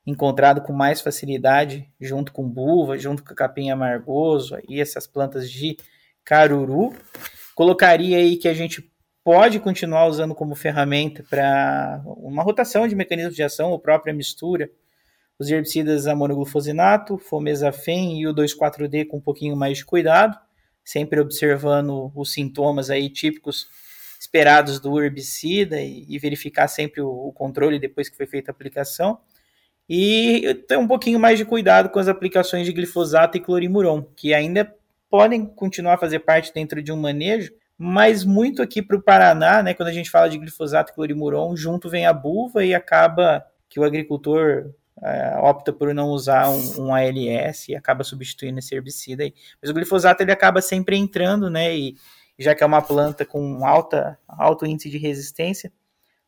encontrado 0.06 0.62
com 0.62 0.72
mais 0.72 1.02
facilidade 1.02 1.90
junto 2.00 2.32
com 2.32 2.48
buva, 2.48 2.98
junto 2.98 3.24
com 3.24 3.34
capim 3.34 3.70
amargoso 3.70 4.58
e 4.68 4.80
essas 4.80 5.08
plantas 5.08 5.50
de 5.50 5.78
caruru. 6.24 6.94
Colocaria 7.56 8.18
aí 8.18 8.38
que 8.38 8.48
a 8.48 8.54
gente 8.54 8.92
pode 9.24 9.60
continuar 9.60 10.08
usando 10.08 10.36
como 10.36 10.54
ferramenta 10.54 11.24
para 11.28 12.02
uma 12.06 12.44
rotação 12.44 12.88
de 12.88 12.96
mecanismos 12.96 13.36
de 13.36 13.44
ação 13.44 13.72
ou 13.72 13.80
própria 13.80 14.14
mistura 14.14 14.70
os 15.38 15.50
herbicidas 15.50 16.08
amonoglufosinato, 16.08 17.18
fomesafen 17.18 18.22
e 18.22 18.28
o 18.28 18.34
2,4-D 18.34 19.06
com 19.06 19.18
um 19.18 19.22
pouquinho 19.22 19.56
mais 19.56 19.80
de 19.80 19.86
cuidado, 19.86 20.38
sempre 20.84 21.20
observando 21.20 22.12
os 22.16 22.32
sintomas 22.32 22.90
aí 22.90 23.10
típicos 23.10 23.68
esperados 24.20 24.80
do 24.80 25.02
herbicida 25.02 25.82
e, 25.82 26.06
e 26.08 26.18
verificar 26.18 26.68
sempre 26.68 27.02
o, 27.02 27.10
o 27.10 27.34
controle 27.34 27.80
depois 27.80 28.08
que 28.08 28.16
foi 28.16 28.26
feita 28.26 28.52
a 28.52 28.54
aplicação. 28.54 29.20
E 29.88 30.64
ter 30.68 30.78
um 30.78 30.88
pouquinho 30.88 31.20
mais 31.20 31.38
de 31.38 31.46
cuidado 31.46 31.90
com 31.90 32.00
as 32.00 32.08
aplicações 32.08 32.66
de 32.66 32.74
glifosato 32.74 33.38
e 33.38 33.42
clorimuron, 33.42 34.02
que 34.16 34.34
ainda 34.34 34.74
podem 35.10 35.46
continuar 35.46 35.94
a 35.94 35.98
fazer 35.98 36.20
parte 36.20 36.54
dentro 36.54 36.82
de 36.82 36.92
um 36.92 36.98
manejo, 36.98 37.54
mas 37.78 38.24
muito 38.24 38.62
aqui 38.62 38.82
para 38.82 38.98
o 38.98 39.02
Paraná, 39.02 39.62
né, 39.62 39.74
quando 39.74 39.90
a 39.90 39.94
gente 39.94 40.10
fala 40.10 40.30
de 40.30 40.38
glifosato 40.38 40.92
e 40.92 40.96
clorimuron, 40.96 41.56
junto 41.56 41.90
vem 41.90 42.06
a 42.06 42.14
buva 42.14 42.66
e 42.66 42.74
acaba 42.74 43.46
que 43.70 43.80
o 43.80 43.84
agricultor 43.84 44.72
é, 45.04 45.38
opta 45.38 45.74
por 45.74 45.94
não 45.94 46.10
usar 46.10 46.50
um, 46.50 46.86
um, 46.86 46.96
ALS 46.96 47.70
e 47.70 47.76
acaba 47.76 48.04
substituindo 48.04 48.60
esse 48.60 48.74
herbicida 48.74 49.24
aí. 49.24 49.34
Mas 49.62 49.70
o 49.70 49.74
glifosato 49.74 50.24
ele 50.24 50.32
acaba 50.32 50.62
sempre 50.62 50.98
entrando, 50.98 51.50
né, 51.50 51.76
e 51.76 51.96
já 52.40 52.56
que 52.56 52.64
é 52.64 52.66
uma 52.66 52.82
planta 52.82 53.26
com 53.26 53.66
alta, 53.66 54.18
alto 54.28 54.66
índice 54.66 54.90
de 54.90 54.98
resistência, 54.98 55.72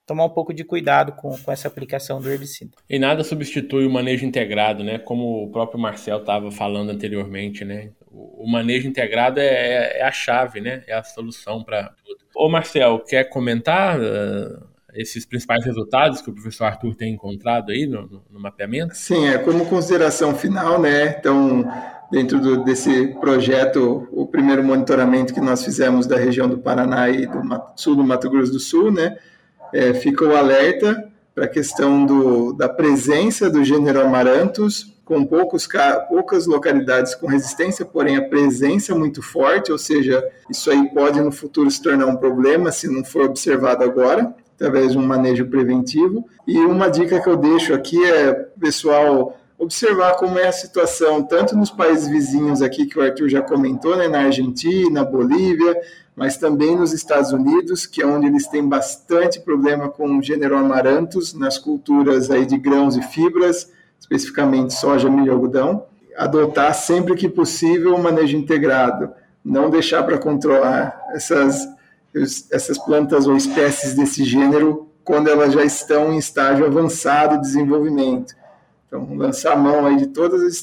tomar 0.07 0.23
um 0.23 0.29
pouco 0.29 0.53
de 0.53 0.63
cuidado 0.63 1.11
com, 1.11 1.37
com 1.37 1.51
essa 1.51 1.67
aplicação 1.67 2.21
do 2.21 2.31
herbicida. 2.31 2.71
E 2.89 2.97
nada 2.97 3.25
substitui 3.25 3.85
o 3.85 3.89
manejo 3.91 4.25
integrado, 4.25 4.81
né? 4.83 4.97
Como 4.97 5.43
o 5.43 5.51
próprio 5.51 5.77
Marcel 5.77 6.19
estava 6.19 6.49
falando 6.49 6.89
anteriormente, 6.89 7.65
né? 7.65 7.91
O, 8.09 8.49
manejo 8.49 8.87
integrado 8.87 9.39
é, 9.39 9.99
é, 9.99 10.03
a 10.03 10.11
chave, 10.11 10.61
né? 10.61 10.81
É 10.87 10.93
a 10.93 11.03
solução 11.03 11.61
para 11.61 11.93
tudo. 12.05 12.19
Ô 12.33 12.49
Marcel, 12.49 12.99
quer 12.99 13.25
comentar 13.25 13.99
uh, 13.99 14.65
esses 14.95 15.25
principais 15.25 15.65
resultados 15.65 16.21
que 16.21 16.29
o 16.29 16.33
professor 16.33 16.65
Arthur 16.65 16.95
tem 16.95 17.13
encontrado 17.13 17.71
aí 17.71 17.85
no, 17.85 18.07
no, 18.07 18.23
no 18.31 18.39
mapeamento? 18.39 18.95
Sim, 18.95 19.27
é 19.27 19.37
como 19.37 19.65
consideração 19.65 20.33
final, 20.33 20.81
né? 20.81 21.17
Então, 21.19 21.69
dentro 22.09 22.39
do, 22.39 22.63
desse 22.63 23.07
projeto, 23.19 24.07
o 24.13 24.25
primeiro 24.25 24.63
monitoramento 24.63 25.33
que 25.33 25.41
nós 25.41 25.65
fizemos 25.65 26.07
da 26.07 26.15
região 26.17 26.47
do 26.47 26.57
Paraná 26.57 27.09
e 27.09 27.27
do 27.27 27.41
sul 27.75 27.97
do 27.97 28.05
Mato 28.05 28.29
Grosso 28.29 28.53
do 28.53 28.59
Sul, 28.59 28.89
né? 28.89 29.17
É, 29.73 29.93
fica 29.93 30.25
o 30.25 30.35
alerta 30.35 31.07
para 31.33 31.45
a 31.45 31.47
questão 31.47 32.05
do, 32.05 32.53
da 32.53 32.67
presença 32.67 33.49
do 33.49 33.63
gênero 33.63 34.01
Amaranthus, 34.01 34.97
com 35.05 35.23
poucos, 35.25 35.67
poucas 36.09 36.45
localidades 36.45 37.15
com 37.15 37.27
resistência, 37.27 37.85
porém 37.85 38.17
a 38.17 38.27
presença 38.27 38.93
muito 38.93 39.21
forte, 39.21 39.71
ou 39.71 39.77
seja, 39.77 40.27
isso 40.49 40.69
aí 40.69 40.89
pode 40.89 41.21
no 41.21 41.31
futuro 41.31 41.71
se 41.71 41.81
tornar 41.81 42.07
um 42.07 42.17
problema 42.17 42.71
se 42.71 42.87
não 42.87 43.05
for 43.05 43.25
observado 43.25 43.83
agora, 43.83 44.33
através 44.55 44.91
de 44.91 44.97
um 44.97 45.05
manejo 45.05 45.45
preventivo. 45.45 46.25
E 46.45 46.57
uma 46.57 46.89
dica 46.89 47.21
que 47.21 47.29
eu 47.29 47.37
deixo 47.37 47.73
aqui 47.73 48.03
é, 48.03 48.33
pessoal, 48.59 49.37
observar 49.57 50.15
como 50.15 50.37
é 50.37 50.47
a 50.47 50.51
situação, 50.51 51.23
tanto 51.23 51.55
nos 51.55 51.69
países 51.69 52.07
vizinhos 52.07 52.61
aqui, 52.61 52.85
que 52.85 52.99
o 52.99 53.01
Arthur 53.01 53.29
já 53.29 53.41
comentou, 53.41 53.95
né, 53.95 54.07
na 54.07 54.21
Argentina, 54.21 55.05
Bolívia, 55.05 55.79
mas 56.17 56.35
também 56.35 56.75
nos 56.75 56.93
Estados 56.93 57.31
Unidos, 57.31 57.85
que 57.85 58.01
é 58.01 58.05
onde 58.07 58.25
eles 58.25 58.47
têm 58.47 58.67
bastante 58.67 59.39
problema 59.39 59.87
com 59.87 60.17
o 60.17 60.23
gênero 60.23 60.57
amaranthus 60.57 61.31
nas 61.35 61.59
culturas 61.59 62.31
aí 62.31 62.43
de 62.43 62.57
grãos 62.57 62.97
e 62.97 63.03
fibras, 63.03 63.71
especificamente 63.99 64.73
soja, 64.73 65.11
milho 65.11 65.27
e 65.27 65.29
algodão. 65.29 65.85
Adotar 66.17 66.73
sempre 66.73 67.15
que 67.15 67.29
possível 67.29 67.93
o 67.93 68.01
manejo 68.01 68.35
integrado, 68.35 69.11
não 69.45 69.69
deixar 69.69 70.01
para 70.01 70.17
controlar 70.17 70.99
essas, 71.11 71.69
essas 72.51 72.79
plantas 72.79 73.27
ou 73.27 73.37
espécies 73.37 73.93
desse 73.93 74.23
gênero 74.23 74.89
quando 75.03 75.29
elas 75.29 75.53
já 75.53 75.63
estão 75.63 76.11
em 76.11 76.17
estágio 76.17 76.65
avançado 76.65 77.35
de 77.35 77.41
desenvolvimento. 77.41 78.35
Então, 78.87 79.15
lançar 79.15 79.55
mão 79.55 79.85
aí 79.85 79.97
de 79.97 80.07
todas 80.07 80.41
as 80.41 80.59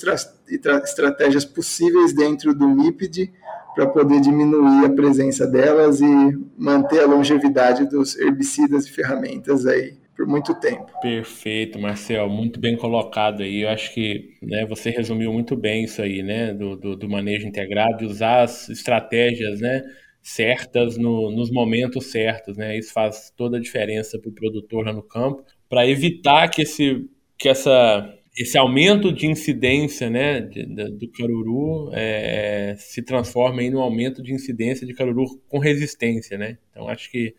estratégias 0.82 1.44
possíveis 1.44 2.12
dentro 2.12 2.52
do 2.52 2.68
MIPD 2.68 3.32
para 3.74 3.86
poder 3.86 4.20
diminuir 4.20 4.84
a 4.84 4.90
presença 4.90 5.46
delas 5.46 6.00
e 6.00 6.38
manter 6.56 7.00
a 7.00 7.06
longevidade 7.06 7.88
dos 7.88 8.16
herbicidas 8.16 8.86
e 8.86 8.92
ferramentas 8.92 9.66
aí 9.66 9.94
por 10.16 10.26
muito 10.26 10.54
tempo. 10.54 10.86
Perfeito, 11.00 11.78
Marcel, 11.78 12.28
muito 12.28 12.60
bem 12.60 12.76
colocado 12.76 13.42
aí. 13.42 13.62
Eu 13.62 13.68
acho 13.68 13.92
que 13.92 14.30
né, 14.42 14.64
você 14.64 14.90
resumiu 14.90 15.32
muito 15.32 15.56
bem 15.56 15.84
isso 15.84 16.00
aí, 16.00 16.22
né, 16.22 16.54
do, 16.54 16.76
do, 16.76 16.96
do 16.96 17.08
manejo 17.08 17.46
integrado, 17.46 18.04
e 18.04 18.06
usar 18.06 18.42
as 18.42 18.68
estratégias, 18.68 19.60
né, 19.60 19.82
certas 20.22 20.96
no, 20.96 21.30
nos 21.30 21.50
momentos 21.50 22.06
certos, 22.06 22.56
né? 22.56 22.78
Isso 22.78 22.92
faz 22.92 23.30
toda 23.36 23.58
a 23.58 23.60
diferença 23.60 24.18
para 24.18 24.30
o 24.30 24.34
produtor 24.34 24.86
lá 24.86 24.92
no 24.92 25.02
campo 25.02 25.44
para 25.68 25.86
evitar 25.86 26.48
que 26.48 26.62
esse 26.62 27.06
que 27.36 27.48
essa 27.48 28.08
esse 28.36 28.58
aumento 28.58 29.12
de 29.12 29.26
incidência 29.26 30.10
né, 30.10 30.40
de, 30.40 30.66
de, 30.66 30.90
do 30.90 31.10
caruru 31.12 31.90
é, 31.92 32.74
se 32.78 33.02
transforma 33.02 33.62
em 33.62 33.74
um 33.74 33.80
aumento 33.80 34.22
de 34.22 34.32
incidência 34.32 34.86
de 34.86 34.92
caruru 34.92 35.24
com 35.48 35.58
resistência. 35.58 36.36
Né? 36.36 36.58
Então, 36.70 36.88
acho 36.88 37.10
que 37.10 37.34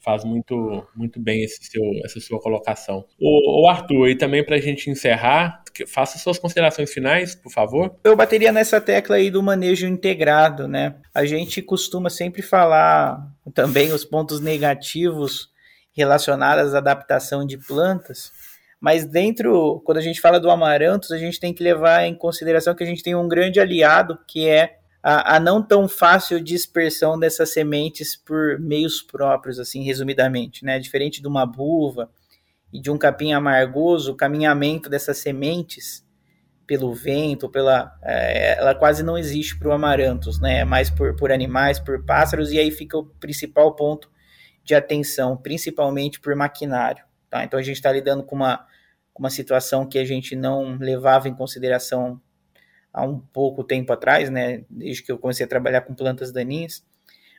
faz 0.00 0.24
muito, 0.24 0.84
muito 0.96 1.20
bem 1.20 1.46
seu, 1.46 1.82
essa 2.04 2.18
sua 2.20 2.40
colocação. 2.40 3.04
O, 3.20 3.62
o 3.62 3.68
Arthur, 3.68 4.08
e 4.08 4.16
também 4.16 4.44
para 4.44 4.56
a 4.56 4.60
gente 4.60 4.90
encerrar, 4.90 5.62
faça 5.86 6.18
suas 6.18 6.38
considerações 6.38 6.92
finais, 6.92 7.34
por 7.34 7.52
favor. 7.52 7.94
Eu 8.02 8.16
bateria 8.16 8.50
nessa 8.50 8.80
tecla 8.80 9.16
aí 9.16 9.30
do 9.30 9.42
manejo 9.42 9.86
integrado, 9.86 10.66
né? 10.66 10.96
A 11.14 11.24
gente 11.24 11.62
costuma 11.62 12.10
sempre 12.10 12.42
falar 12.42 13.30
também 13.54 13.92
os 13.92 14.04
pontos 14.04 14.40
negativos 14.40 15.50
relacionados 15.92 16.74
à 16.74 16.78
adaptação 16.78 17.46
de 17.46 17.58
plantas, 17.58 18.32
mas 18.80 19.04
dentro, 19.04 19.82
quando 19.84 19.98
a 19.98 20.02
gente 20.02 20.20
fala 20.20 20.40
do 20.40 20.50
amarantos, 20.50 21.12
a 21.12 21.18
gente 21.18 21.38
tem 21.38 21.52
que 21.52 21.62
levar 21.62 22.04
em 22.04 22.14
consideração 22.14 22.74
que 22.74 22.82
a 22.82 22.86
gente 22.86 23.02
tem 23.02 23.14
um 23.14 23.28
grande 23.28 23.60
aliado, 23.60 24.18
que 24.26 24.48
é 24.48 24.78
a, 25.02 25.36
a, 25.36 25.40
não 25.40 25.62
tão 25.62 25.86
fácil 25.86 26.40
dispersão 26.40 27.18
dessas 27.18 27.52
sementes 27.52 28.16
por 28.16 28.58
meios 28.58 29.02
próprios, 29.02 29.58
assim, 29.58 29.82
resumidamente, 29.82 30.64
né? 30.64 30.78
Diferente 30.78 31.20
de 31.20 31.28
uma 31.28 31.44
buva 31.44 32.10
e 32.72 32.80
de 32.80 32.90
um 32.90 32.96
capim 32.96 33.32
amargoso, 33.32 34.12
o 34.12 34.16
caminhamento 34.16 34.88
dessas 34.88 35.18
sementes 35.18 36.06
pelo 36.66 36.94
vento, 36.94 37.50
pela, 37.50 37.92
é, 38.02 38.58
ela 38.58 38.74
quase 38.74 39.02
não 39.02 39.18
existe 39.18 39.58
para 39.58 39.68
o 39.68 39.72
amarantos, 39.72 40.40
né? 40.40 40.60
É 40.60 40.64
mais 40.64 40.88
por, 40.88 41.14
por 41.16 41.30
animais, 41.30 41.78
por 41.78 42.02
pássaros, 42.04 42.50
e 42.50 42.58
aí 42.58 42.70
fica 42.70 42.96
o 42.96 43.04
principal 43.04 43.74
ponto 43.74 44.10
de 44.64 44.74
atenção, 44.74 45.36
principalmente 45.36 46.18
por 46.18 46.34
maquinário. 46.34 47.04
Tá? 47.28 47.44
Então 47.44 47.58
a 47.58 47.62
gente 47.62 47.76
está 47.76 47.92
lidando 47.92 48.24
com 48.24 48.34
uma, 48.34 48.66
uma 49.18 49.30
situação 49.30 49.86
que 49.86 49.98
a 49.98 50.04
gente 50.04 50.34
não 50.34 50.76
levava 50.78 51.28
em 51.28 51.34
consideração 51.34 52.20
há 52.92 53.04
um 53.04 53.18
pouco 53.18 53.62
tempo 53.62 53.92
atrás, 53.92 54.30
né, 54.30 54.64
desde 54.68 55.02
que 55.02 55.12
eu 55.12 55.18
comecei 55.18 55.44
a 55.44 55.48
trabalhar 55.48 55.82
com 55.82 55.94
plantas 55.94 56.32
daninhas, 56.32 56.84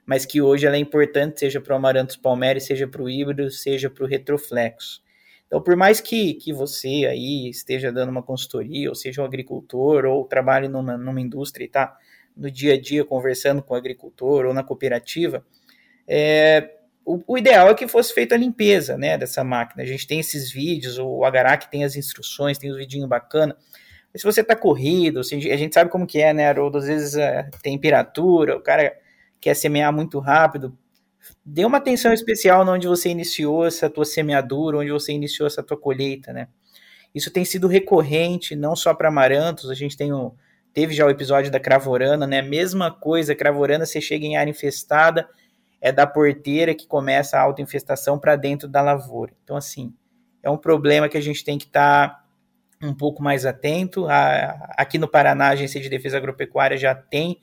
mas 0.06 0.26
que 0.26 0.42
hoje 0.42 0.66
ela 0.66 0.76
é 0.76 0.80
importante, 0.80 1.40
seja 1.40 1.60
para 1.62 1.74
o 1.74 1.76
Amaranthus 1.76 2.18
palmeri, 2.18 2.60
seja 2.60 2.88
para 2.88 3.02
o 3.02 3.10
híbrido, 3.10 3.50
seja 3.52 3.90
para 3.90 4.04
o 4.04 4.08
retroflexo. 4.08 5.02
Então, 5.46 5.62
por 5.62 5.76
mais 5.76 6.00
que, 6.00 6.36
que 6.36 6.54
você 6.54 7.06
aí 7.06 7.50
esteja 7.50 7.92
dando 7.92 8.10
uma 8.10 8.24
consultoria, 8.24 8.88
ou 8.88 8.96
seja 8.96 9.22
um 9.22 9.26
agricultor, 9.26 10.06
ou 10.06 10.24
trabalhe 10.24 10.70
numa, 10.70 10.98
numa 10.98 11.20
indústria 11.20 11.66
e 11.66 11.68
está 11.68 11.98
no 12.36 12.50
dia 12.50 12.76
a 12.76 12.80
dia 12.80 13.04
conversando 13.04 13.62
com 13.62 13.74
o 13.74 13.78
agricultor 13.78 14.46
ou 14.46 14.54
na 14.54 14.64
cooperativa, 14.64 15.46
é, 16.08 16.81
o, 17.16 17.24
o, 17.28 17.38
ideal 17.38 17.70
é 17.70 17.74
que 17.74 17.88
fosse 17.88 18.14
feita 18.14 18.36
a 18.36 18.38
limpeza 18.38 18.98
né, 18.98 19.18
dessa 19.18 19.44
máquina. 19.44 19.84
A 19.84 19.86
gente 19.86 20.08
tem 20.08 20.20
esses 20.20 20.52
vídeos, 20.52 20.98
o 20.98 21.26
Agarac 21.26 21.70
tem 21.70 21.84
as 21.84 21.96
instruções, 21.96 22.58
tem 22.58 22.72
os 22.72 22.78
vidinhos 22.78 23.10
bacana. 23.10 23.56
Mas 24.14 24.22
se 24.22 24.26
você 24.26 24.42
está 24.42 24.56
corrido, 24.56 25.20
a 25.20 25.24
gente 25.24 25.74
sabe 25.74 25.90
como 25.90 26.08
que 26.08 26.22
é, 26.22 26.34
né, 26.34 26.48
Haroldo? 26.48 26.78
Às 26.78 26.86
vezes 26.86 27.16
é, 27.16 27.50
temperatura, 27.62 28.56
o 28.56 28.62
cara 28.62 28.96
quer 29.40 29.54
semear 29.56 29.92
muito 29.92 30.20
rápido. 30.20 30.78
Dê 31.46 31.66
uma 31.66 31.78
atenção 31.80 32.14
especial 32.14 32.68
onde 32.68 32.88
você 32.88 33.10
iniciou 33.10 33.66
essa 33.66 33.90
tua 33.90 34.06
semeadura, 34.06 34.78
onde 34.78 34.92
você 34.92 35.12
iniciou 35.12 35.48
essa 35.48 35.62
tua 35.62 35.78
colheita, 35.78 36.32
né? 36.32 36.48
Isso 37.14 37.30
tem 37.30 37.44
sido 37.44 37.68
recorrente, 37.68 38.56
não 38.56 38.76
só 38.76 38.94
para 38.94 39.10
amarantos, 39.10 39.70
a 39.70 39.74
gente 39.74 39.98
tem 39.98 40.14
o, 40.14 40.34
teve 40.74 40.94
já 40.94 41.06
o 41.06 41.10
episódio 41.10 41.52
da 41.52 41.60
cravorana, 41.60 42.26
né? 42.26 42.42
Mesma 42.42 42.90
coisa, 42.90 43.36
cravorana, 43.36 43.86
você 43.86 44.00
chega 44.00 44.26
em 44.26 44.38
área 44.38 44.50
infestada, 44.50 45.28
é 45.82 45.92
da 45.92 46.06
porteira 46.06 46.76
que 46.76 46.86
começa 46.86 47.38
a 47.38 47.42
autoinfestação 47.42 48.20
para 48.20 48.36
dentro 48.36 48.70
da 48.70 48.82
lavoura. 48.82 49.34
Então, 49.44 49.58
assim, 49.58 49.94
é 50.44 50.50
um 50.50 50.58
problema 50.58 51.10
que 51.10 51.18
a 51.18 51.22
gente 51.22 51.44
tem 51.44 51.58
que 51.58 51.66
estar 51.66 52.10
tá 52.10 52.26
um 52.84 52.94
pouco 52.94 53.24
mais 53.24 53.46
atento. 53.46 54.08
A, 54.08 54.74
aqui 54.78 54.98
no 55.00 55.08
Paraná, 55.08 55.48
a 55.48 55.52
Agência 55.52 55.82
de 55.82 55.90
Defesa 55.90 56.18
Agropecuária 56.18 56.78
já 56.78 56.94
tem 56.94 57.40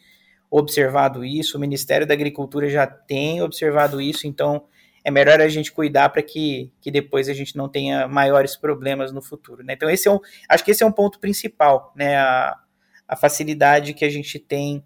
observado 0.51 1.25
isso, 1.25 1.59
o 1.59 1.61
Ministério 1.61 2.07
da 2.07 2.15
Agricultura 2.15 2.71
já 2.71 2.87
tem 2.87 3.43
observado 3.43 4.01
isso, 4.01 4.27
então 4.27 4.65
é 5.05 5.11
melhor 5.11 5.41
a 5.41 5.49
gente 5.49 5.71
cuidar 5.71 6.09
para 6.09 6.23
que, 6.23 6.73
que 6.81 6.91
depois 6.91 7.29
a 7.29 7.35
gente 7.35 7.55
não 7.57 7.69
tenha 7.69 8.09
maiores 8.09 8.57
problemas 8.57 9.13
no 9.13 9.21
futuro. 9.21 9.63
Né? 9.63 9.75
Então, 9.75 9.91
esse 9.91 10.09
é 10.09 10.11
um, 10.11 10.19
acho 10.49 10.65
que 10.65 10.71
esse 10.71 10.83
é 10.83 10.87
um 10.87 10.93
ponto 10.93 11.19
principal, 11.19 11.93
né? 11.95 12.17
A, 12.17 12.59
a 13.07 13.17
facilidade 13.17 13.95
que 13.95 14.05
a 14.05 14.11
gente 14.11 14.39
tem 14.39 14.85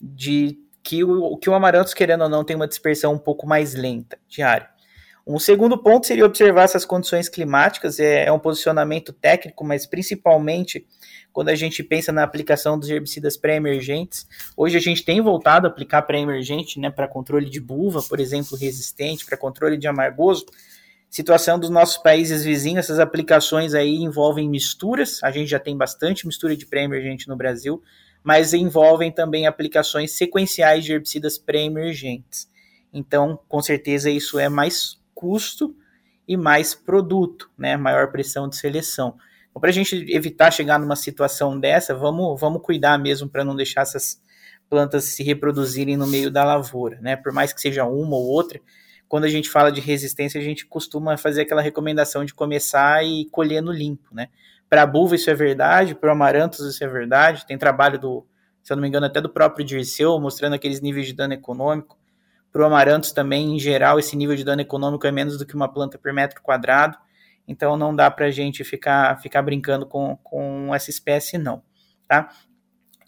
de 0.00 0.58
que 0.82 1.04
o, 1.04 1.36
que 1.36 1.48
o 1.48 1.54
amarantos, 1.54 1.94
querendo 1.94 2.22
ou 2.22 2.28
não, 2.28 2.44
tem 2.44 2.56
uma 2.56 2.68
dispersão 2.68 3.14
um 3.14 3.18
pouco 3.18 3.46
mais 3.46 3.74
lenta 3.74 4.18
diária. 4.28 4.68
Um 5.24 5.38
segundo 5.38 5.78
ponto 5.78 6.06
seria 6.06 6.26
observar 6.26 6.64
essas 6.64 6.84
condições 6.84 7.28
climáticas, 7.28 8.00
é, 8.00 8.24
é 8.24 8.32
um 8.32 8.40
posicionamento 8.40 9.12
técnico, 9.12 9.64
mas 9.64 9.86
principalmente 9.86 10.84
quando 11.32 11.48
a 11.48 11.54
gente 11.54 11.82
pensa 11.82 12.12
na 12.12 12.22
aplicação 12.22 12.78
dos 12.78 12.90
herbicidas 12.90 13.36
pré-emergentes. 13.36 14.26
Hoje 14.56 14.76
a 14.76 14.80
gente 14.80 15.04
tem 15.04 15.20
voltado 15.20 15.66
a 15.66 15.70
aplicar 15.70 16.02
pré-emergente 16.02 16.78
né, 16.78 16.90
para 16.90 17.08
controle 17.08 17.48
de 17.48 17.60
buva, 17.60 18.02
por 18.02 18.20
exemplo, 18.20 18.56
resistente, 18.56 19.24
para 19.24 19.36
controle 19.36 19.78
de 19.78 19.88
amargoso. 19.88 20.44
Situação 21.08 21.58
dos 21.58 21.70
nossos 21.70 21.98
países 21.98 22.44
vizinhos, 22.44 22.84
essas 22.84 22.98
aplicações 22.98 23.74
aí 23.74 23.96
envolvem 23.96 24.48
misturas, 24.48 25.22
a 25.22 25.30
gente 25.30 25.48
já 25.48 25.58
tem 25.58 25.76
bastante 25.76 26.26
mistura 26.26 26.56
de 26.56 26.66
pré-emergente 26.66 27.28
no 27.28 27.36
Brasil, 27.36 27.82
mas 28.22 28.52
envolvem 28.52 29.10
também 29.10 29.46
aplicações 29.46 30.12
sequenciais 30.12 30.84
de 30.84 30.92
herbicidas 30.92 31.38
pré-emergentes. 31.38 32.48
Então, 32.92 33.38
com 33.48 33.60
certeza, 33.60 34.10
isso 34.10 34.38
é 34.38 34.48
mais 34.48 35.00
custo 35.14 35.74
e 36.26 36.36
mais 36.36 36.74
produto, 36.74 37.50
né? 37.58 37.76
Maior 37.76 38.10
pressão 38.12 38.48
de 38.48 38.56
seleção. 38.56 39.16
Então, 39.50 39.60
para 39.60 39.70
a 39.70 39.72
gente 39.72 40.06
evitar 40.08 40.50
chegar 40.50 40.78
numa 40.78 40.96
situação 40.96 41.58
dessa, 41.58 41.94
vamos, 41.94 42.40
vamos 42.40 42.62
cuidar 42.62 42.98
mesmo 42.98 43.28
para 43.28 43.44
não 43.44 43.56
deixar 43.56 43.82
essas 43.82 44.20
plantas 44.68 45.04
se 45.04 45.22
reproduzirem 45.22 45.96
no 45.96 46.06
meio 46.06 46.30
da 46.30 46.44
lavoura, 46.44 46.98
né? 47.00 47.16
Por 47.16 47.32
mais 47.32 47.52
que 47.52 47.60
seja 47.60 47.84
uma 47.84 48.16
ou 48.16 48.24
outra, 48.24 48.60
quando 49.06 49.24
a 49.24 49.28
gente 49.28 49.50
fala 49.50 49.70
de 49.70 49.82
resistência, 49.82 50.40
a 50.40 50.44
gente 50.44 50.64
costuma 50.64 51.18
fazer 51.18 51.42
aquela 51.42 51.60
recomendação 51.60 52.24
de 52.24 52.32
começar 52.32 53.04
e 53.04 53.26
colher 53.26 53.60
no 53.60 53.70
limpo, 53.70 54.14
né? 54.14 54.28
Para 54.72 54.84
a 54.84 54.86
buva 54.86 55.16
isso 55.16 55.28
é 55.28 55.34
verdade, 55.34 55.94
para 55.94 56.08
o 56.08 56.12
amarantos 56.12 56.60
isso 56.60 56.82
é 56.82 56.88
verdade. 56.88 57.44
Tem 57.44 57.58
trabalho 57.58 57.98
do, 57.98 58.26
se 58.62 58.72
eu 58.72 58.76
não 58.78 58.80
me 58.80 58.88
engano, 58.88 59.04
até 59.04 59.20
do 59.20 59.28
próprio 59.28 59.66
Dirceu, 59.66 60.18
mostrando 60.18 60.54
aqueles 60.54 60.80
níveis 60.80 61.06
de 61.06 61.12
dano 61.12 61.34
econômico. 61.34 61.98
Para 62.50 62.62
o 62.62 62.64
amarantos 62.64 63.12
também, 63.12 63.54
em 63.54 63.58
geral, 63.58 63.98
esse 63.98 64.16
nível 64.16 64.34
de 64.34 64.42
dano 64.42 64.62
econômico 64.62 65.06
é 65.06 65.12
menos 65.12 65.36
do 65.36 65.44
que 65.44 65.54
uma 65.54 65.70
planta 65.70 65.98
por 65.98 66.10
metro 66.14 66.40
quadrado. 66.40 66.96
Então 67.46 67.76
não 67.76 67.94
dá 67.94 68.10
para 68.10 68.24
a 68.24 68.30
gente 68.30 68.64
ficar, 68.64 69.20
ficar 69.20 69.42
brincando 69.42 69.84
com, 69.84 70.16
com 70.22 70.74
essa 70.74 70.88
espécie, 70.88 71.36
não. 71.36 71.62
Tá? 72.08 72.30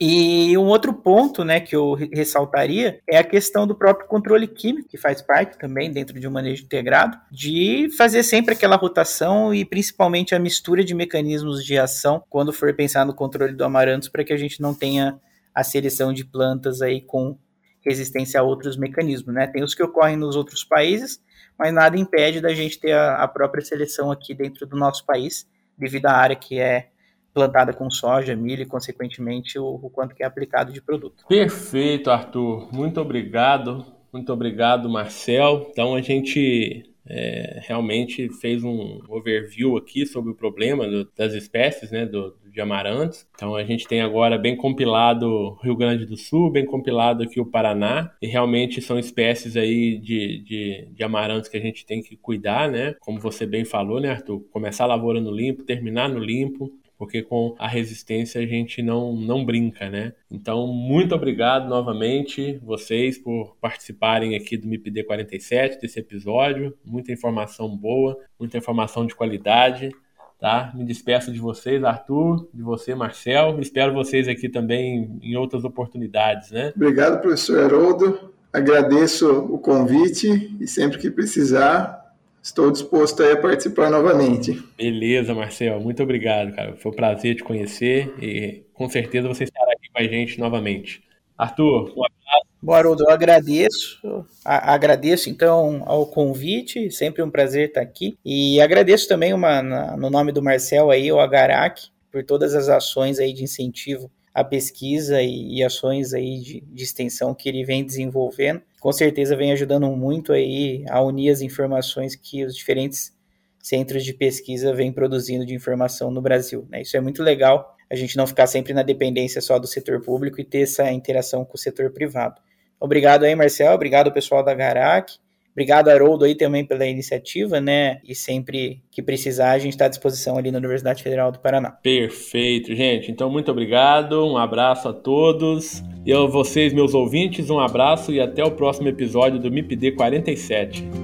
E 0.01 0.57
um 0.59 0.67
outro 0.67 0.93
ponto 0.93 1.45
né, 1.45 1.61
que 1.61 1.75
eu 1.75 1.95
ressaltaria 1.95 3.01
é 3.09 3.17
a 3.17 3.25
questão 3.25 3.67
do 3.67 3.75
próprio 3.75 4.09
controle 4.09 4.47
químico, 4.47 4.89
que 4.89 4.97
faz 4.97 5.23
parte 5.23 5.59
também 5.59 5.91
dentro 5.91 6.19
de 6.19 6.27
um 6.27 6.31
manejo 6.31 6.65
integrado, 6.65 7.19
de 7.31 7.89
fazer 7.97 8.23
sempre 8.23 8.55
aquela 8.55 8.77
rotação 8.77 9.55
e 9.55 9.65
principalmente 9.65 10.35
a 10.35 10.39
mistura 10.39 10.85
de 10.85 10.95
mecanismos 10.95 11.65
de 11.65 11.79
ação 11.79 12.23
quando 12.29 12.53
for 12.53 12.75
pensar 12.75 13.05
no 13.07 13.15
controle 13.15 13.53
do 13.53 13.65
amarantos, 13.65 14.09
para 14.09 14.25
que 14.25 14.33
a 14.33 14.37
gente 14.37 14.61
não 14.61 14.75
tenha 14.75 15.19
a 15.55 15.63
seleção 15.63 16.13
de 16.13 16.25
plantas 16.25 16.83
aí 16.83 17.01
com 17.01 17.39
resistência 17.81 18.41
a 18.41 18.43
outros 18.43 18.77
mecanismos. 18.77 19.35
Né? 19.35 19.47
Tem 19.47 19.63
os 19.63 19.75
que 19.75 19.83
ocorrem 19.83 20.17
nos 20.17 20.35
outros 20.35 20.65
países, 20.65 21.23
mas 21.59 21.73
nada 21.73 21.97
impede 21.97 22.41
da 22.41 22.53
gente 22.53 22.81
ter 22.81 22.93
a, 22.93 23.23
a 23.23 23.29
própria 23.29 23.65
seleção 23.65 24.11
aqui 24.11 24.35
dentro 24.35 24.67
do 24.67 24.77
nosso 24.77 25.05
país, 25.07 25.47
devido 25.79 26.07
à 26.07 26.13
área 26.13 26.35
que 26.35 26.59
é 26.59 26.89
plantada 27.35 27.73
com 27.73 27.91
soja, 27.91 28.37
milho 28.37 28.63
e, 28.63 28.67
consequentemente, 28.67 29.59
o, 29.59 29.67
o 29.67 29.91
quanto 29.91 30.15
que 30.15 30.23
é 30.23 30.27
aplicado 30.27 30.73
de 30.73 30.81
produto. 30.81 31.27
Perfeito, 31.29 32.11
Arthur. 32.11 32.73
Muito 32.73 33.01
obrigado. 33.01 33.85
Muito 34.13 34.33
obrigado, 34.33 34.89
Marcel. 34.89 35.67
Então, 35.71 35.97
a 35.97 36.01
gente 36.01 36.95
é, 37.07 37.61
realmente 37.67 38.29
fez 38.41 38.65
um 38.65 39.01
overview 39.09 39.77
aqui 39.77 40.07
sobre 40.07 40.31
o 40.31 40.35
problema 40.35 40.89
do, 40.89 41.09
das 41.17 41.35
espécies 41.35 41.91
né, 41.91 42.07
do, 42.07 42.35
de 42.51 42.61
amarantos. 42.61 43.27
Então 43.35 43.55
a 43.55 43.65
gente 43.65 43.87
tem 43.87 44.01
agora 44.01 44.39
bem 44.39 44.57
compilado 44.57 45.59
Rio 45.63 45.77
Grande 45.77 46.07
do 46.07 46.17
Sul, 46.17 46.51
bem 46.51 46.65
compilado 46.65 47.23
aqui 47.23 47.41
o 47.41 47.47
Paraná, 47.47 48.13
e 48.23 48.27
realmente 48.27 48.81
são 48.81 48.99
espécies 48.99 49.57
aí 49.57 49.99
de, 49.99 50.43
de, 50.45 50.89
de 50.93 51.05
amarantos 51.05 51.49
que 51.49 51.57
a 51.57 51.61
gente 51.61 51.85
tem 51.85 52.03
que 52.03 52.17
cuidar, 52.17 52.71
né? 52.71 52.95
Como 53.01 53.21
você 53.21 53.45
bem 53.45 53.65
falou, 53.65 54.01
né, 54.01 54.11
Arthur? 54.11 54.41
Começar 54.51 54.85
a 54.85 54.89
lavoura 54.89 55.21
no 55.21 55.31
limpo, 55.31 55.65
terminar 55.65 56.09
no 56.09 56.19
limpo, 56.19 56.71
porque 56.97 57.23
com 57.23 57.55
a 57.59 57.69
resistência 57.69 58.41
a 58.41 58.47
gente 58.47 58.83
não, 58.83 59.15
não 59.15 59.45
brinca, 59.45 59.91
né? 59.91 60.13
Então, 60.31 60.67
muito 60.67 61.15
obrigado 61.15 61.69
novamente 61.69 62.61
vocês 62.63 63.19
por 63.19 63.57
participarem 63.61 64.37
aqui 64.37 64.57
do 64.57 64.67
MIPD 64.67 65.05
47, 65.05 65.81
desse 65.81 65.99
episódio. 65.99 66.77
Muita 66.85 67.13
informação 67.13 67.77
boa, 67.77 68.17
muita 68.39 68.59
informação 68.59 69.07
de 69.07 69.15
qualidade. 69.15 69.91
Tá? 70.39 70.73
Me 70.75 70.85
despeço 70.85 71.33
de 71.33 71.39
vocês, 71.39 71.83
Arthur, 71.83 72.47
de 72.53 72.63
você, 72.63 72.95
Marcel. 72.95 73.59
Espero 73.61 73.95
vocês 73.95 74.29
aqui 74.29 74.49
também 74.49 75.19
em 75.23 75.37
outras 75.37 75.65
oportunidades, 75.65 76.51
né? 76.51 76.73
Obrigado, 76.77 77.21
professor 77.23 77.61
Haroldo. 77.61 78.35
Agradeço 78.53 79.31
o 79.51 79.59
convite 79.59 80.55
e 80.61 80.67
sempre 80.69 80.99
que 80.99 81.11
precisar, 81.11 82.04
estou 82.45 82.71
disposto 82.71 83.23
a 83.23 83.37
participar 83.39 83.91
novamente. 83.91 84.63
Beleza, 84.77 85.35
Marcel, 85.35 85.81
muito 85.81 86.03
obrigado, 86.03 86.55
cara. 86.55 86.77
Foi 86.77 86.93
um 86.93 86.95
prazer 86.95 87.35
te 87.35 87.43
conhecer 87.43 88.15
e 88.21 88.63
com 88.75 88.89
certeza 88.89 89.27
você 89.27 89.45
estará 89.45 89.73
aqui 89.73 89.89
com 89.91 89.99
a 89.99 90.05
gente 90.05 90.39
novamente. 90.39 91.03
Arthur, 91.39 91.93
um 91.97 92.05
abraço. 92.05 92.55
Bom, 92.63 92.73
Haroldo, 92.73 93.05
eu 93.05 93.11
agradeço, 93.11 94.25
a, 94.45 94.73
agradeço 94.75 95.29
então 95.29 95.83
ao 95.87 96.07
convite, 96.07 96.91
sempre 96.91 97.23
um 97.23 97.31
prazer 97.31 97.69
estar 97.69 97.81
aqui. 97.81 98.17
E 98.25 98.61
agradeço 98.61 99.09
também 99.09 99.33
uma, 99.33 99.63
na, 99.63 99.97
no 99.97 100.11
nome 100.11 100.31
do 100.31 100.43
Marcel 100.43 100.91
aí, 100.91 101.11
o 101.11 101.19
Agarac, 101.19 101.89
por 102.13 102.23
todas 102.25 102.55
as 102.55 102.69
ações 102.69 103.19
aí 103.19 103.33
de 103.33 103.43
incentivo 103.43 104.11
à 104.33 104.45
pesquisa 104.45 105.23
e, 105.23 105.59
e 105.59 105.65
ações 105.65 106.13
aí 106.13 106.41
de, 106.41 106.61
de 106.61 106.83
extensão 106.83 107.35
que 107.35 107.49
ele 107.49 107.65
vem 107.65 107.85
desenvolvendo. 107.85 108.63
Com 108.85 108.93
certeza 108.93 109.35
vem 109.35 109.51
ajudando 109.51 109.87
muito 109.97 110.31
aí 110.31 110.85
a 110.91 111.01
unir 111.01 111.31
as 111.31 111.41
informações 111.41 112.15
que 112.15 112.45
os 112.45 112.55
diferentes 112.55 113.17
centros 113.59 114.05
de 114.05 114.13
pesquisa 114.13 114.75
vêm 114.75 114.93
produzindo 114.93 115.47
de 115.47 115.55
informação 115.55 116.11
no 116.11 116.21
Brasil. 116.21 116.67
Né? 116.69 116.83
Isso 116.83 116.95
é 116.95 117.01
muito 117.01 117.23
legal, 117.23 117.75
a 117.91 117.97
gente 117.97 118.15
não 118.15 118.27
ficar 118.27 118.47
sempre 118.47 118.75
na 118.75 118.83
dependência 118.83 119.41
só 119.41 119.59
do 119.59 119.67
setor 119.67 120.03
público 120.03 120.39
e 120.39 120.45
ter 120.45 120.65
essa 120.65 120.93
interação 120.93 121.47
com 121.47 121.55
o 121.55 121.59
setor 121.59 121.93
privado. 121.93 122.43
Obrigado 122.79 123.25
aí, 123.25 123.35
Marcel. 123.35 123.73
Obrigado, 123.73 124.13
pessoal 124.13 124.45
da 124.45 124.53
Garac. 124.53 125.15
Obrigado, 125.55 125.89
Haroldo, 125.89 126.25
aí 126.25 126.35
também 126.35 126.65
pela 126.65 126.85
iniciativa, 126.85 127.61
né? 127.61 128.01
E 128.05 128.13
sempre 128.13 128.83
que 128.91 129.01
precisar, 129.01 129.53
a 129.53 129.59
gente 129.59 129.75
está 129.75 129.85
à 129.85 129.89
disposição 129.89 130.37
ali 130.37 130.51
na 130.51 130.59
Universidade 130.59 131.01
Federal 131.01 131.31
do 131.31 131.39
Paraná. 131.39 131.71
Perfeito, 131.71 132.75
gente. 132.75 133.11
Então, 133.11 133.31
muito 133.31 133.53
obrigado. 133.53 134.27
Um 134.27 134.37
abraço 134.37 134.89
a 134.89 134.93
todos. 134.93 135.83
E 136.05 136.13
a 136.13 136.19
vocês, 136.27 136.73
meus 136.73 136.93
ouvintes, 136.93 137.51
um 137.51 137.61
abraço 137.61 138.13
e 138.13 138.21
até 138.21 138.45
o 138.45 138.51
próximo 138.51 138.89
episódio 138.89 139.39
do 139.39 139.51
MIPD 139.51 139.93
47. 139.93 141.04